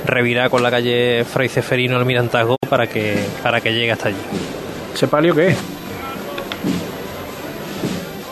revirada 0.07 0.49
con 0.49 0.63
la 0.63 0.71
calle 0.71 1.25
Fray 1.25 1.49
Ceferino 1.49 1.97
Almirantazgo 1.97 2.57
para 2.69 2.87
que, 2.87 3.17
para 3.43 3.61
que 3.61 3.73
llegue 3.73 3.93
hasta 3.93 4.09
allí. 4.09 4.19
¿Ese 4.95 5.09
palio 5.09 5.35
qué 5.35 5.49
es? 5.49 5.57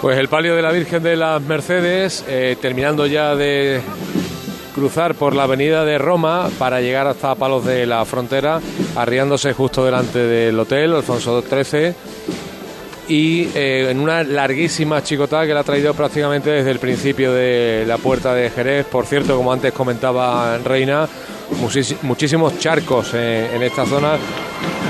Pues 0.00 0.16
el 0.18 0.28
palio 0.28 0.54
de 0.54 0.62
la 0.62 0.70
Virgen 0.70 1.02
de 1.02 1.16
las 1.16 1.42
Mercedes, 1.42 2.24
eh, 2.28 2.56
terminando 2.60 3.06
ya 3.06 3.34
de 3.34 3.80
cruzar 4.74 5.16
por 5.16 5.34
la 5.34 5.42
avenida 5.42 5.84
de 5.84 5.98
Roma 5.98 6.48
para 6.56 6.80
llegar 6.80 7.08
hasta 7.08 7.34
Palos 7.34 7.64
de 7.64 7.84
la 7.84 8.04
Frontera, 8.04 8.60
arriándose 8.94 9.52
justo 9.52 9.84
delante 9.84 10.20
del 10.20 10.58
hotel 10.58 10.94
Alfonso 10.94 11.42
XIII 11.42 11.94
y 13.08 13.48
eh, 13.54 13.88
en 13.90 14.00
una 14.00 14.22
larguísima 14.22 15.02
chicotada 15.02 15.46
que 15.46 15.54
la 15.54 15.60
ha 15.60 15.64
traído 15.64 15.94
prácticamente 15.94 16.50
desde 16.50 16.70
el 16.70 16.78
principio 16.78 17.32
de 17.32 17.84
la 17.86 17.96
puerta 17.98 18.34
de 18.34 18.50
Jerez. 18.50 18.86
Por 18.86 19.06
cierto, 19.06 19.36
como 19.36 19.50
antes 19.52 19.72
comentaba 19.72 20.58
Reina, 20.58 21.08
muchísimos 22.02 22.58
charcos 22.58 23.14
en, 23.14 23.20
en 23.54 23.62
esta 23.62 23.86
zona 23.86 24.16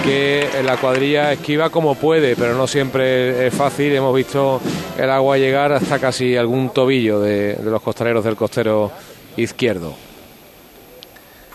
que 0.05 0.49
la 0.65 0.77
cuadrilla 0.79 1.33
esquiva 1.33 1.71
como 1.71 1.95
puede, 1.95 2.35
pero 2.35 2.55
no 2.55 2.67
siempre 2.67 3.47
es 3.47 3.55
fácil. 3.55 3.93
Hemos 3.95 4.15
visto 4.17 4.61
el 4.99 5.11
agua 5.11 5.37
llegar 5.39 5.73
hasta 5.73 5.99
casi 5.99 6.37
algún 6.37 6.71
tobillo 6.71 7.21
de, 7.21 7.55
de 7.55 7.71
los 7.71 7.81
costaleros 7.83 8.25
del 8.25 8.35
costero 8.37 8.91
izquierdo. 9.37 9.95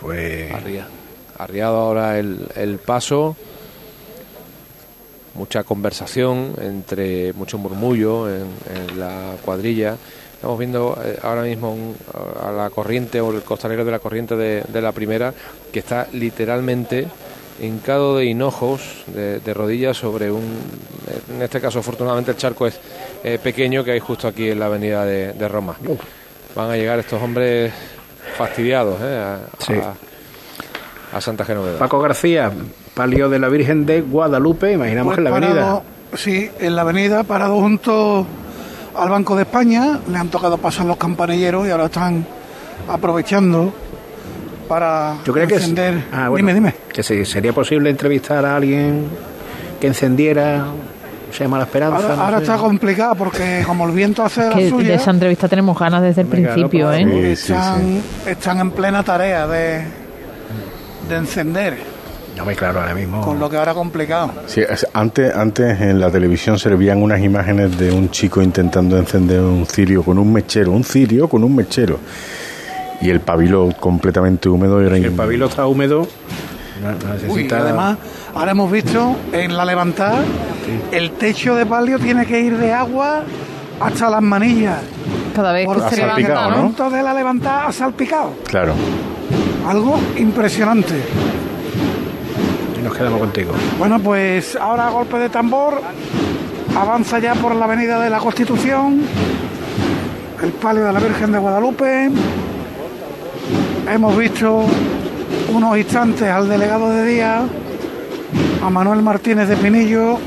Pues 0.00 0.52
Arria- 0.52 0.86
arriado 1.38 1.76
ahora 1.76 2.18
el, 2.18 2.46
el 2.56 2.78
paso. 2.78 3.36
Mucha 5.34 5.64
conversación, 5.64 6.54
entre 6.60 7.32
mucho 7.32 7.58
murmullo 7.58 8.28
en, 8.28 8.44
en 8.92 9.00
la 9.00 9.32
cuadrilla. 9.44 9.96
Estamos 10.34 10.58
viendo 10.58 10.96
eh, 11.04 11.18
ahora 11.22 11.42
mismo 11.42 11.72
un- 11.72 11.96
a 12.40 12.52
la 12.52 12.70
corriente 12.70 13.20
o 13.20 13.32
el 13.32 13.42
costalero 13.42 13.84
de 13.84 13.90
la 13.90 13.98
corriente 13.98 14.36
de, 14.36 14.62
de 14.68 14.80
la 14.82 14.92
primera 14.92 15.34
que 15.72 15.80
está 15.80 16.06
literalmente 16.12 17.06
hincado 17.60 18.16
de 18.18 18.26
hinojos, 18.26 19.04
de, 19.08 19.40
de 19.40 19.54
rodillas 19.54 19.96
sobre 19.96 20.30
un... 20.30 20.42
En 21.34 21.42
este 21.42 21.60
caso, 21.60 21.78
afortunadamente, 21.80 22.30
el 22.32 22.36
charco 22.36 22.66
es 22.66 22.78
eh, 23.24 23.38
pequeño 23.42 23.82
que 23.82 23.92
hay 23.92 24.00
justo 24.00 24.28
aquí 24.28 24.50
en 24.50 24.60
la 24.60 24.66
avenida 24.66 25.04
de, 25.04 25.32
de 25.32 25.48
Roma. 25.48 25.76
Van 26.54 26.70
a 26.70 26.76
llegar 26.76 26.98
estos 27.00 27.20
hombres 27.22 27.72
fastidiados 28.36 28.98
eh, 29.02 29.16
a, 29.18 29.38
Sí. 29.64 29.72
a- 29.72 29.94
a 31.14 31.20
Santa 31.20 31.44
Genoveva. 31.44 31.78
Paco 31.78 32.00
García, 32.00 32.50
palio 32.94 33.28
de 33.28 33.38
la 33.38 33.48
Virgen 33.48 33.86
de 33.86 34.00
Guadalupe, 34.00 34.72
imaginamos 34.72 35.14
Pues 35.14 35.16
que 35.16 35.20
en 35.20 35.24
la 35.24 35.30
avenida. 35.36 35.60
parado, 35.60 35.82
sí, 36.14 36.50
en 36.58 36.76
la 36.76 36.82
avenida, 36.82 37.22
parado 37.22 37.60
junto 37.60 38.26
al 38.96 39.08
Banco 39.10 39.36
de 39.36 39.42
España, 39.42 40.00
le 40.10 40.18
han 40.18 40.28
tocado 40.28 40.58
pasar 40.58 40.86
los 40.86 40.96
campanilleros 40.96 41.66
y 41.66 41.70
ahora 41.70 41.86
están 41.86 42.26
aprovechando 42.88 43.72
para 44.68 45.16
Yo 45.24 45.32
creo 45.32 45.46
que 45.46 45.54
es- 45.54 45.60
encender. 45.62 46.04
Ah, 46.12 46.28
bueno, 46.28 46.48
Dime, 46.48 46.54
dime. 46.54 46.74
Que 46.92 47.02
si 47.02 47.24
sería 47.24 47.52
posible 47.52 47.90
entrevistar 47.90 48.44
a 48.44 48.56
alguien 48.56 49.06
que 49.80 49.86
encendiera, 49.88 50.64
se 51.30 51.44
llama 51.44 51.58
la 51.58 51.64
esperanza. 51.64 51.96
Ahora, 52.02 52.16
no 52.16 52.22
ahora 52.22 52.36
sé. 52.38 52.42
está 52.44 52.56
complicado 52.56 53.14
porque 53.16 53.62
como 53.66 53.86
el 53.86 53.92
viento 53.92 54.22
hace 54.24 54.48
la 54.48 54.54
Que 54.54 54.70
suya, 54.70 54.88
de 54.88 54.94
esa 54.94 55.10
entrevista 55.10 55.48
tenemos 55.48 55.78
ganas 55.78 56.02
desde 56.02 56.22
el 56.22 56.28
Venga, 56.28 56.52
principio, 56.54 56.86
no, 56.86 56.92
¿eh? 56.92 57.06
pues, 57.10 57.50
están, 57.50 58.00
están 58.26 58.58
en 58.60 58.70
plena 58.70 59.02
tarea 59.02 59.46
de, 59.46 59.82
de 61.08 61.16
encender, 61.16 61.76
No 62.36 62.44
me 62.44 62.54
claro, 62.56 62.80
ahora 62.80 62.94
mismo. 62.94 63.20
con 63.20 63.38
lo 63.38 63.48
que 63.48 63.56
ahora 63.56 63.72
es 63.72 63.76
complicado. 63.76 64.32
Sí, 64.46 64.60
es- 64.68 64.86
antes, 64.92 65.34
antes 65.34 65.80
en 65.80 66.00
la 66.00 66.10
televisión 66.10 66.58
servían 66.58 67.02
unas 67.02 67.20
imágenes 67.20 67.78
de 67.78 67.92
un 67.92 68.10
chico 68.10 68.42
intentando 68.42 68.96
encender 68.98 69.40
un 69.40 69.66
cirio 69.66 70.02
con 70.02 70.18
un 70.18 70.32
mechero, 70.32 70.72
un 70.72 70.84
cirio 70.84 71.28
con 71.28 71.44
un 71.44 71.54
mechero. 71.54 71.98
Y 73.00 73.10
el 73.10 73.20
pabilo 73.20 73.70
completamente 73.78 74.48
húmedo 74.48 74.80
era 74.80 74.96
Si 74.96 75.04
el 75.04 75.12
pabilo 75.12 75.46
está 75.46 75.66
húmedo, 75.66 76.06
Uy, 77.28 77.48
además, 77.50 77.96
ahora 78.34 78.50
hemos 78.52 78.70
visto 78.70 79.16
en 79.32 79.56
la 79.56 79.64
levantada, 79.64 80.22
el 80.92 81.12
techo 81.12 81.54
de 81.54 81.64
palio 81.66 81.98
tiene 81.98 82.26
que 82.26 82.40
ir 82.40 82.56
de 82.58 82.72
agua 82.72 83.22
hasta 83.80 84.10
las 84.10 84.22
manillas. 84.22 84.78
Cada 85.34 85.52
vez 85.52 85.66
que 85.68 85.80
se 85.96 86.02
el 86.02 86.08
salpicado, 86.08 86.50
¿no? 86.50 86.56
momento 86.58 86.90
de 86.90 87.02
la 87.02 87.14
levantada 87.14 87.66
ha 87.68 87.72
salpicado. 87.72 88.34
Claro. 88.46 88.74
Algo 89.66 89.98
impresionante. 90.16 90.94
Y 92.78 92.82
nos 92.82 92.94
quedamos 92.96 93.18
contigo. 93.20 93.52
Bueno, 93.78 93.98
pues 94.00 94.56
ahora 94.56 94.90
golpe 94.90 95.18
de 95.18 95.28
tambor 95.30 95.80
avanza 96.76 97.18
ya 97.18 97.34
por 97.34 97.54
la 97.54 97.64
avenida 97.64 97.98
de 98.00 98.10
la 98.10 98.18
Constitución, 98.18 99.02
el 100.42 100.50
palio 100.52 100.84
de 100.84 100.92
la 100.92 101.00
Virgen 101.00 101.32
de 101.32 101.38
Guadalupe. 101.38 102.10
Hemos 103.90 104.16
visto 104.16 104.64
unos 105.54 105.78
instantes 105.78 106.28
al 106.28 106.48
delegado 106.48 106.90
de 106.90 107.04
día, 107.06 107.42
a 108.62 108.70
Manuel 108.70 109.02
Martínez 109.02 109.48
de 109.48 109.56
Pinillo, 109.56 110.18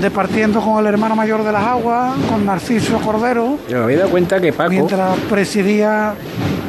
departiendo 0.00 0.60
con 0.60 0.78
el 0.80 0.86
hermano 0.86 1.14
mayor 1.16 1.44
de 1.44 1.52
las 1.52 1.62
aguas, 1.62 2.14
con 2.30 2.44
Narciso 2.44 2.98
Cordero, 2.98 3.58
Yo 3.68 3.78
me 3.78 3.84
había 3.84 3.98
dado 3.98 4.10
cuenta 4.10 4.40
que 4.40 4.52
Paco. 4.52 4.70
mientras 4.70 5.18
presidía 5.30 6.14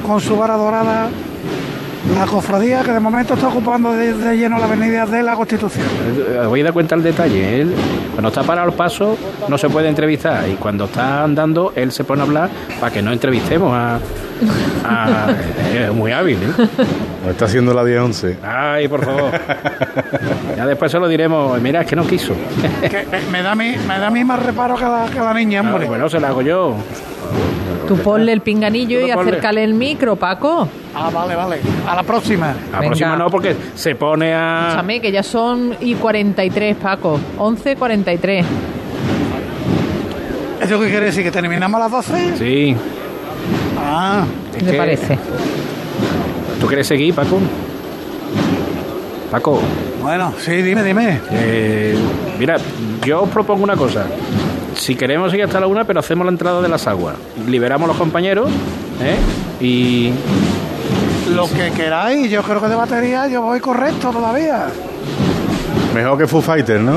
con 0.07 0.21
su 0.21 0.37
vara 0.37 0.55
dorada 0.55 1.09
la 2.15 2.25
cofradía 2.25 2.81
que 2.83 2.93
de 2.93 2.99
momento 2.99 3.33
está 3.33 3.49
ocupando 3.49 3.91
de, 3.91 4.37
lleno 4.37 4.57
la 4.57 4.65
avenida 4.65 5.05
de 5.05 5.21
la 5.21 5.35
Constitución. 5.35 5.85
Eh, 6.29 6.45
voy 6.47 6.61
a 6.61 6.65
dar 6.65 6.73
cuenta 6.73 6.95
el 6.95 7.03
detalle. 7.03 7.61
Él, 7.61 7.75
cuando 8.13 8.29
está 8.29 8.43
parado 8.43 8.69
el 8.69 8.73
paso, 8.73 9.17
no 9.49 9.57
se 9.57 9.69
puede 9.69 9.89
entrevistar. 9.89 10.47
Y 10.47 10.53
cuando 10.53 10.85
está 10.85 11.23
andando, 11.23 11.73
él 11.75 11.91
se 11.91 12.05
pone 12.05 12.21
a 12.21 12.25
hablar 12.25 12.49
para 12.79 12.93
que 12.93 13.01
no 13.01 13.11
entrevistemos 13.11 13.73
a. 13.73 13.99
a- 14.85 15.27
es 15.75 15.93
muy 15.93 16.11
hábil, 16.11 16.37
¿eh? 16.37 16.67
No 17.25 17.31
está 17.31 17.45
haciendo 17.45 17.73
la 17.73 17.83
10-11. 17.83 18.37
Ay, 18.43 18.87
por 18.87 19.03
favor. 19.03 19.31
Ya 20.55 20.65
después 20.65 20.91
se 20.91 20.99
lo 20.99 21.07
diremos. 21.07 21.59
Mira, 21.61 21.81
es 21.81 21.87
que 21.87 21.95
no 21.95 22.05
quiso. 22.07 22.33
Que 22.81 23.05
me, 23.31 23.41
da 23.41 23.51
a 23.51 23.55
mí, 23.55 23.75
me 23.87 23.99
da 23.99 24.07
a 24.07 24.11
mí 24.11 24.23
más 24.23 24.41
reparo 24.43 24.75
que 24.75 24.83
la, 24.83 25.05
que 25.11 25.19
la 25.19 25.33
niña, 25.33 25.61
Ah, 25.65 25.69
hombre. 25.71 25.87
bueno, 25.87 26.09
se 26.09 26.19
la 26.19 26.29
hago 26.29 26.41
yo. 26.41 26.75
Tú 27.87 27.97
ponle 27.97 28.33
el 28.33 28.41
pinganillo 28.41 28.99
y 28.99 29.11
ponle. 29.13 29.31
acércale 29.31 29.63
el 29.63 29.73
micro, 29.73 30.15
Paco. 30.17 30.67
Ah, 30.93 31.09
vale, 31.13 31.35
vale. 31.35 31.59
A 31.87 31.95
la 31.95 32.03
próxima. 32.03 32.47
La 32.71 32.79
Venga. 32.79 32.87
próxima 32.87 33.15
no, 33.15 33.29
porque 33.29 33.55
se 33.75 33.95
pone 33.95 34.33
a. 34.33 34.65
Escúchame, 34.69 34.99
que 34.99 35.11
ya 35.11 35.23
son 35.23 35.73
y 35.79 35.95
43, 35.95 36.75
Paco. 36.75 37.19
11.43. 37.37 38.43
¿Eso 40.61 40.79
qué 40.81 40.89
quiere 40.89 41.05
decir? 41.05 41.23
¿Que 41.23 41.31
terminamos 41.31 41.79
a 41.79 41.83
las 41.83 41.91
12? 41.91 42.37
Sí. 42.37 42.75
Ah, 43.89 44.25
¿Qué 44.53 44.59
te 44.65 44.71
que- 44.71 44.77
parece? 44.77 45.17
¿Tú 46.59 46.67
quieres 46.67 46.87
seguir, 46.87 47.13
Paco? 47.13 47.39
Paco, 49.31 49.59
bueno, 50.01 50.33
sí, 50.39 50.61
dime, 50.61 50.83
dime. 50.83 51.19
eh, 51.31 51.97
mira, 52.39 52.57
yo 53.05 53.23
os 53.23 53.29
propongo 53.29 53.63
una 53.63 53.75
cosa. 53.75 54.05
Si 54.75 54.95
queremos 54.95 55.31
seguir 55.31 55.45
hasta 55.45 55.59
la 55.59 55.67
una, 55.67 55.83
pero 55.85 55.99
hacemos 55.99 56.25
la 56.25 56.31
entrada 56.31 56.61
de 56.61 56.69
las 56.69 56.87
aguas. 56.87 57.15
Liberamos 57.47 57.87
los 57.87 57.97
compañeros, 57.97 58.49
¿eh? 59.01 59.63
Y. 59.63 60.11
Lo 61.35 61.47
que 61.49 61.71
queráis, 61.75 62.31
yo 62.31 62.41
creo 62.41 62.61
que 62.61 62.67
de 62.69 62.75
batería 62.75 63.27
yo 63.27 63.41
voy 63.41 63.59
correcto 63.59 64.11
todavía. 64.11 64.67
Mejor 65.93 66.17
que 66.17 66.27
Foo 66.27 66.41
Fighter, 66.41 66.79
¿no? 66.79 66.93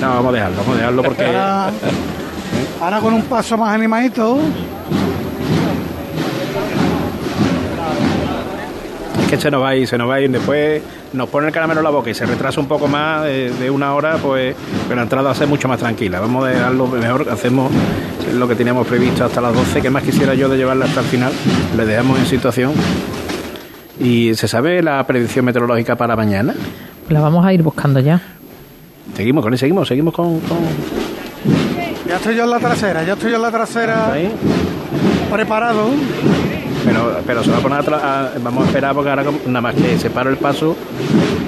No, 0.00 0.08
vamos 0.08 0.32
a 0.32 0.32
dejarlo, 0.36 0.56
vamos 0.58 0.74
a 0.74 0.78
dejarlo 0.78 1.02
porque. 1.02 1.26
Ahora, 1.26 1.70
ahora 2.80 3.00
con 3.00 3.12
un 3.14 3.22
paso 3.24 3.56
más 3.58 3.74
animadito. 3.74 4.38
Que 9.32 9.40
se 9.40 9.50
nos 9.50 9.62
va 9.62 9.70
a 9.70 9.76
ir, 9.76 9.88
se 9.88 9.96
nos 9.96 10.08
va 10.10 10.16
a 10.16 10.20
ir. 10.20 10.30
Después 10.30 10.82
nos 11.14 11.26
pone 11.30 11.46
el 11.46 11.52
caramelo 11.54 11.80
en 11.80 11.84
la 11.84 11.90
boca 11.90 12.10
y 12.10 12.14
se 12.14 12.26
retrasa 12.26 12.60
un 12.60 12.68
poco 12.68 12.86
más 12.86 13.24
de, 13.24 13.50
de 13.50 13.70
una 13.70 13.94
hora, 13.94 14.16
pues 14.18 14.54
pero 14.84 14.96
la 14.96 15.02
entrada 15.02 15.24
va 15.24 15.30
a 15.30 15.34
ser 15.34 15.48
mucho 15.48 15.68
más 15.68 15.78
tranquila. 15.78 16.20
Vamos 16.20 16.44
a 16.44 16.48
dejarlo 16.48 16.86
mejor, 16.86 17.26
hacemos 17.30 17.72
lo 18.34 18.46
que 18.46 18.54
teníamos 18.54 18.86
previsto 18.86 19.24
hasta 19.24 19.40
las 19.40 19.54
12, 19.54 19.80
que 19.80 19.88
más 19.88 20.02
quisiera 20.02 20.34
yo 20.34 20.48
de 20.50 20.58
llevarla 20.58 20.84
hasta 20.84 21.00
el 21.00 21.06
final. 21.06 21.32
Le 21.76 21.86
dejamos 21.86 22.18
en 22.18 22.26
situación. 22.26 22.72
¿Y 23.98 24.34
se 24.34 24.48
sabe 24.48 24.82
la 24.82 25.02
predicción 25.06 25.44
meteorológica 25.46 25.96
para 25.96 26.14
mañana? 26.14 26.54
La 27.08 27.20
vamos 27.20 27.44
a 27.46 27.52
ir 27.54 27.62
buscando 27.62 28.00
ya. 28.00 28.20
Seguimos 29.16 29.42
con 29.44 29.52
él, 29.54 29.58
seguimos, 29.58 29.88
seguimos 29.88 30.12
con... 30.14 30.40
con- 30.40 30.58
Ya 32.06 32.16
estoy 32.16 32.34
yo 32.36 32.44
en 32.44 32.50
la 32.50 32.58
trasera, 32.58 33.02
ya 33.02 33.14
estoy 33.14 33.30
yo 33.30 33.36
en 33.36 33.42
la 33.42 33.50
trasera 33.50 34.12
ahí. 34.12 34.30
preparado. 35.30 35.88
Pero, 36.84 37.20
pero 37.26 37.44
se 37.44 37.50
va 37.50 37.58
a 37.58 37.60
poner 37.60 37.78
atrás, 37.78 38.02
a- 38.02 38.30
vamos 38.42 38.64
a 38.64 38.66
esperar 38.66 38.94
porque 38.94 39.10
ahora 39.10 39.24
nada 39.46 39.60
más 39.60 39.74
que 39.74 39.98
se 39.98 40.10
para 40.10 40.30
el 40.30 40.36
paso. 40.36 40.76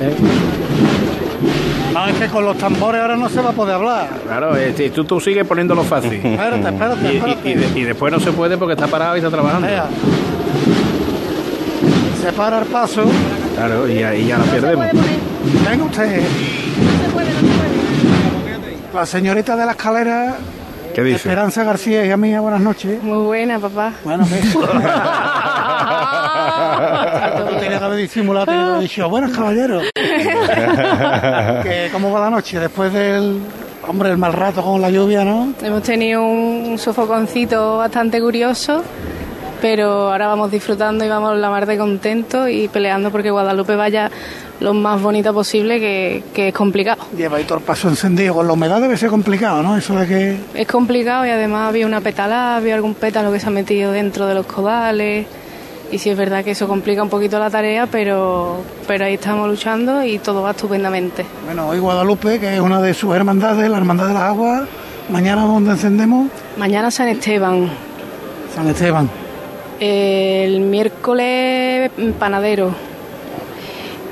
¿eh? 0.00 0.14
No, 1.92 2.06
es 2.08 2.14
que 2.16 2.26
con 2.28 2.44
los 2.44 2.56
tambores 2.58 3.00
ahora 3.00 3.16
no 3.16 3.28
se 3.28 3.40
va 3.40 3.50
a 3.50 3.52
poder 3.52 3.74
hablar. 3.76 4.08
Claro, 4.26 4.56
eh, 4.56 4.90
tú, 4.94 5.04
tú 5.04 5.20
sigues 5.20 5.46
poniéndolo 5.46 5.82
fácil. 5.84 6.14
Espérate, 6.24 6.68
espérate, 6.68 7.00
Y, 7.04 7.06
y- 7.06 7.16
espérate. 7.18 7.50
y 7.50 7.54
de- 7.54 7.80
y 7.80 7.82
después 7.84 8.12
no 8.12 8.20
se 8.20 8.32
puede 8.32 8.56
porque 8.58 8.74
está 8.74 8.86
parado 8.86 9.14
y 9.16 9.18
está 9.18 9.30
trabajando. 9.30 9.66
Vea. 9.66 9.86
Se 12.22 12.32
para 12.32 12.60
el 12.60 12.66
paso. 12.66 13.02
Claro, 13.56 13.88
y 13.88 14.02
ahí 14.02 14.26
ya 14.26 14.38
la 14.38 14.44
perdemos. 14.44 14.86
Venga 15.68 15.84
usted. 15.84 16.22
La 18.94 19.04
señorita 19.06 19.56
de 19.56 19.66
la 19.66 19.72
escalera, 19.72 20.36
¿Qué 20.94 21.02
dice? 21.02 21.16
Esperanza 21.16 21.64
García, 21.64 22.06
hija 22.06 22.16
mía, 22.16 22.40
buenas 22.40 22.60
noches. 22.60 23.02
Muy 23.02 23.24
buena, 23.24 23.58
papá. 23.58 23.94
Bueno, 24.04 24.24
¿qué? 24.28 24.36
Tú 27.36 27.56
tenías 27.58 27.78
que 27.80 27.84
haber 27.84 27.98
disimulado, 27.98 28.46
tenías 28.46 28.64
que 28.64 28.70
haber 28.70 28.82
dicho, 28.82 29.08
buenas 29.08 29.36
caballeros. 29.36 29.84
Que, 31.64 31.88
¿Cómo 31.92 32.12
va 32.12 32.20
la 32.20 32.30
noche? 32.30 32.60
Después 32.60 32.92
del, 32.92 33.40
hombre, 33.88 34.10
el 34.10 34.18
mal 34.18 34.32
rato 34.32 34.62
con 34.62 34.80
la 34.80 34.90
lluvia, 34.90 35.24
¿no? 35.24 35.52
Hemos 35.62 35.82
tenido 35.82 36.22
un 36.22 36.78
sofoconcito 36.78 37.78
bastante 37.78 38.20
curioso, 38.20 38.84
pero 39.64 40.12
ahora 40.12 40.26
vamos 40.26 40.50
disfrutando 40.50 41.06
y 41.06 41.08
vamos 41.08 41.38
la 41.38 41.48
mar 41.48 41.64
de 41.64 41.78
contentos 41.78 42.50
y 42.50 42.68
peleando 42.68 43.10
porque 43.10 43.30
Guadalupe 43.30 43.76
vaya 43.76 44.10
lo 44.60 44.74
más 44.74 45.00
bonita 45.00 45.32
posible, 45.32 45.80
que, 45.80 46.22
que 46.34 46.48
es 46.48 46.54
complicado. 46.54 47.02
Lleva 47.16 47.38
ahí 47.38 47.44
todo 47.44 47.56
el 47.56 47.64
paso 47.64 47.88
encendido. 47.88 48.34
Con 48.34 48.46
la 48.46 48.52
humedad 48.52 48.78
debe 48.82 48.98
ser 48.98 49.08
complicado, 49.08 49.62
¿no? 49.62 49.74
Eso 49.74 49.98
de 49.98 50.06
que... 50.06 50.36
Es 50.52 50.66
complicado 50.66 51.24
y 51.24 51.30
además 51.30 51.70
había 51.70 51.86
una 51.86 52.02
petalada, 52.02 52.56
había 52.56 52.74
algún 52.74 52.92
pétalo 52.92 53.32
que 53.32 53.40
se 53.40 53.46
ha 53.46 53.50
metido 53.50 53.90
dentro 53.90 54.26
de 54.26 54.34
los 54.34 54.44
codales 54.44 55.26
y 55.90 55.98
sí 55.98 56.10
es 56.10 56.18
verdad 56.18 56.44
que 56.44 56.50
eso 56.50 56.68
complica 56.68 57.02
un 57.02 57.08
poquito 57.08 57.38
la 57.38 57.48
tarea, 57.48 57.86
pero, 57.86 58.58
pero 58.86 59.06
ahí 59.06 59.14
estamos 59.14 59.48
luchando 59.48 60.04
y 60.04 60.18
todo 60.18 60.42
va 60.42 60.50
estupendamente. 60.50 61.24
Bueno, 61.46 61.68
hoy 61.68 61.78
Guadalupe, 61.78 62.38
que 62.38 62.52
es 62.52 62.60
una 62.60 62.82
de 62.82 62.92
sus 62.92 63.16
hermandades, 63.16 63.70
la 63.70 63.78
Hermandad 63.78 64.08
de 64.08 64.12
las 64.12 64.24
Aguas, 64.24 64.64
mañana 65.08 65.46
donde 65.46 65.70
encendemos 65.70 66.28
Mañana 66.58 66.90
San 66.90 67.08
Esteban, 67.08 67.70
San 68.54 68.68
Esteban. 68.68 69.23
El 69.80 70.60
miércoles 70.60 71.90
Panadero, 72.18 72.74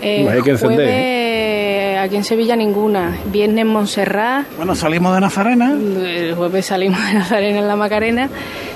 el 0.01 0.25
Pues 0.25 0.37
hay 0.37 0.43
que 0.43 0.51
encender, 0.51 0.77
jueves 0.77 1.99
aquí 2.03 2.17
en 2.17 2.25
Sevilla 2.25 2.57
ninguna, 2.57 3.17
viernes 3.27 3.65
Montserrat, 3.65 4.47
Bueno, 4.57 4.75
salimos 4.75 5.15
de 5.15 5.21
Nazarena. 5.21 5.73
el 5.73 6.35
jueves 6.35 6.67
salimos 6.67 7.05
de 7.07 7.15
Nazarena 7.15 7.59
en 7.61 7.69
la 7.69 7.77
Macarena, 7.77 8.29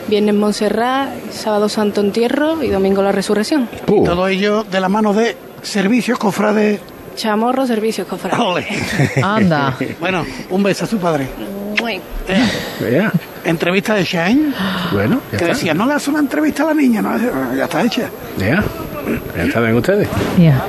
viernes 0.07 0.35
Montserrat, 0.35 1.09
sábado 1.31 1.69
Santo 1.69 2.01
Entierro 2.01 2.63
y 2.63 2.69
domingo 2.69 3.03
la 3.03 3.13
Resurrección. 3.13 3.69
Y 3.89 4.05
todo 4.05 4.29
ello 4.29 4.63
de 4.65 4.81
la 4.81 4.89
mano 4.89 5.13
de 5.13 5.37
Servicios 5.63 6.19
Cofrades. 6.19 6.81
Chamorro 7.17 7.67
Servicios 7.67 8.07
Cofrades. 8.07 8.67
Anda. 9.23 9.77
bueno, 10.01 10.25
un 10.51 10.63
beso 10.63 10.85
a 10.85 10.87
su 10.89 10.99
padre. 10.99 11.27
Muy. 11.81 12.01
Vea. 12.81 13.11
Entrevista 13.47 13.95
de 13.95 14.05
Shane. 14.05 14.53
Bueno, 14.93 15.21
ya 15.33 15.39
que 15.39 15.45
está. 15.45 15.47
decía, 15.55 15.73
no 15.75 15.87
le 15.87 15.95
hace 15.95 16.11
una 16.11 16.19
entrevista 16.21 16.65
a 16.65 16.67
la 16.67 16.75
niña, 16.75 17.01
no, 17.03 17.17
ya 17.57 17.65
está 17.65 17.83
hecha. 17.83 18.09
Ya. 18.39 18.63
Ya 19.37 19.43
está 19.45 19.61
bien 19.61 19.75
ustedes. 19.77 20.09
Ya. 20.39 20.65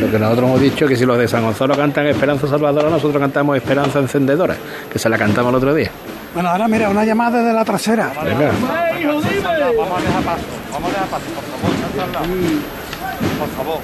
Lo 0.00 0.10
que 0.10 0.18
nosotros 0.18 0.48
hemos 0.48 0.60
dicho 0.60 0.86
que 0.86 0.94
si 0.94 1.04
los 1.06 1.18
de 1.18 1.26
San 1.26 1.42
Gonzalo 1.42 1.74
cantan 1.76 2.06
Esperanza 2.06 2.46
Salvadora, 2.46 2.90
nosotros 2.90 3.20
cantamos 3.20 3.56
Esperanza 3.56 3.98
Encendedora, 3.98 4.56
que 4.92 4.98
se 4.98 5.08
la 5.08 5.16
cantamos 5.18 5.50
el 5.50 5.56
otro 5.56 5.74
día. 5.74 5.90
Bueno, 6.34 6.50
ahora 6.50 6.68
mira, 6.68 6.90
una 6.90 7.04
llamada 7.04 7.38
desde 7.38 7.52
la 7.54 7.64
trasera. 7.64 8.12
Venga. 8.22 8.52
Vamos 9.06 9.24
a 9.24 9.30
dejar 9.30 10.22
paso, 10.22 10.44
vamos 10.72 10.90
a 10.90 10.92
dejar 10.92 11.08
paso, 11.08 11.24
por 11.34 11.44
favor, 11.44 12.04
al 12.04 12.12
lado. 12.12 12.26
Por 13.38 13.48
favor, 13.56 13.80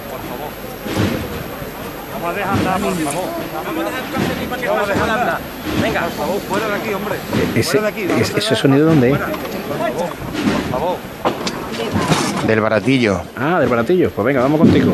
por 2.24 2.34
favor. 2.34 2.34
Vamos 2.34 2.34
a 2.34 2.34
dejar 2.34 2.58
andar, 2.58 2.80
por 2.80 2.94
favor. 2.94 3.24
Vamos 4.66 4.88
a 4.88 4.92
dejar 4.92 5.10
andar. 5.10 5.38
Venga, 5.82 6.00
por 6.02 6.10
favor, 6.12 6.40
fuera 6.40 6.68
de 6.68 6.74
aquí, 6.74 6.94
hombre. 6.94 7.14
Ese, 7.54 7.70
Fuera 7.78 7.82
de 7.82 7.88
aquí. 7.88 8.20
ese, 8.20 8.38
ese 8.38 8.56
sonido 8.56 8.86
dónde 8.86 9.10
es? 9.12 9.18
Por 9.18 9.28
favor. 10.70 10.96
Del 12.46 12.60
baratillo. 12.60 13.20
Ah, 13.36 13.58
del 13.60 13.68
baratillo. 13.68 14.10
Pues 14.10 14.24
venga, 14.24 14.40
vamos 14.40 14.60
contigo. 14.60 14.92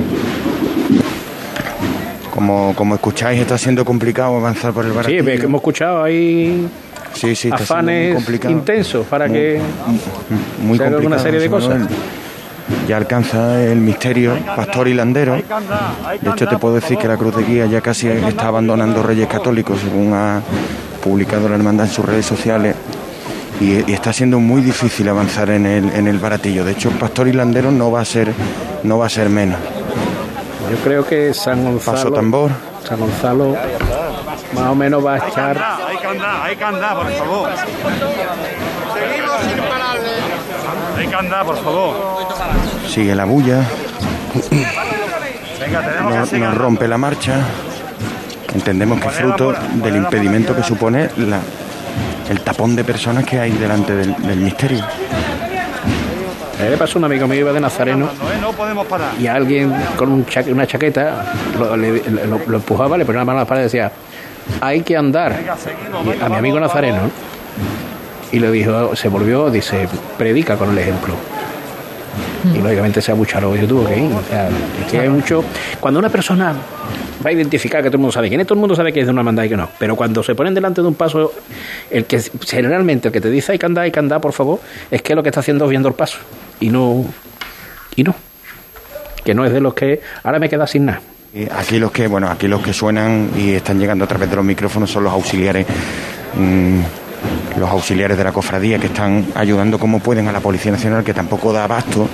Como, 2.35 2.75
como 2.77 2.95
escucháis, 2.95 3.41
está 3.41 3.59
siendo 3.59 3.85
complicado 3.85 4.37
avanzar 4.37 4.73
por 4.73 4.85
el 4.85 4.93
Sí, 4.93 4.97
baratillo. 4.97 5.25
ve 5.25 5.39
que 5.39 5.45
hemos 5.45 5.59
escuchado 5.61 6.03
ahí 6.03 6.69
Sí, 7.13 7.35
sí, 7.35 7.49
está 7.49 7.59
siendo 7.59 7.59
muy 7.59 7.63
afanes 7.65 8.15
complicado. 8.15 8.55
intensos 8.55 9.07
para 9.07 9.29
que 9.29 9.61
Muy 10.63 10.79
se 10.79 10.85
haga 10.85 10.97
una 10.99 11.19
serie 11.19 11.41
de 11.41 11.51
cosas. 11.51 11.71
Manuel. 11.71 11.89
Ya 12.89 12.97
alcanza 12.97 13.63
el 13.63 13.79
misterio, 13.79 14.37
pastor 14.57 14.89
hilandero. 14.89 15.35
De 15.35 16.31
hecho, 16.31 16.47
te 16.47 16.59
puedo 16.59 16.75
decir 16.75 16.99
que 16.99 17.09
la 17.09 17.17
cruz 17.17 17.37
de 17.37 17.45
guía 17.45 17.67
ya 17.67 17.81
casi 17.81 18.09
está 18.09 18.49
abandonando 18.49 19.03
Reyes 19.03 19.29
Católicos, 19.29 19.79
según 19.81 20.13
ha 20.15 20.41
publicado 21.03 21.49
la 21.49 21.57
hermandad 21.57 21.87
en 21.87 21.93
sus 21.93 22.05
redes 22.05 22.27
sociales. 22.27 22.75
Y, 23.61 23.91
y 23.91 23.93
está 23.93 24.13
siendo 24.13 24.41
muy 24.41 24.63
difícil 24.63 25.09
avanzar 25.09 25.51
en 25.51 25.67
el, 25.67 25.91
en 25.91 26.09
el 26.09 26.19
baratillo. 26.19 26.65
De 26.65 26.73
hecho, 26.73 26.89
el 26.89 26.97
pastor 26.97 27.29
hilandero 27.29 27.71
no 27.71 27.91
va 27.91 28.01
a 28.01 28.05
ser, 28.05 28.33
no 28.85 28.99
va 28.99 29.07
a 29.07 29.11
ser 29.11 29.29
menos. 29.29 29.59
Yo 30.71 30.77
creo 30.79 31.05
que 31.07 31.35
San 31.35 31.65
Gonzalo. 31.65 31.97
Paso 31.97 32.11
tambor. 32.13 32.51
San 32.85 32.99
Gonzalo 32.99 33.57
más 34.55 34.67
o 34.67 34.75
menos 34.75 35.05
va 35.05 35.15
a 35.15 35.29
echar. 35.29 35.59
Hay 35.87 35.97
que 35.97 36.07
andar, 36.07 36.43
hay 36.43 36.57
que 36.57 36.65
andar, 36.65 36.97
por 36.97 37.13
favor. 37.13 37.51
Andar, 41.21 41.45
por 41.45 41.57
favor. 41.63 41.95
Sigue 42.89 43.15
la 43.15 43.25
bulla. 43.25 43.61
Venga, 45.61 45.81
tenemos 45.83 46.15
no, 46.15 46.21
que 46.23 46.27
seguir. 46.31 46.47
no 46.47 46.55
rompe 46.55 46.89
la 46.89 46.99
marcha. 46.99 47.35
Entendemos 48.55 49.01
que 49.01 49.09
es 49.09 49.15
fruto 49.15 49.55
del 49.75 49.97
impedimento 49.97 50.57
que 50.57 50.63
supone 50.63 51.11
la- 51.19 51.41
el 52.29 52.41
tapón 52.41 52.75
de 52.77 52.85
personas 52.85 53.25
que 53.25 53.39
hay 53.39 53.53
delante 53.53 53.95
del, 53.95 54.15
del 54.17 54.39
misterio. 54.41 54.85
Le 56.59 56.77
pasó 56.77 56.99
un 56.99 57.05
amigo 57.07 57.27
mío 57.27 57.41
iba 57.41 57.53
de 57.53 57.61
Nazareno 57.61 58.07
Eh, 58.07 59.21
y 59.23 59.27
alguien 59.27 59.73
con 59.97 60.13
un 60.13 60.27
cha- 60.27 60.45
una 60.47 60.67
chaqueta 60.67 61.33
lo, 61.59 61.75
le- 61.77 62.03
lo- 62.27 62.41
lo 62.47 62.57
empujaba, 62.59 62.99
le 62.99 63.05
ponía 63.07 63.21
la 63.21 63.25
mano 63.25 63.39
a 63.39 63.43
la 63.43 63.47
pared 63.47 63.63
y 63.63 63.65
decía: 63.65 63.91
Hay 64.61 64.83
que 64.83 64.97
andar. 64.97 65.39
Y 66.05 66.23
a 66.23 66.29
mi 66.29 66.37
amigo 66.37 66.61
Nazareno. 66.61 66.99
Y 68.33 68.39
le 68.39 68.51
dijo, 68.51 68.95
se 68.97 69.09
volvió, 69.09 69.51
dice: 69.51 69.89
Predica 70.17 70.57
con 70.57 70.71
el 70.71 70.79
ejemplo. 70.79 71.15
Y 72.55 72.59
lógicamente 72.59 73.03
se 73.03 73.13
abucharó 73.13 73.55
y 73.55 73.61
yo 73.61 73.69
tuvo 73.69 73.87
que 73.87 73.99
ir. 73.99 74.13
O 74.13 74.23
sea, 74.29 74.49
es 74.49 74.91
que 74.91 75.01
hay 75.01 75.09
mucho. 75.09 75.45
Cuando 75.79 76.01
una 76.01 76.09
persona 76.09 76.55
va 77.25 77.31
a 77.31 77.33
identificar 77.33 77.83
que 77.83 77.89
todo 77.89 77.97
el 77.97 78.01
mundo 78.01 78.13
sabe 78.13 78.29
quién 78.29 78.41
es, 78.41 78.47
todo 78.47 78.55
el 78.55 78.61
mundo 78.61 78.75
sabe 78.75 78.93
que 78.93 79.01
es 79.01 79.07
de 79.07 79.13
una 79.13 79.21
hermandad 79.21 79.45
y 79.45 79.49
que 79.51 79.57
no. 79.57 79.69
Pero 79.79 79.95
cuando 79.95 80.23
se 80.23 80.35
ponen 80.35 80.55
delante 80.55 80.81
de 80.81 80.89
un 80.89 80.95
paso, 80.95 81.33
el 81.91 82.07
que 82.07 82.21
generalmente 82.47 83.09
el 83.09 83.13
que 83.13 83.21
te 83.21 83.31
dice 83.31 83.53
hay 83.53 83.59
que 83.59 83.67
andar, 83.67 83.85
hay 83.85 83.91
que 83.91 83.99
andar, 83.99 84.21
por 84.21 84.33
favor, 84.33 84.61
es 84.91 85.03
que 85.03 85.15
lo 85.15 85.23
que 85.23 85.29
está 85.29 85.41
haciendo 85.41 85.65
es 85.67 85.71
viendo 85.71 85.89
el 85.89 85.95
paso. 85.95 86.19
Y 86.61 86.71
no. 86.71 87.05
Y 87.95 88.05
no. 88.05 88.15
Que 89.25 89.35
no 89.35 89.45
es 89.45 89.53
de 89.53 89.61
los 89.61 89.75
que. 89.75 90.01
Ahora 90.23 90.39
me 90.39 90.49
queda 90.49 90.67
sin 90.67 90.87
nada. 90.87 91.03
Y 91.33 91.45
aquí 91.45 91.79
los 91.79 91.93
que, 91.93 92.09
bueno, 92.09 92.29
aquí 92.29 92.49
los 92.49 92.61
que 92.61 92.73
suenan 92.73 93.31
y 93.37 93.53
están 93.53 93.79
llegando 93.79 94.05
a 94.05 94.09
través 94.09 94.29
de 94.29 94.37
los 94.37 94.45
micrófonos 94.45 94.91
son 94.91 95.05
los 95.05 95.13
auxiliares, 95.13 95.65
mm, 96.35 96.81
los 97.59 97.69
auxiliares 97.69 98.17
de 98.17 98.25
la 98.25 98.33
cofradía 98.33 98.79
que 98.79 98.87
están 98.87 99.27
ayudando 99.35 99.79
como 99.79 99.99
pueden 100.01 100.29
a 100.29 100.33
la 100.33 100.41
Policía 100.41 100.73
Nacional, 100.73 101.05
que 101.05 101.13
tampoco 101.13 101.53
da 101.53 101.65
abasto, 101.65 102.09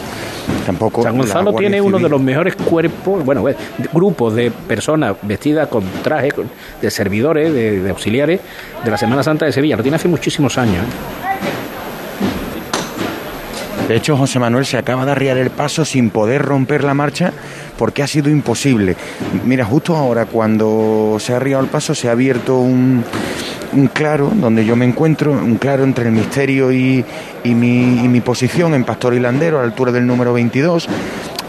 tampoco. 0.64 1.02
San 1.02 1.16
Gonzalo 1.16 1.52
tiene 1.54 1.80
uno 1.80 1.98
de 1.98 2.08
los 2.08 2.20
mejores 2.20 2.56
cuerpos, 2.56 3.24
bueno, 3.24 3.44
de- 3.44 3.56
grupos 3.92 4.34
de 4.34 4.50
personas 4.50 5.14
vestidas 5.22 5.68
con 5.68 5.84
traje, 6.02 6.32
con- 6.32 6.50
de 6.80 6.90
servidores, 6.90 7.52
de, 7.52 7.80
de 7.80 7.90
auxiliares 7.90 8.40
de 8.84 8.90
la 8.90 8.96
Semana 8.98 9.22
Santa 9.22 9.44
de 9.46 9.52
Sevilla. 9.52 9.76
Lo 9.76 9.82
tiene 9.82 9.96
hace 9.96 10.08
muchísimos 10.08 10.58
años. 10.58 10.78
¿eh? 10.84 10.88
De 13.88 13.94
hecho, 13.94 14.16
José 14.16 14.40
Manuel 14.40 14.66
se 14.66 14.76
acaba 14.78 15.04
de 15.06 15.12
arriar 15.12 15.36
el 15.38 15.50
paso 15.50 15.84
sin 15.84 16.10
poder 16.10 16.42
romper 16.42 16.82
la 16.82 16.92
marcha 16.94 17.32
porque 17.78 18.02
ha 18.02 18.06
sido 18.08 18.28
imposible. 18.30 18.96
Mira, 19.44 19.64
justo 19.64 19.94
ahora 19.94 20.26
cuando 20.26 21.18
se 21.20 21.32
ha 21.32 21.36
arriado 21.36 21.62
el 21.62 21.68
paso 21.68 21.94
se 21.94 22.08
ha 22.08 22.12
abierto 22.12 22.58
un, 22.58 23.04
un 23.72 23.88
claro 23.88 24.30
donde 24.34 24.64
yo 24.64 24.76
me 24.76 24.84
encuentro, 24.84 25.32
un 25.32 25.56
claro 25.56 25.84
entre 25.84 26.06
el 26.06 26.12
misterio 26.12 26.72
y, 26.72 27.04
y 27.44 27.54
mi, 27.54 28.04
y 28.04 28.08
mi 28.08 28.20
posición 28.20 28.74
en 28.74 28.84
Pastor 28.84 29.14
Hilandero 29.14 29.58
a 29.58 29.60
la 29.62 29.66
altura 29.66 29.92
del 29.92 30.06
número 30.06 30.32
22. 30.32 30.88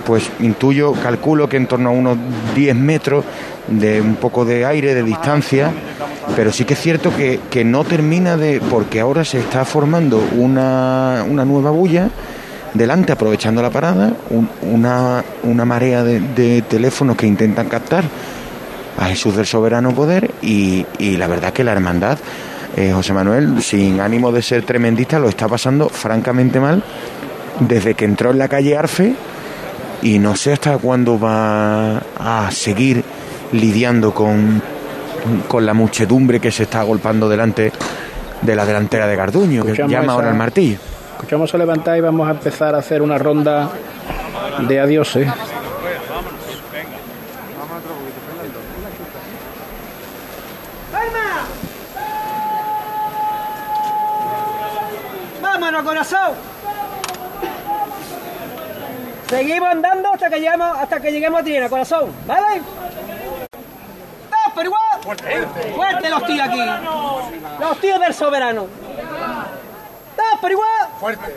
Pues 0.05 0.30
intuyo, 0.39 0.93
calculo 0.93 1.49
que 1.49 1.57
en 1.57 1.68
torno 1.68 1.89
a 1.89 1.91
unos 1.91 2.18
10 2.55 2.76
metros 2.76 3.26
de 3.68 3.99
un 3.99 4.15
poco 4.15 4.45
de 4.45 4.65
aire, 4.65 4.95
de 4.95 5.03
distancia, 5.03 5.70
pero 6.36 6.53
sí 6.53 6.63
que 6.63 6.76
es 6.76 6.80
cierto 6.80 7.13
que, 7.13 7.41
que 7.49 7.65
no 7.65 7.84
termina 7.84 8.38
de, 8.38 8.61
porque 8.70 9.01
ahora 9.01 9.26
se 9.26 9.39
está 9.39 9.65
formando 9.65 10.24
una, 10.38 11.26
una 11.30 11.43
nueva 11.43 11.72
bulla 11.72 12.09
delante, 12.74 13.11
aprovechando 13.11 13.61
la 13.61 13.70
parada, 13.70 14.13
un- 14.30 14.49
una, 14.61 15.26
una 15.43 15.65
marea 15.65 16.03
de, 16.05 16.22
de 16.22 16.61
teléfonos 16.61 17.18
que 17.18 17.28
intentan 17.28 17.68
captar 17.68 18.05
a 18.97 19.05
Jesús 19.05 19.35
del 19.35 19.45
Soberano 19.45 19.91
Poder 19.93 20.31
y, 20.41 20.85
y 20.99 21.17
la 21.17 21.27
verdad 21.27 21.53
que 21.53 21.63
la 21.63 21.71
hermandad, 21.73 22.17
eh, 22.75 22.91
José 22.93 23.13
Manuel, 23.13 23.61
sin 23.61 23.99
ánimo 24.01 24.31
de 24.31 24.41
ser 24.41 24.63
tremendista, 24.63 25.19
lo 25.19 25.29
está 25.29 25.47
pasando 25.47 25.89
francamente 25.89 26.59
mal 26.59 26.83
desde 27.59 27.93
que 27.95 28.05
entró 28.05 28.31
en 28.31 28.37
la 28.39 28.47
calle 28.47 28.77
Arfe 28.77 29.13
y 30.01 30.19
no 30.19 30.35
sé 30.35 30.53
hasta 30.53 30.77
cuándo 30.77 31.19
va 31.19 31.97
a 32.19 32.49
seguir 32.51 33.03
lidiando 33.51 34.13
con, 34.13 34.61
con 35.47 35.65
la 35.65 35.73
muchedumbre 35.73 36.39
que 36.39 36.51
se 36.51 36.63
está 36.63 36.81
agolpando 36.81 37.27
delante 37.29 37.71
de 38.41 38.55
la 38.55 38.65
delantera 38.65 39.07
de 39.07 39.15
Garduño, 39.15 39.63
que 39.65 39.73
llama 39.75 40.03
esa- 40.03 40.11
ahora 40.13 40.29
el 40.29 40.35
martillo. 40.35 40.77
Escuchamos 41.15 41.51
a 41.53 41.57
levantar 41.57 41.97
y 41.97 42.01
vamos 42.01 42.27
a 42.27 42.31
empezar 42.31 42.75
a 42.75 42.77
hacer 42.77 43.01
una 43.01 43.17
ronda 43.17 43.71
de 44.67 44.79
adioses. 44.79 45.25
¡Vámonos, 45.27 45.49
corazón! 55.88 56.31
Seguimos 59.29 59.69
andando 59.69 60.13
hasta 60.13 60.29
que 60.29 60.39
lleguemos, 60.39 60.77
hasta 60.77 60.99
que 60.99 61.11
lleguemos 61.11 61.39
a 61.39 61.43
Triana, 61.43 61.69
corazón, 61.69 62.11
¿vale? 62.25 62.61
¡Ah, 64.31 64.51
pero 64.53 64.65
igual! 64.67 64.81
¡Fuerte! 65.01 65.47
¡Fuerte 65.75 66.09
los 66.09 66.25
tíos 66.25 66.47
aquí! 66.47 66.61
¡Los 67.59 67.79
tíos 67.79 67.99
del 68.01 68.13
soberano! 68.13 68.67
¡Ah, 70.17 70.38
pero 70.41 70.53
igual! 70.53 70.88
¡Fuerte! 70.99 71.33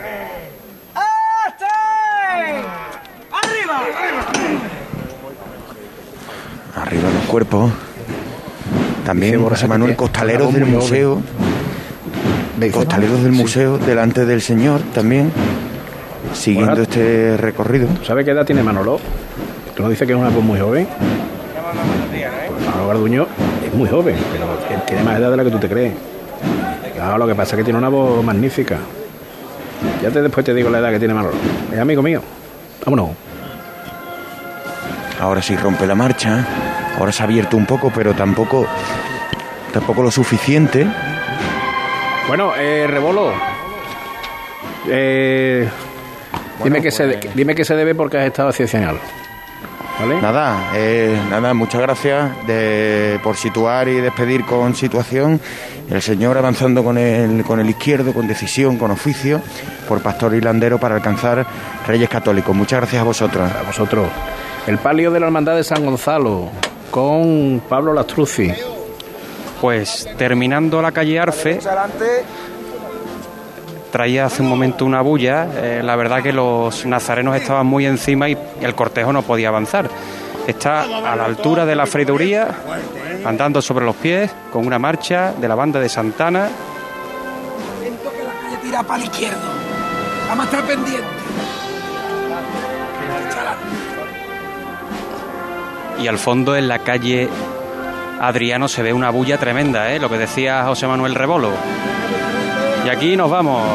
¡Hasta! 0.94 1.66
¡Arriba! 3.30 3.82
Arriba 6.76 7.10
los 7.10 7.24
cuerpos. 7.26 7.72
También 9.06 9.48
José 9.48 9.68
Manuel 9.68 9.96
una 9.98 10.22
del 10.22 10.66
muy 10.66 11.20
museo. 12.68 12.84
Costaleros 12.84 13.22
del 13.22 13.32
museo 13.32 13.78
delante 13.78 14.24
del 14.24 14.40
Señor 14.40 14.80
también. 14.94 15.32
siguiendo 16.34 16.82
este 16.82 17.36
recorrido. 17.36 17.88
¿Sabes 18.06 18.24
qué 18.24 18.30
edad 18.32 18.44
tiene 18.44 18.62
Manolo? 18.62 19.00
Tú 19.74 19.82
nos 19.82 19.90
dices 19.90 20.06
que 20.06 20.12
es 20.12 20.18
una 20.18 20.28
voz 20.30 20.44
muy 20.44 20.58
joven. 20.60 20.86
Pues 22.10 22.66
Manolo 22.66 22.88
Garduño 22.88 23.26
es 23.66 23.74
muy 23.74 23.88
joven, 23.88 24.16
pero 24.32 24.80
tiene 24.86 25.02
más 25.02 25.18
edad 25.18 25.30
de 25.30 25.36
la 25.36 25.44
que 25.44 25.50
tú 25.50 25.58
te 25.58 25.68
crees. 25.68 25.94
Claro, 26.94 27.18
lo 27.18 27.26
que 27.26 27.34
pasa 27.34 27.56
es 27.56 27.58
que 27.58 27.64
tiene 27.64 27.78
una 27.78 27.88
voz 27.88 28.22
magnífica. 28.24 28.78
Ya 30.02 30.10
te, 30.10 30.20
después 30.20 30.44
te 30.44 30.52
digo 30.52 30.68
la 30.68 30.78
edad 30.78 30.90
que 30.90 30.98
tiene 30.98 31.14
Manolo. 31.14 31.34
Es 31.72 31.78
amigo 31.78 32.02
mío. 32.02 32.20
Vámonos. 32.84 33.10
Ahora 35.20 35.40
sí 35.42 35.56
rompe 35.56 35.86
la 35.86 35.94
marcha. 35.94 36.46
Ahora 36.98 37.12
se 37.12 37.22
ha 37.22 37.24
abierto 37.24 37.56
un 37.56 37.64
poco, 37.66 37.90
pero 37.94 38.12
tampoco, 38.14 38.66
tampoco 39.72 40.02
lo 40.02 40.10
suficiente. 40.10 40.86
Bueno, 42.30 42.52
eh, 42.56 42.86
Rebolo. 42.88 43.32
Eh, 44.88 45.68
dime, 46.62 46.80
que 46.80 46.92
se, 46.92 47.18
dime 47.34 47.56
que 47.56 47.64
se 47.64 47.74
debe 47.74 47.96
porque 47.96 48.18
has 48.18 48.26
estado 48.26 48.50
excepcional. 48.50 49.00
¿Vale? 49.98 50.20
Nada, 50.22 50.70
eh, 50.76 51.20
nada, 51.28 51.52
muchas 51.54 51.80
gracias 51.80 52.46
de- 52.46 53.18
por 53.24 53.34
situar 53.36 53.88
y 53.88 53.94
despedir 53.94 54.44
con 54.44 54.76
situación. 54.76 55.40
El 55.90 56.00
señor 56.02 56.38
avanzando 56.38 56.84
con 56.84 56.98
el, 56.98 57.42
con 57.42 57.58
el 57.58 57.68
izquierdo, 57.68 58.14
con 58.14 58.28
decisión, 58.28 58.78
con 58.78 58.92
oficio, 58.92 59.40
por 59.88 60.00
Pastor 60.00 60.32
Hilandero 60.32 60.78
para 60.78 60.94
alcanzar 60.94 61.44
Reyes 61.84 62.08
Católicos. 62.08 62.54
Muchas 62.54 62.78
gracias 62.78 63.00
a 63.00 63.04
vosotros. 63.04 63.50
A 63.50 63.62
vosotros. 63.64 64.08
El 64.68 64.78
palio 64.78 65.10
de 65.10 65.18
la 65.18 65.26
Hermandad 65.26 65.56
de 65.56 65.64
San 65.64 65.84
Gonzalo 65.84 66.48
con 66.92 67.60
Pablo 67.68 67.92
Lastruzzi. 67.92 68.52
Pues 69.60 70.08
terminando 70.16 70.80
la 70.80 70.92
calle 70.92 71.20
Arfe, 71.20 71.60
traía 73.92 74.26
hace 74.26 74.42
un 74.42 74.48
momento 74.48 74.84
una 74.84 75.02
bulla. 75.02 75.48
eh, 75.54 75.82
la 75.84 75.96
verdad 75.96 76.22
que 76.22 76.32
los 76.32 76.86
nazarenos 76.86 77.36
estaban 77.36 77.66
muy 77.66 77.84
encima 77.86 78.28
y 78.28 78.38
el 78.60 78.74
cortejo 78.74 79.12
no 79.12 79.22
podía 79.22 79.48
avanzar. 79.48 79.90
Está 80.46 80.82
a 80.82 81.16
la 81.16 81.24
altura 81.26 81.66
de 81.66 81.76
la 81.76 81.86
freiduría, 81.86 82.48
andando 83.24 83.60
sobre 83.60 83.84
los 83.84 83.94
pies, 83.96 84.30
con 84.50 84.66
una 84.66 84.78
marcha 84.78 85.32
de 85.38 85.46
la 85.46 85.54
banda 85.54 85.78
de 85.78 85.88
Santana. 85.88 86.48
calle 88.42 88.56
tira 88.62 88.82
para 88.82 89.02
el 89.02 89.04
izquierdo. 89.04 89.38
Vamos 90.28 90.46
a 90.46 90.48
estar 90.50 90.64
pendientes. 90.64 91.10
Y 96.02 96.08
al 96.08 96.18
fondo, 96.18 96.56
en 96.56 96.66
la 96.66 96.78
calle 96.78 97.28
Adriano, 98.20 98.68
se 98.68 98.82
ve 98.82 98.92
una 98.92 99.08
bulla 99.08 99.38
tremenda, 99.38 99.90
¿eh? 99.92 99.98
lo 99.98 100.10
que 100.10 100.18
decía 100.18 100.64
José 100.66 100.86
Manuel 100.86 101.14
Rebolo. 101.14 101.50
Y 102.84 102.88
aquí 102.90 103.16
nos 103.16 103.30
vamos, 103.30 103.66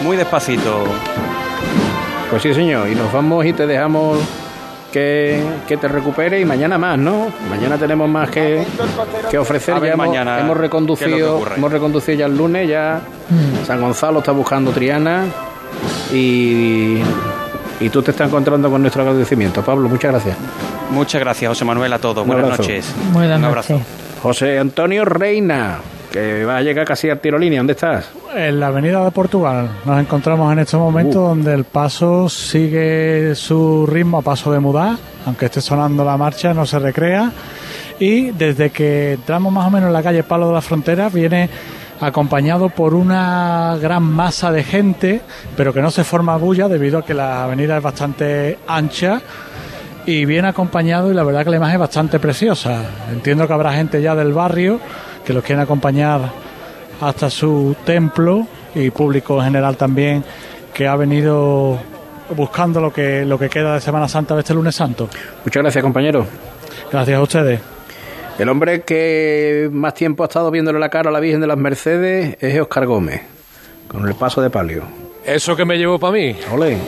muy 0.00 0.16
despacito. 0.16 0.84
Pues 2.30 2.42
sí, 2.42 2.54
señor. 2.54 2.88
Y 2.88 2.94
nos 2.94 3.12
vamos 3.12 3.44
y 3.44 3.52
te 3.52 3.66
dejamos 3.66 4.18
que, 4.90 5.42
que 5.68 5.76
te 5.76 5.88
recupere 5.88 6.40
y 6.40 6.46
mañana 6.46 6.78
más, 6.78 6.98
¿no? 6.98 7.30
Mañana 7.50 7.76
tenemos 7.76 8.08
más 8.08 8.30
que, 8.30 8.64
que 9.30 9.36
ofrecer. 9.36 9.74
A 9.74 9.78
ver 9.78 9.90
ya 9.90 9.94
hemos, 9.94 10.06
mañana 10.06 10.40
hemos 10.40 10.56
reconducido, 10.56 11.42
hemos 11.54 11.70
reconducido 11.70 12.18
ya 12.18 12.26
el 12.26 12.36
lunes, 12.36 12.68
ya 12.68 12.98
San 13.66 13.82
Gonzalo 13.82 14.20
está 14.20 14.32
buscando 14.32 14.70
Triana 14.70 15.26
y, 16.10 16.96
y 17.78 17.90
tú 17.90 18.02
te 18.02 18.12
estás 18.12 18.28
encontrando 18.28 18.70
con 18.70 18.80
nuestro 18.80 19.02
agradecimiento. 19.02 19.62
Pablo, 19.62 19.90
muchas 19.90 20.12
gracias. 20.12 20.36
Muchas 20.92 21.20
gracias, 21.20 21.48
José 21.48 21.64
Manuel, 21.64 21.92
a 21.92 21.98
todos. 21.98 22.26
Buenas 22.26 22.58
noches. 22.58 22.94
Buenas 23.12 23.38
Un 23.38 23.44
abrazo. 23.46 23.80
José 24.22 24.58
Antonio 24.58 25.04
Reina, 25.04 25.78
que 26.12 26.44
va 26.44 26.58
a 26.58 26.62
llegar 26.62 26.86
casi 26.86 27.08
al 27.08 27.18
tiro 27.18 27.38
línea. 27.38 27.60
¿Dónde 27.60 27.72
estás? 27.72 28.10
En 28.36 28.60
la 28.60 28.68
avenida 28.68 29.02
de 29.04 29.10
Portugal 29.10 29.70
nos 29.84 29.98
encontramos 29.98 30.52
en 30.52 30.60
estos 30.60 30.78
momentos 30.78 31.14
donde 31.14 31.54
el 31.54 31.64
paso 31.64 32.28
sigue 32.28 33.34
su 33.34 33.86
ritmo 33.86 34.18
a 34.18 34.22
paso 34.22 34.52
de 34.52 34.60
mudar, 34.60 34.96
aunque 35.26 35.46
esté 35.46 35.60
sonando 35.60 36.04
la 36.04 36.16
marcha, 36.16 36.52
no 36.52 36.66
se 36.66 36.78
recrea. 36.78 37.32
Y 37.98 38.30
desde 38.30 38.70
que 38.70 39.14
entramos 39.14 39.52
más 39.52 39.66
o 39.66 39.70
menos 39.70 39.88
en 39.88 39.94
la 39.94 40.02
calle 40.02 40.22
Palo 40.22 40.48
de 40.48 40.54
la 40.54 40.62
Frontera, 40.62 41.08
viene 41.08 41.48
acompañado 42.00 42.68
por 42.68 42.94
una 42.94 43.78
gran 43.80 44.02
masa 44.02 44.52
de 44.52 44.62
gente, 44.62 45.20
pero 45.56 45.72
que 45.72 45.80
no 45.80 45.90
se 45.90 46.04
forma 46.04 46.36
bulla 46.36 46.68
debido 46.68 46.98
a 46.98 47.04
que 47.04 47.14
la 47.14 47.44
avenida 47.44 47.76
es 47.76 47.82
bastante 47.82 48.58
ancha 48.66 49.22
y 50.06 50.24
bien 50.24 50.44
acompañado 50.44 51.10
y 51.10 51.14
la 51.14 51.22
verdad 51.22 51.44
que 51.44 51.50
la 51.50 51.56
imagen 51.56 51.74
es 51.74 51.80
bastante 51.80 52.18
preciosa. 52.18 52.84
Entiendo 53.10 53.46
que 53.46 53.52
habrá 53.52 53.72
gente 53.72 54.02
ya 54.02 54.14
del 54.14 54.32
barrio 54.32 54.80
que 55.24 55.32
los 55.32 55.44
quieren 55.44 55.62
acompañar 55.62 56.20
hasta 57.00 57.30
su 57.30 57.76
templo 57.84 58.46
y 58.74 58.90
público 58.90 59.38
en 59.38 59.44
general 59.44 59.76
también 59.76 60.24
que 60.72 60.88
ha 60.88 60.96
venido 60.96 61.78
buscando 62.34 62.80
lo 62.80 62.92
que 62.92 63.24
lo 63.24 63.38
que 63.38 63.48
queda 63.48 63.74
de 63.74 63.80
Semana 63.80 64.08
Santa 64.08 64.34
de 64.34 64.40
este 64.40 64.54
lunes 64.54 64.74
santo. 64.74 65.08
Muchas 65.44 65.62
gracias, 65.62 65.82
compañero. 65.82 66.26
Gracias 66.90 67.16
a 67.16 67.22
ustedes. 67.22 67.60
El 68.38 68.48
hombre 68.48 68.82
que 68.82 69.68
más 69.70 69.94
tiempo 69.94 70.22
ha 70.22 70.26
estado 70.26 70.50
viéndole 70.50 70.78
la 70.78 70.88
cara 70.88 71.10
a 71.10 71.12
la 71.12 71.20
Virgen 71.20 71.40
de 71.40 71.46
las 71.46 71.58
Mercedes 71.58 72.36
es 72.40 72.60
Oscar 72.60 72.86
Gómez, 72.86 73.20
con 73.86 74.08
el 74.08 74.14
paso 74.14 74.40
de 74.40 74.48
palio. 74.48 74.84
¿Eso 75.24 75.54
que 75.54 75.64
me 75.64 75.76
llevó 75.76 75.98
para 75.98 76.14
mí? 76.14 76.34
Ole. 76.52 76.78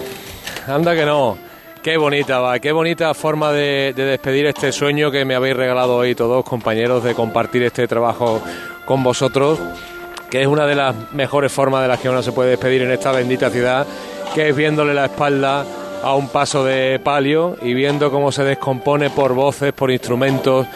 Anda 0.67 0.95
que 0.95 1.05
no. 1.05 1.37
Qué 1.85 1.99
bonita 1.99 2.39
va, 2.39 2.59
qué 2.61 2.73
bonita 2.73 3.13
forma 3.13 3.53
de, 3.53 3.93
de 3.95 4.07
despedir 4.07 4.47
este 4.47 4.73
sueño 4.73 5.11
que 5.11 5.27
me 5.27 5.35
habéis 5.35 5.55
regalado 5.55 5.97
hoy 5.97 6.15
todos, 6.15 6.43
compañeros, 6.43 7.05
de 7.05 7.15
compartir 7.15 7.63
este 7.63 7.87
trabajo 7.87 8.41
con 8.87 9.03
vosotros, 9.03 9.59
que 10.31 10.41
es 10.41 10.47
una 10.47 10.65
de 10.65 10.77
las 10.77 11.13
mejores 11.13 11.53
formas 11.53 11.83
de 11.83 11.89
las 11.89 12.01
que 12.01 12.09
uno 12.09 12.23
se 12.23 12.33
puede 12.33 12.53
despedir 12.53 12.81
en 12.81 12.91
esta 12.91 13.13
bendita 13.13 13.51
ciudad, 13.51 13.87
que 14.35 14.49
es 14.49 14.57
viéndole 14.57 14.95
la 14.95 15.05
espalda 15.05 15.67
a 16.03 16.15
un 16.15 16.31
paso 16.31 16.65
de 16.65 16.99
palio 17.05 17.59
y 17.61 17.75
viendo 17.75 18.11
cómo 18.11 18.33
se 18.33 18.45
descompone 18.45 19.11
por 19.11 19.35
voces, 19.35 19.75
por 19.75 19.91
instrumentos, 19.91 20.67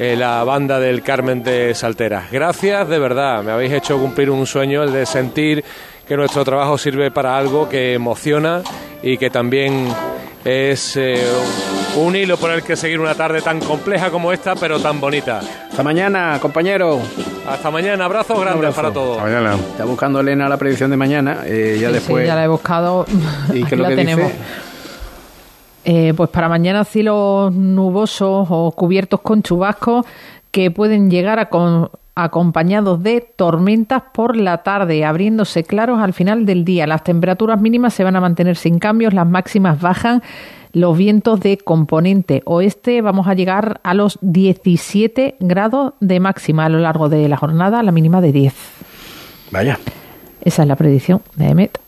eh, 0.00 0.16
la 0.16 0.42
banda 0.42 0.80
del 0.80 1.00
Carmen 1.04 1.44
de 1.44 1.76
Salteras. 1.76 2.32
Gracias, 2.32 2.88
de 2.88 2.98
verdad, 2.98 3.44
me 3.44 3.52
habéis 3.52 3.72
hecho 3.72 4.00
cumplir 4.00 4.30
un 4.30 4.44
sueño, 4.46 4.82
el 4.82 4.92
de 4.92 5.06
sentir 5.06 5.64
que 6.08 6.16
nuestro 6.16 6.44
trabajo 6.44 6.76
sirve 6.76 7.12
para 7.12 7.38
algo 7.38 7.68
que 7.68 7.94
emociona 7.94 8.62
y 9.00 9.16
que 9.16 9.30
también 9.30 9.94
es 10.48 10.96
eh, 10.96 11.20
un 11.96 12.14
hilo 12.14 12.36
por 12.36 12.52
el 12.52 12.62
que 12.62 12.76
seguir 12.76 13.00
una 13.00 13.14
tarde 13.16 13.42
tan 13.42 13.58
compleja 13.60 14.10
como 14.10 14.32
esta, 14.32 14.54
pero 14.54 14.78
tan 14.78 15.00
bonita. 15.00 15.40
Hasta 15.70 15.82
mañana, 15.82 16.38
compañero. 16.40 17.00
Hasta 17.48 17.70
mañana, 17.70 18.04
abrazos 18.04 18.38
grandes 18.40 18.56
abrazo. 18.56 18.76
para 18.76 18.92
todos. 18.92 19.60
Está 19.70 19.84
buscando 19.84 20.20
Elena 20.20 20.48
la 20.48 20.56
predicción 20.56 20.90
de 20.90 20.96
mañana. 20.96 21.38
eh, 21.44 21.78
ya 21.80 21.88
Sí, 21.88 21.94
después. 21.94 22.22
sí, 22.22 22.26
ya 22.28 22.34
la 22.36 22.44
he 22.44 22.48
buscado. 22.48 23.04
¿Y 23.52 23.64
qué 23.64 23.74
es 23.74 23.80
lo 23.80 23.88
que 23.88 23.96
tenemos. 23.96 24.26
dice? 24.26 24.38
Eh, 25.84 26.14
pues 26.16 26.30
para 26.30 26.48
mañana 26.48 26.84
cielos 26.84 27.52
nubosos 27.52 28.46
o 28.50 28.72
cubiertos 28.72 29.20
con 29.20 29.42
chubascos 29.42 30.04
que 30.50 30.70
pueden 30.70 31.10
llegar 31.10 31.38
a 31.38 31.48
con- 31.48 31.90
acompañados 32.16 33.02
de 33.02 33.20
tormentas 33.20 34.02
por 34.12 34.36
la 34.36 34.58
tarde, 34.64 35.04
abriéndose 35.04 35.64
claros 35.64 36.00
al 36.00 36.14
final 36.14 36.46
del 36.46 36.64
día. 36.64 36.86
Las 36.86 37.04
temperaturas 37.04 37.60
mínimas 37.60 37.92
se 37.94 38.04
van 38.04 38.16
a 38.16 38.20
mantener 38.20 38.56
sin 38.56 38.78
cambios, 38.78 39.12
las 39.14 39.26
máximas 39.28 39.80
bajan. 39.80 40.22
Los 40.72 40.96
vientos 40.96 41.40
de 41.40 41.58
componente 41.58 42.42
oeste 42.44 43.00
vamos 43.02 43.28
a 43.28 43.34
llegar 43.34 43.80
a 43.82 43.94
los 43.94 44.18
17 44.22 45.36
grados 45.40 45.92
de 46.00 46.18
máxima 46.20 46.64
a 46.64 46.68
lo 46.68 46.78
largo 46.78 47.08
de 47.08 47.28
la 47.28 47.36
jornada, 47.36 47.82
la 47.82 47.92
mínima 47.92 48.20
de 48.20 48.32
10. 48.32 48.54
Vaya. 49.52 49.78
Esa 50.42 50.62
es 50.62 50.68
la 50.68 50.76
predicción 50.76 51.22
de 51.36 51.48
Emet. 51.48 51.78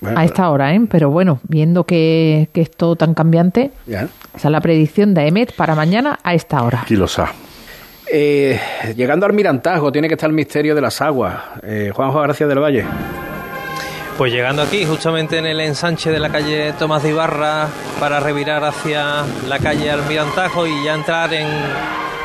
Bueno, 0.00 0.18
a 0.18 0.24
esta 0.24 0.50
hora, 0.50 0.74
¿eh? 0.74 0.80
Pero 0.90 1.10
bueno, 1.10 1.38
viendo 1.48 1.84
que, 1.84 2.48
que 2.52 2.62
es 2.62 2.70
todo 2.70 2.96
tan 2.96 3.14
cambiante, 3.14 3.70
Ya. 3.86 4.08
esa 4.34 4.48
es 4.48 4.52
la 4.52 4.60
predicción 4.60 5.14
de 5.14 5.28
Emet 5.28 5.54
para 5.54 5.74
mañana 5.76 6.18
a 6.24 6.34
esta 6.34 6.62
hora. 6.64 6.84
Kilosa. 6.86 7.30
Eh, 8.06 8.60
llegando 8.96 9.26
al 9.26 9.32
Mirantajo, 9.32 9.92
tiene 9.92 10.08
que 10.08 10.14
estar 10.14 10.28
el 10.28 10.36
misterio 10.36 10.74
de 10.74 10.80
las 10.80 11.00
aguas. 11.00 11.34
Eh, 11.62 11.92
Juanjo 11.94 12.20
Gracia 12.20 12.46
del 12.46 12.58
Valle. 12.58 12.84
Pues 14.18 14.32
llegando 14.32 14.62
aquí, 14.62 14.84
justamente 14.84 15.38
en 15.38 15.46
el 15.46 15.60
ensanche 15.60 16.10
de 16.10 16.18
la 16.18 16.28
calle 16.28 16.74
Tomás 16.78 17.02
de 17.02 17.10
Ibarra, 17.10 17.68
para 17.98 18.20
revirar 18.20 18.62
hacia 18.64 19.24
la 19.48 19.58
calle 19.58 19.90
Almirantajo 19.90 20.66
y 20.66 20.84
ya 20.84 20.94
entrar 20.94 21.32
en 21.32 21.48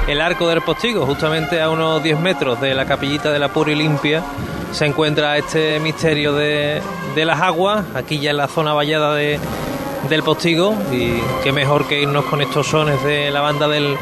el 0.07 0.21
arco 0.21 0.47
del 0.49 0.61
postigo, 0.61 1.05
justamente 1.05 1.61
a 1.61 1.69
unos 1.69 2.03
10 2.03 2.19
metros 2.19 2.59
de 2.59 2.73
la 2.73 2.86
capillita 2.86 3.32
de 3.32 3.39
la 3.39 3.49
Pura 3.49 3.71
y 3.71 3.75
Limpia, 3.75 4.21
se 4.71 4.86
encuentra 4.86 5.38
este 5.38 5.80
misterio 5.80 6.34
de, 6.34 6.82
de 7.15 7.25
las 7.25 7.41
aguas, 7.41 7.86
aquí 7.95 8.19
ya 8.19 8.32
en 8.32 8.38
la 8.38 8.47
zona 8.47 8.73
vallada 8.73 9.15
de, 9.15 9.39
del 10.10 10.24
postigo, 10.24 10.76
y 10.91 11.14
qué 11.43 11.51
mejor 11.51 11.88
que 11.88 12.01
irnos 12.01 12.26
con 12.26 12.41
estos 12.41 12.68
sones 12.68 13.03
de 13.03 13.32
la 13.32 13.41
banda 13.41 13.68
del 13.68 13.95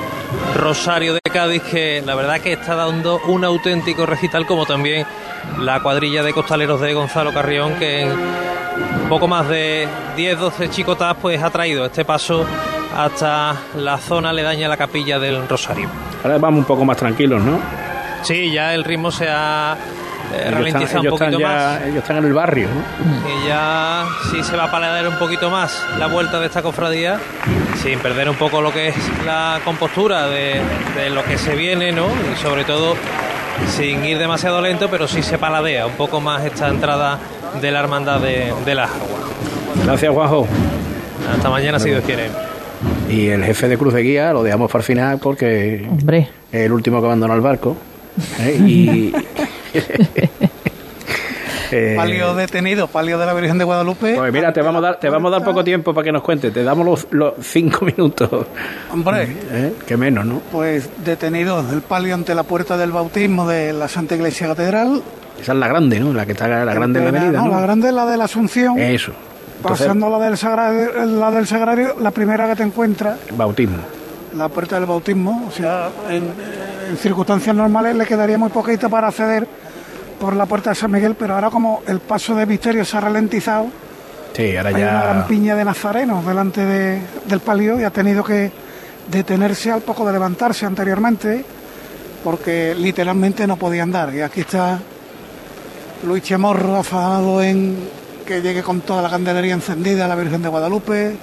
Rosario 0.56 1.14
de 1.14 1.22
Cádiz, 1.22 1.64
que 1.64 2.02
la 2.06 2.16
verdad 2.16 2.40
que 2.42 2.54
está 2.54 2.76
dando 2.76 3.20
un 3.28 3.44
auténtico 3.44 4.06
recital, 4.06 4.46
como 4.46 4.66
también 4.66 5.06
la 5.60 5.82
cuadrilla 5.82 6.24
de 6.24 6.34
costaleros 6.34 6.82
de 6.82 6.94
Gonzalo 6.94 7.34
Carrión, 7.34 7.76
que 7.76 8.02
en 8.04 9.10
poco 9.10 9.28
más 9.28 9.48
de 9.48 9.88
10-12 10.18 10.70
chicotas 10.70 11.16
pues 11.22 11.42
ha 11.42 11.50
traído 11.50 11.86
este 11.86 12.04
paso 12.06 12.46
hasta 12.96 13.56
la 13.78 13.98
zona 13.98 14.30
aledaña 14.30 14.68
a 14.68 14.70
la 14.70 14.78
capilla 14.78 15.20
del 15.20 15.48
Rosario. 15.48 15.90
Ahora 16.24 16.38
vamos 16.38 16.60
un 16.60 16.66
poco 16.66 16.86
más 16.86 16.98
tranquilos, 16.98 17.42
¿no? 17.42 17.60
Sí, 18.24 18.52
ya 18.52 18.74
el 18.74 18.84
ritmo 18.84 19.12
se 19.12 19.28
ha 19.30 19.78
eh, 20.34 20.50
ralentizar 20.52 21.00
un 21.02 21.08
poquito 21.08 21.40
ya- 21.40 21.48
más. 21.48 21.82
ellos 21.84 21.98
están 21.98 22.18
en 22.18 22.26
el 22.26 22.34
barrio, 22.34 22.68
¿no? 22.68 23.30
Y 23.30 23.48
ya 23.48 24.06
sí 24.32 24.44
se 24.44 24.56
va 24.58 24.66
a 24.66 24.72
paladear 24.72 25.08
un 25.08 25.18
poquito 25.18 25.50
más 25.50 25.84
la 26.00 26.08
vuelta 26.08 26.40
de 26.40 26.48
esta 26.48 26.62
cofradía, 26.62 27.20
sin 27.82 28.00
perder 28.00 28.30
un 28.30 28.36
poco 28.36 28.62
lo 28.62 28.72
que 28.74 28.90
es 28.90 28.96
la 29.26 29.60
compostura 29.66 30.28
de, 30.28 30.62
de 30.96 31.10
lo 31.10 31.24
que 31.24 31.38
se 31.38 31.56
viene, 31.56 31.92
¿no? 31.92 32.06
Y 32.34 32.42
sobre 32.42 32.64
todo 32.64 32.96
sin 33.70 34.04
ir 34.04 34.18
demasiado 34.18 34.62
lento, 34.62 34.90
pero 34.90 35.08
sí 35.08 35.24
se 35.24 35.38
paladea 35.38 35.86
un 35.88 35.94
poco 35.94 36.20
más 36.20 36.44
esta 36.44 36.68
entrada 36.68 37.20
de 37.62 37.72
la 37.72 37.80
hermandad 37.80 38.20
de, 38.20 38.54
de 38.66 38.76
las 38.76 38.90
aguas. 38.90 39.86
Gracias, 39.86 40.12
Juanjo. 40.14 40.48
Hasta 41.34 41.50
mañana, 41.50 41.80
si 41.80 41.90
Dios 41.90 42.04
quiere. 42.06 42.30
Y 43.10 43.28
el 43.30 43.44
jefe 43.44 43.68
de 43.68 43.78
Cruz 43.78 43.94
de 43.94 44.02
Guía 44.02 44.34
lo 44.34 44.44
dejamos 44.44 44.70
para 44.72 44.82
el 44.82 44.86
final 44.86 45.20
porque 45.20 45.88
Hombre. 45.90 46.28
es 46.52 46.62
el 46.66 46.72
último 46.72 47.00
que 47.00 47.06
abandonó 47.06 47.34
el 47.34 47.42
barco. 47.42 47.78
¿eh? 48.40 48.58
Y. 48.66 49.14
Eh, 51.72 51.96
Palio 51.98 52.36
detenido, 52.36 52.88
palio 52.88 53.18
de 53.18 53.26
la 53.26 53.34
Virgen 53.34 53.58
de 53.58 53.64
Guadalupe. 53.64 54.16
Pues 54.16 54.32
mira, 54.32 54.54
te 54.54 54.62
vamos 54.62 54.84
a 54.84 54.88
dar, 54.88 55.00
te 55.00 55.10
vamos 55.10 55.30
a 55.34 55.38
dar 55.38 55.44
poco 55.44 55.64
tiempo 55.64 55.96
para 55.96 56.06
que 56.06 56.12
nos 56.12 56.22
cuentes. 56.22 56.54
Te 56.54 56.64
damos 56.64 56.86
los, 56.86 57.08
los 57.10 57.34
cinco 57.42 57.86
minutos. 57.86 58.30
Hombre, 58.94 59.24
¿eh? 59.52 59.74
Que 59.86 59.98
menos, 59.98 60.26
¿no? 60.26 60.42
pues 60.52 60.90
detenido 61.04 61.66
el 61.72 61.82
palio 61.82 62.14
ante 62.14 62.36
la 62.36 62.44
puerta 62.44 62.78
del 62.78 62.92
bautismo 62.92 63.48
de 63.48 63.74
la 63.74 63.88
Santa 63.88 64.16
Iglesia 64.16 64.48
Catedral. 64.48 65.02
Esa 65.42 65.54
es 65.54 65.58
la 65.58 65.68
grande, 65.68 66.00
¿no? 66.00 66.14
La 66.14 66.26
que 66.26 66.34
está 66.34 66.48
la 66.48 66.74
grande 66.74 67.00
en 67.00 67.06
la 67.06 67.10
avenida, 67.20 67.40
No, 67.40 67.46
¿no? 67.48 67.52
la 67.52 67.62
grande 67.62 67.88
es 67.88 67.94
la 67.96 68.06
de 68.06 68.18
la 68.18 68.24
Asunción. 68.26 68.78
Eso. 68.80 69.12
Entonces, 69.58 69.88
Pasando 69.88 70.10
la 70.10 70.20
del, 70.20 70.38
sagrario, 70.38 71.06
la 71.06 71.32
del 71.32 71.48
Sagrario, 71.48 71.96
la 72.00 72.12
primera 72.12 72.48
que 72.48 72.56
te 72.58 72.64
encuentras, 72.64 73.18
bautismo. 73.36 73.78
la 74.38 74.50
puerta 74.50 74.76
del 74.76 74.86
bautismo. 74.86 75.46
O 75.48 75.52
sea, 75.52 75.90
en, 76.10 76.24
en 76.92 76.98
circunstancias 76.98 77.56
normales 77.56 77.96
le 77.96 78.06
quedaría 78.06 78.38
muy 78.38 78.50
poquito 78.50 78.88
para 78.90 79.08
acceder 79.08 79.48
por 80.26 80.36
la 80.36 80.46
puerta 80.46 80.72
de 80.72 80.76
San 80.76 80.92
Miguel, 80.92 81.16
pero 81.18 81.36
ahora 81.36 81.50
como 81.50 81.82
el 81.88 82.00
paso 82.00 82.36
de 82.36 82.46
misterio 82.46 82.84
se 82.84 82.98
ha 82.98 83.02
ralentizado, 83.02 83.68
Sí, 84.34 84.58
ahora 84.58 84.70
hay 84.70 84.76
una 84.76 85.02
gran 85.04 85.22
ya. 85.22 85.28
piña 85.28 85.56
de 85.56 85.64
nazarenos 85.66 86.26
delante 86.26 86.66
de- 86.66 87.00
del 87.26 87.40
palio 87.40 87.80
y 87.80 87.84
ha 87.84 87.90
tenido 87.92 88.24
que 88.24 88.52
detenerse 89.10 89.72
al 89.72 89.82
poco 89.82 90.06
de 90.06 90.12
levantarse 90.14 90.66
anteriormente 90.66 91.46
porque 92.24 92.76
literalmente 92.76 93.48
no 93.48 93.56
podía 93.56 93.84
andar. 93.84 94.14
Y 94.14 94.22
aquí 94.22 94.42
está 94.42 94.80
Luis 96.06 96.24
Chemorro 96.24 96.76
afamado 96.76 97.42
en 97.42 97.78
que 98.26 98.42
llegue 98.42 98.62
con 98.64 98.82
toda 98.82 99.02
la 99.02 99.10
candelería 99.10 99.54
encendida 99.54 100.08
la 100.08 100.16
Virgen 100.16 100.42
de 100.42 100.50
Guadalupe, 100.50 101.16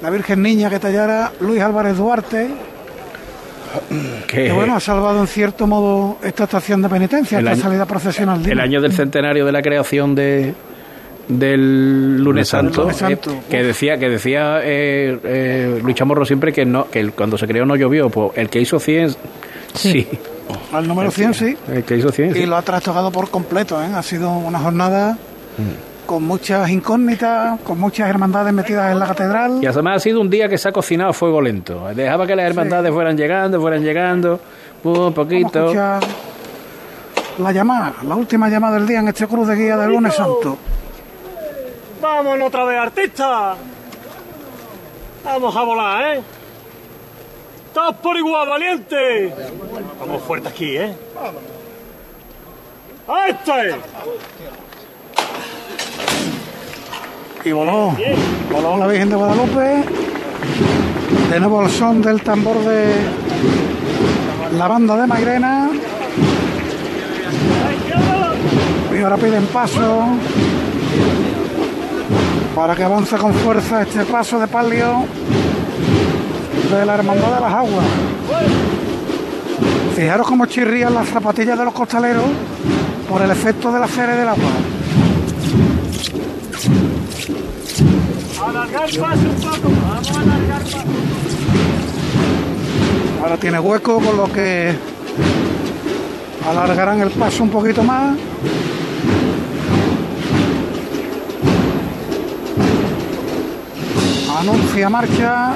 la 0.00 0.10
Virgen 0.10 0.40
Niña 0.42 0.70
que 0.70 0.78
tallara 0.78 1.32
Luis 1.40 1.60
Álvarez 1.60 1.96
Duarte, 1.96 2.48
Que 4.26 4.44
que 4.44 4.52
bueno, 4.52 4.76
ha 4.76 4.80
salvado 4.80 5.20
en 5.20 5.26
cierto 5.26 5.66
modo 5.66 6.18
esta 6.22 6.44
estación 6.44 6.82
de 6.82 6.88
penitencia, 6.88 7.38
El 7.38 7.44
esta 7.46 7.52
año- 7.54 7.62
salida 7.62 7.86
procesional. 7.86 8.44
el 8.48 8.60
año 8.60 8.80
del 8.80 8.92
centenario 8.92 9.44
de 9.44 9.52
la 9.52 9.62
creación 9.62 10.14
de 10.14 10.54
del 11.28 12.22
lunes 12.22 12.48
santo, 12.48 12.82
Lunes 12.82 12.96
Santo. 12.98 13.30
eh, 13.32 13.40
que 13.48 13.62
decía 13.62 13.96
que 13.96 14.10
decía 14.10 14.60
eh, 14.62 15.18
eh, 15.24 15.80
Luis 15.82 15.96
Chamorro 15.96 16.24
siempre 16.26 16.52
que 16.52 16.66
no 16.66 16.90
que 16.90 17.08
cuando 17.12 17.38
se 17.38 17.46
creó 17.46 17.64
no 17.64 17.76
llovió 17.76 18.10
pues 18.10 18.32
el 18.36 18.50
que 18.50 18.60
hizo 18.60 18.78
100 18.78 19.14
sí, 19.74 20.06
Al 20.72 20.86
número 20.86 21.10
100 21.10 21.32
sí. 21.34 21.56
el 21.72 21.82
que 21.84 21.96
hizo 21.96 22.12
100 22.12 22.34
sí. 22.34 22.40
y 22.40 22.46
lo 22.46 22.56
ha 22.56 22.62
trastocado 22.62 23.10
por 23.10 23.30
completo. 23.30 23.82
¿eh? 23.82 23.86
Ha 23.94 24.02
sido 24.02 24.30
una 24.32 24.58
jornada 24.58 25.16
Mm. 25.56 25.93
Con 26.06 26.22
muchas 26.22 26.68
incógnitas, 26.70 27.60
con 27.60 27.78
muchas 27.78 28.08
hermandades 28.08 28.52
metidas 28.52 28.92
en 28.92 28.98
la 28.98 29.06
catedral. 29.06 29.58
y 29.62 29.66
además 29.66 29.96
ha 29.96 30.00
sido 30.00 30.20
un 30.20 30.30
día 30.30 30.48
que 30.48 30.58
se 30.58 30.68
ha 30.68 30.72
cocinado 30.72 31.10
a 31.10 31.12
fuego 31.12 31.40
lento 31.40 31.88
dejaba 31.94 32.26
que 32.26 32.36
las 32.36 32.46
hermandades 32.46 32.92
fueran 32.92 33.16
llegando 33.16 33.60
fueran 33.60 33.82
llegando 33.82 34.40
un 34.82 34.92
Vamos 34.92 35.12
a 35.12 35.14
poquito 35.14 35.72
la 37.38 37.52
llamada, 37.52 37.94
la 38.06 38.14
última 38.14 38.48
llamada 38.48 38.78
del 38.78 38.86
día 38.86 39.00
en 39.00 39.08
este 39.08 39.26
cruz 39.26 39.48
de 39.48 39.56
guía 39.56 39.76
del 39.76 39.90
lunes 39.90 40.14
santo. 40.14 40.56
Vámonos 42.00 42.48
otra 42.48 42.64
vez, 42.64 42.78
artista. 42.78 43.56
Vamos 45.24 45.56
a 45.56 45.62
volar, 45.62 46.16
¿eh? 46.16 46.22
Todos 47.72 47.96
por 47.96 48.16
igual, 48.16 48.48
valiente. 48.48 49.34
Vamos 49.98 50.22
fuerte 50.22 50.48
aquí, 50.48 50.76
¿eh? 50.76 50.94
¡A 53.08 53.28
este! 53.28 53.74
Y 57.44 57.52
voló, 57.52 57.94
voló 58.50 58.78
la 58.78 58.86
Virgen 58.86 59.10
de 59.10 59.16
Guadalupe. 59.16 59.84
Nuevo 61.38 61.62
el 61.62 61.70
son 61.70 62.00
del 62.00 62.22
tambor 62.22 62.58
de 62.60 62.94
la 64.56 64.66
banda 64.66 64.96
de 64.96 65.06
Mairena. 65.06 65.68
Y 68.90 68.98
ahora 69.02 69.16
piden 69.16 69.44
paso 69.46 70.06
para 72.54 72.74
que 72.74 72.84
avance 72.84 73.16
con 73.16 73.34
fuerza 73.34 73.82
este 73.82 74.04
paso 74.04 74.38
de 74.38 74.46
palio 74.46 75.04
de 76.70 76.86
la 76.86 76.94
Hermandad 76.94 77.34
de 77.34 77.40
las 77.40 77.52
Aguas. 77.52 77.86
Fijaros 79.94 80.26
cómo 80.26 80.46
chirrían 80.46 80.94
las 80.94 81.08
zapatillas 81.08 81.58
de 81.58 81.64
los 81.66 81.74
costaleros 81.74 82.24
por 83.06 83.20
el 83.20 83.30
efecto 83.30 83.70
de 83.70 83.80
la 83.80 83.86
cera 83.86 84.16
del 84.16 84.28
agua. 84.28 84.50
Alargar 88.46 88.90
paso 88.90 89.00
un 89.00 89.36
poco. 89.36 89.72
Vamos 89.88 90.10
a 90.10 90.20
alargar. 90.20 90.62
Ahora 93.22 93.36
tiene 93.38 93.58
hueco, 93.58 94.00
con 94.00 94.16
lo 94.16 94.30
que 94.32 94.74
alargarán 96.46 97.00
el 97.00 97.10
paso 97.10 97.42
un 97.42 97.50
poquito 97.50 97.82
más. 97.82 98.16
Anuncia 104.40 104.90
marcha 104.90 105.54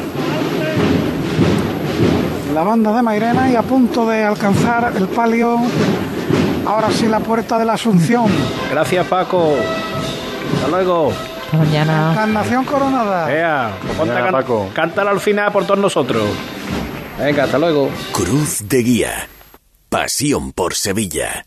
la 2.54 2.62
banda 2.62 2.96
de 2.96 3.02
Mairena 3.02 3.50
y 3.50 3.56
a 3.56 3.62
punto 3.62 4.08
de 4.08 4.24
alcanzar 4.24 4.94
el 4.96 5.08
palio. 5.08 5.58
Ahora 6.66 6.90
sí 6.90 7.06
la 7.06 7.20
puerta 7.20 7.58
de 7.58 7.64
la 7.66 7.74
Asunción. 7.74 8.26
gracias 8.70 9.06
Paco 9.06 9.56
hasta 10.58 10.68
luego 10.68 11.12
Hasta 11.44 11.56
mañana. 11.56 12.10
Encarnación 12.12 12.64
coronada. 12.64 13.32
Ea, 13.34 13.70
ponte 13.96 14.12
a 14.12 14.16
Ya, 14.16 14.22
can- 14.24 14.32
Paco. 14.32 14.68
cántala 14.74 15.10
al 15.12 15.20
final 15.20 15.52
por 15.52 15.64
todos 15.64 15.80
nosotros 15.80 16.24
venga 17.18 17.44
hasta 17.44 17.58
luego 17.58 17.90
Cruz 18.12 18.68
de 18.68 18.78
Guía. 18.82 19.28
Pasión 19.88 20.52
por 20.52 20.74
Sevilla. 20.74 21.46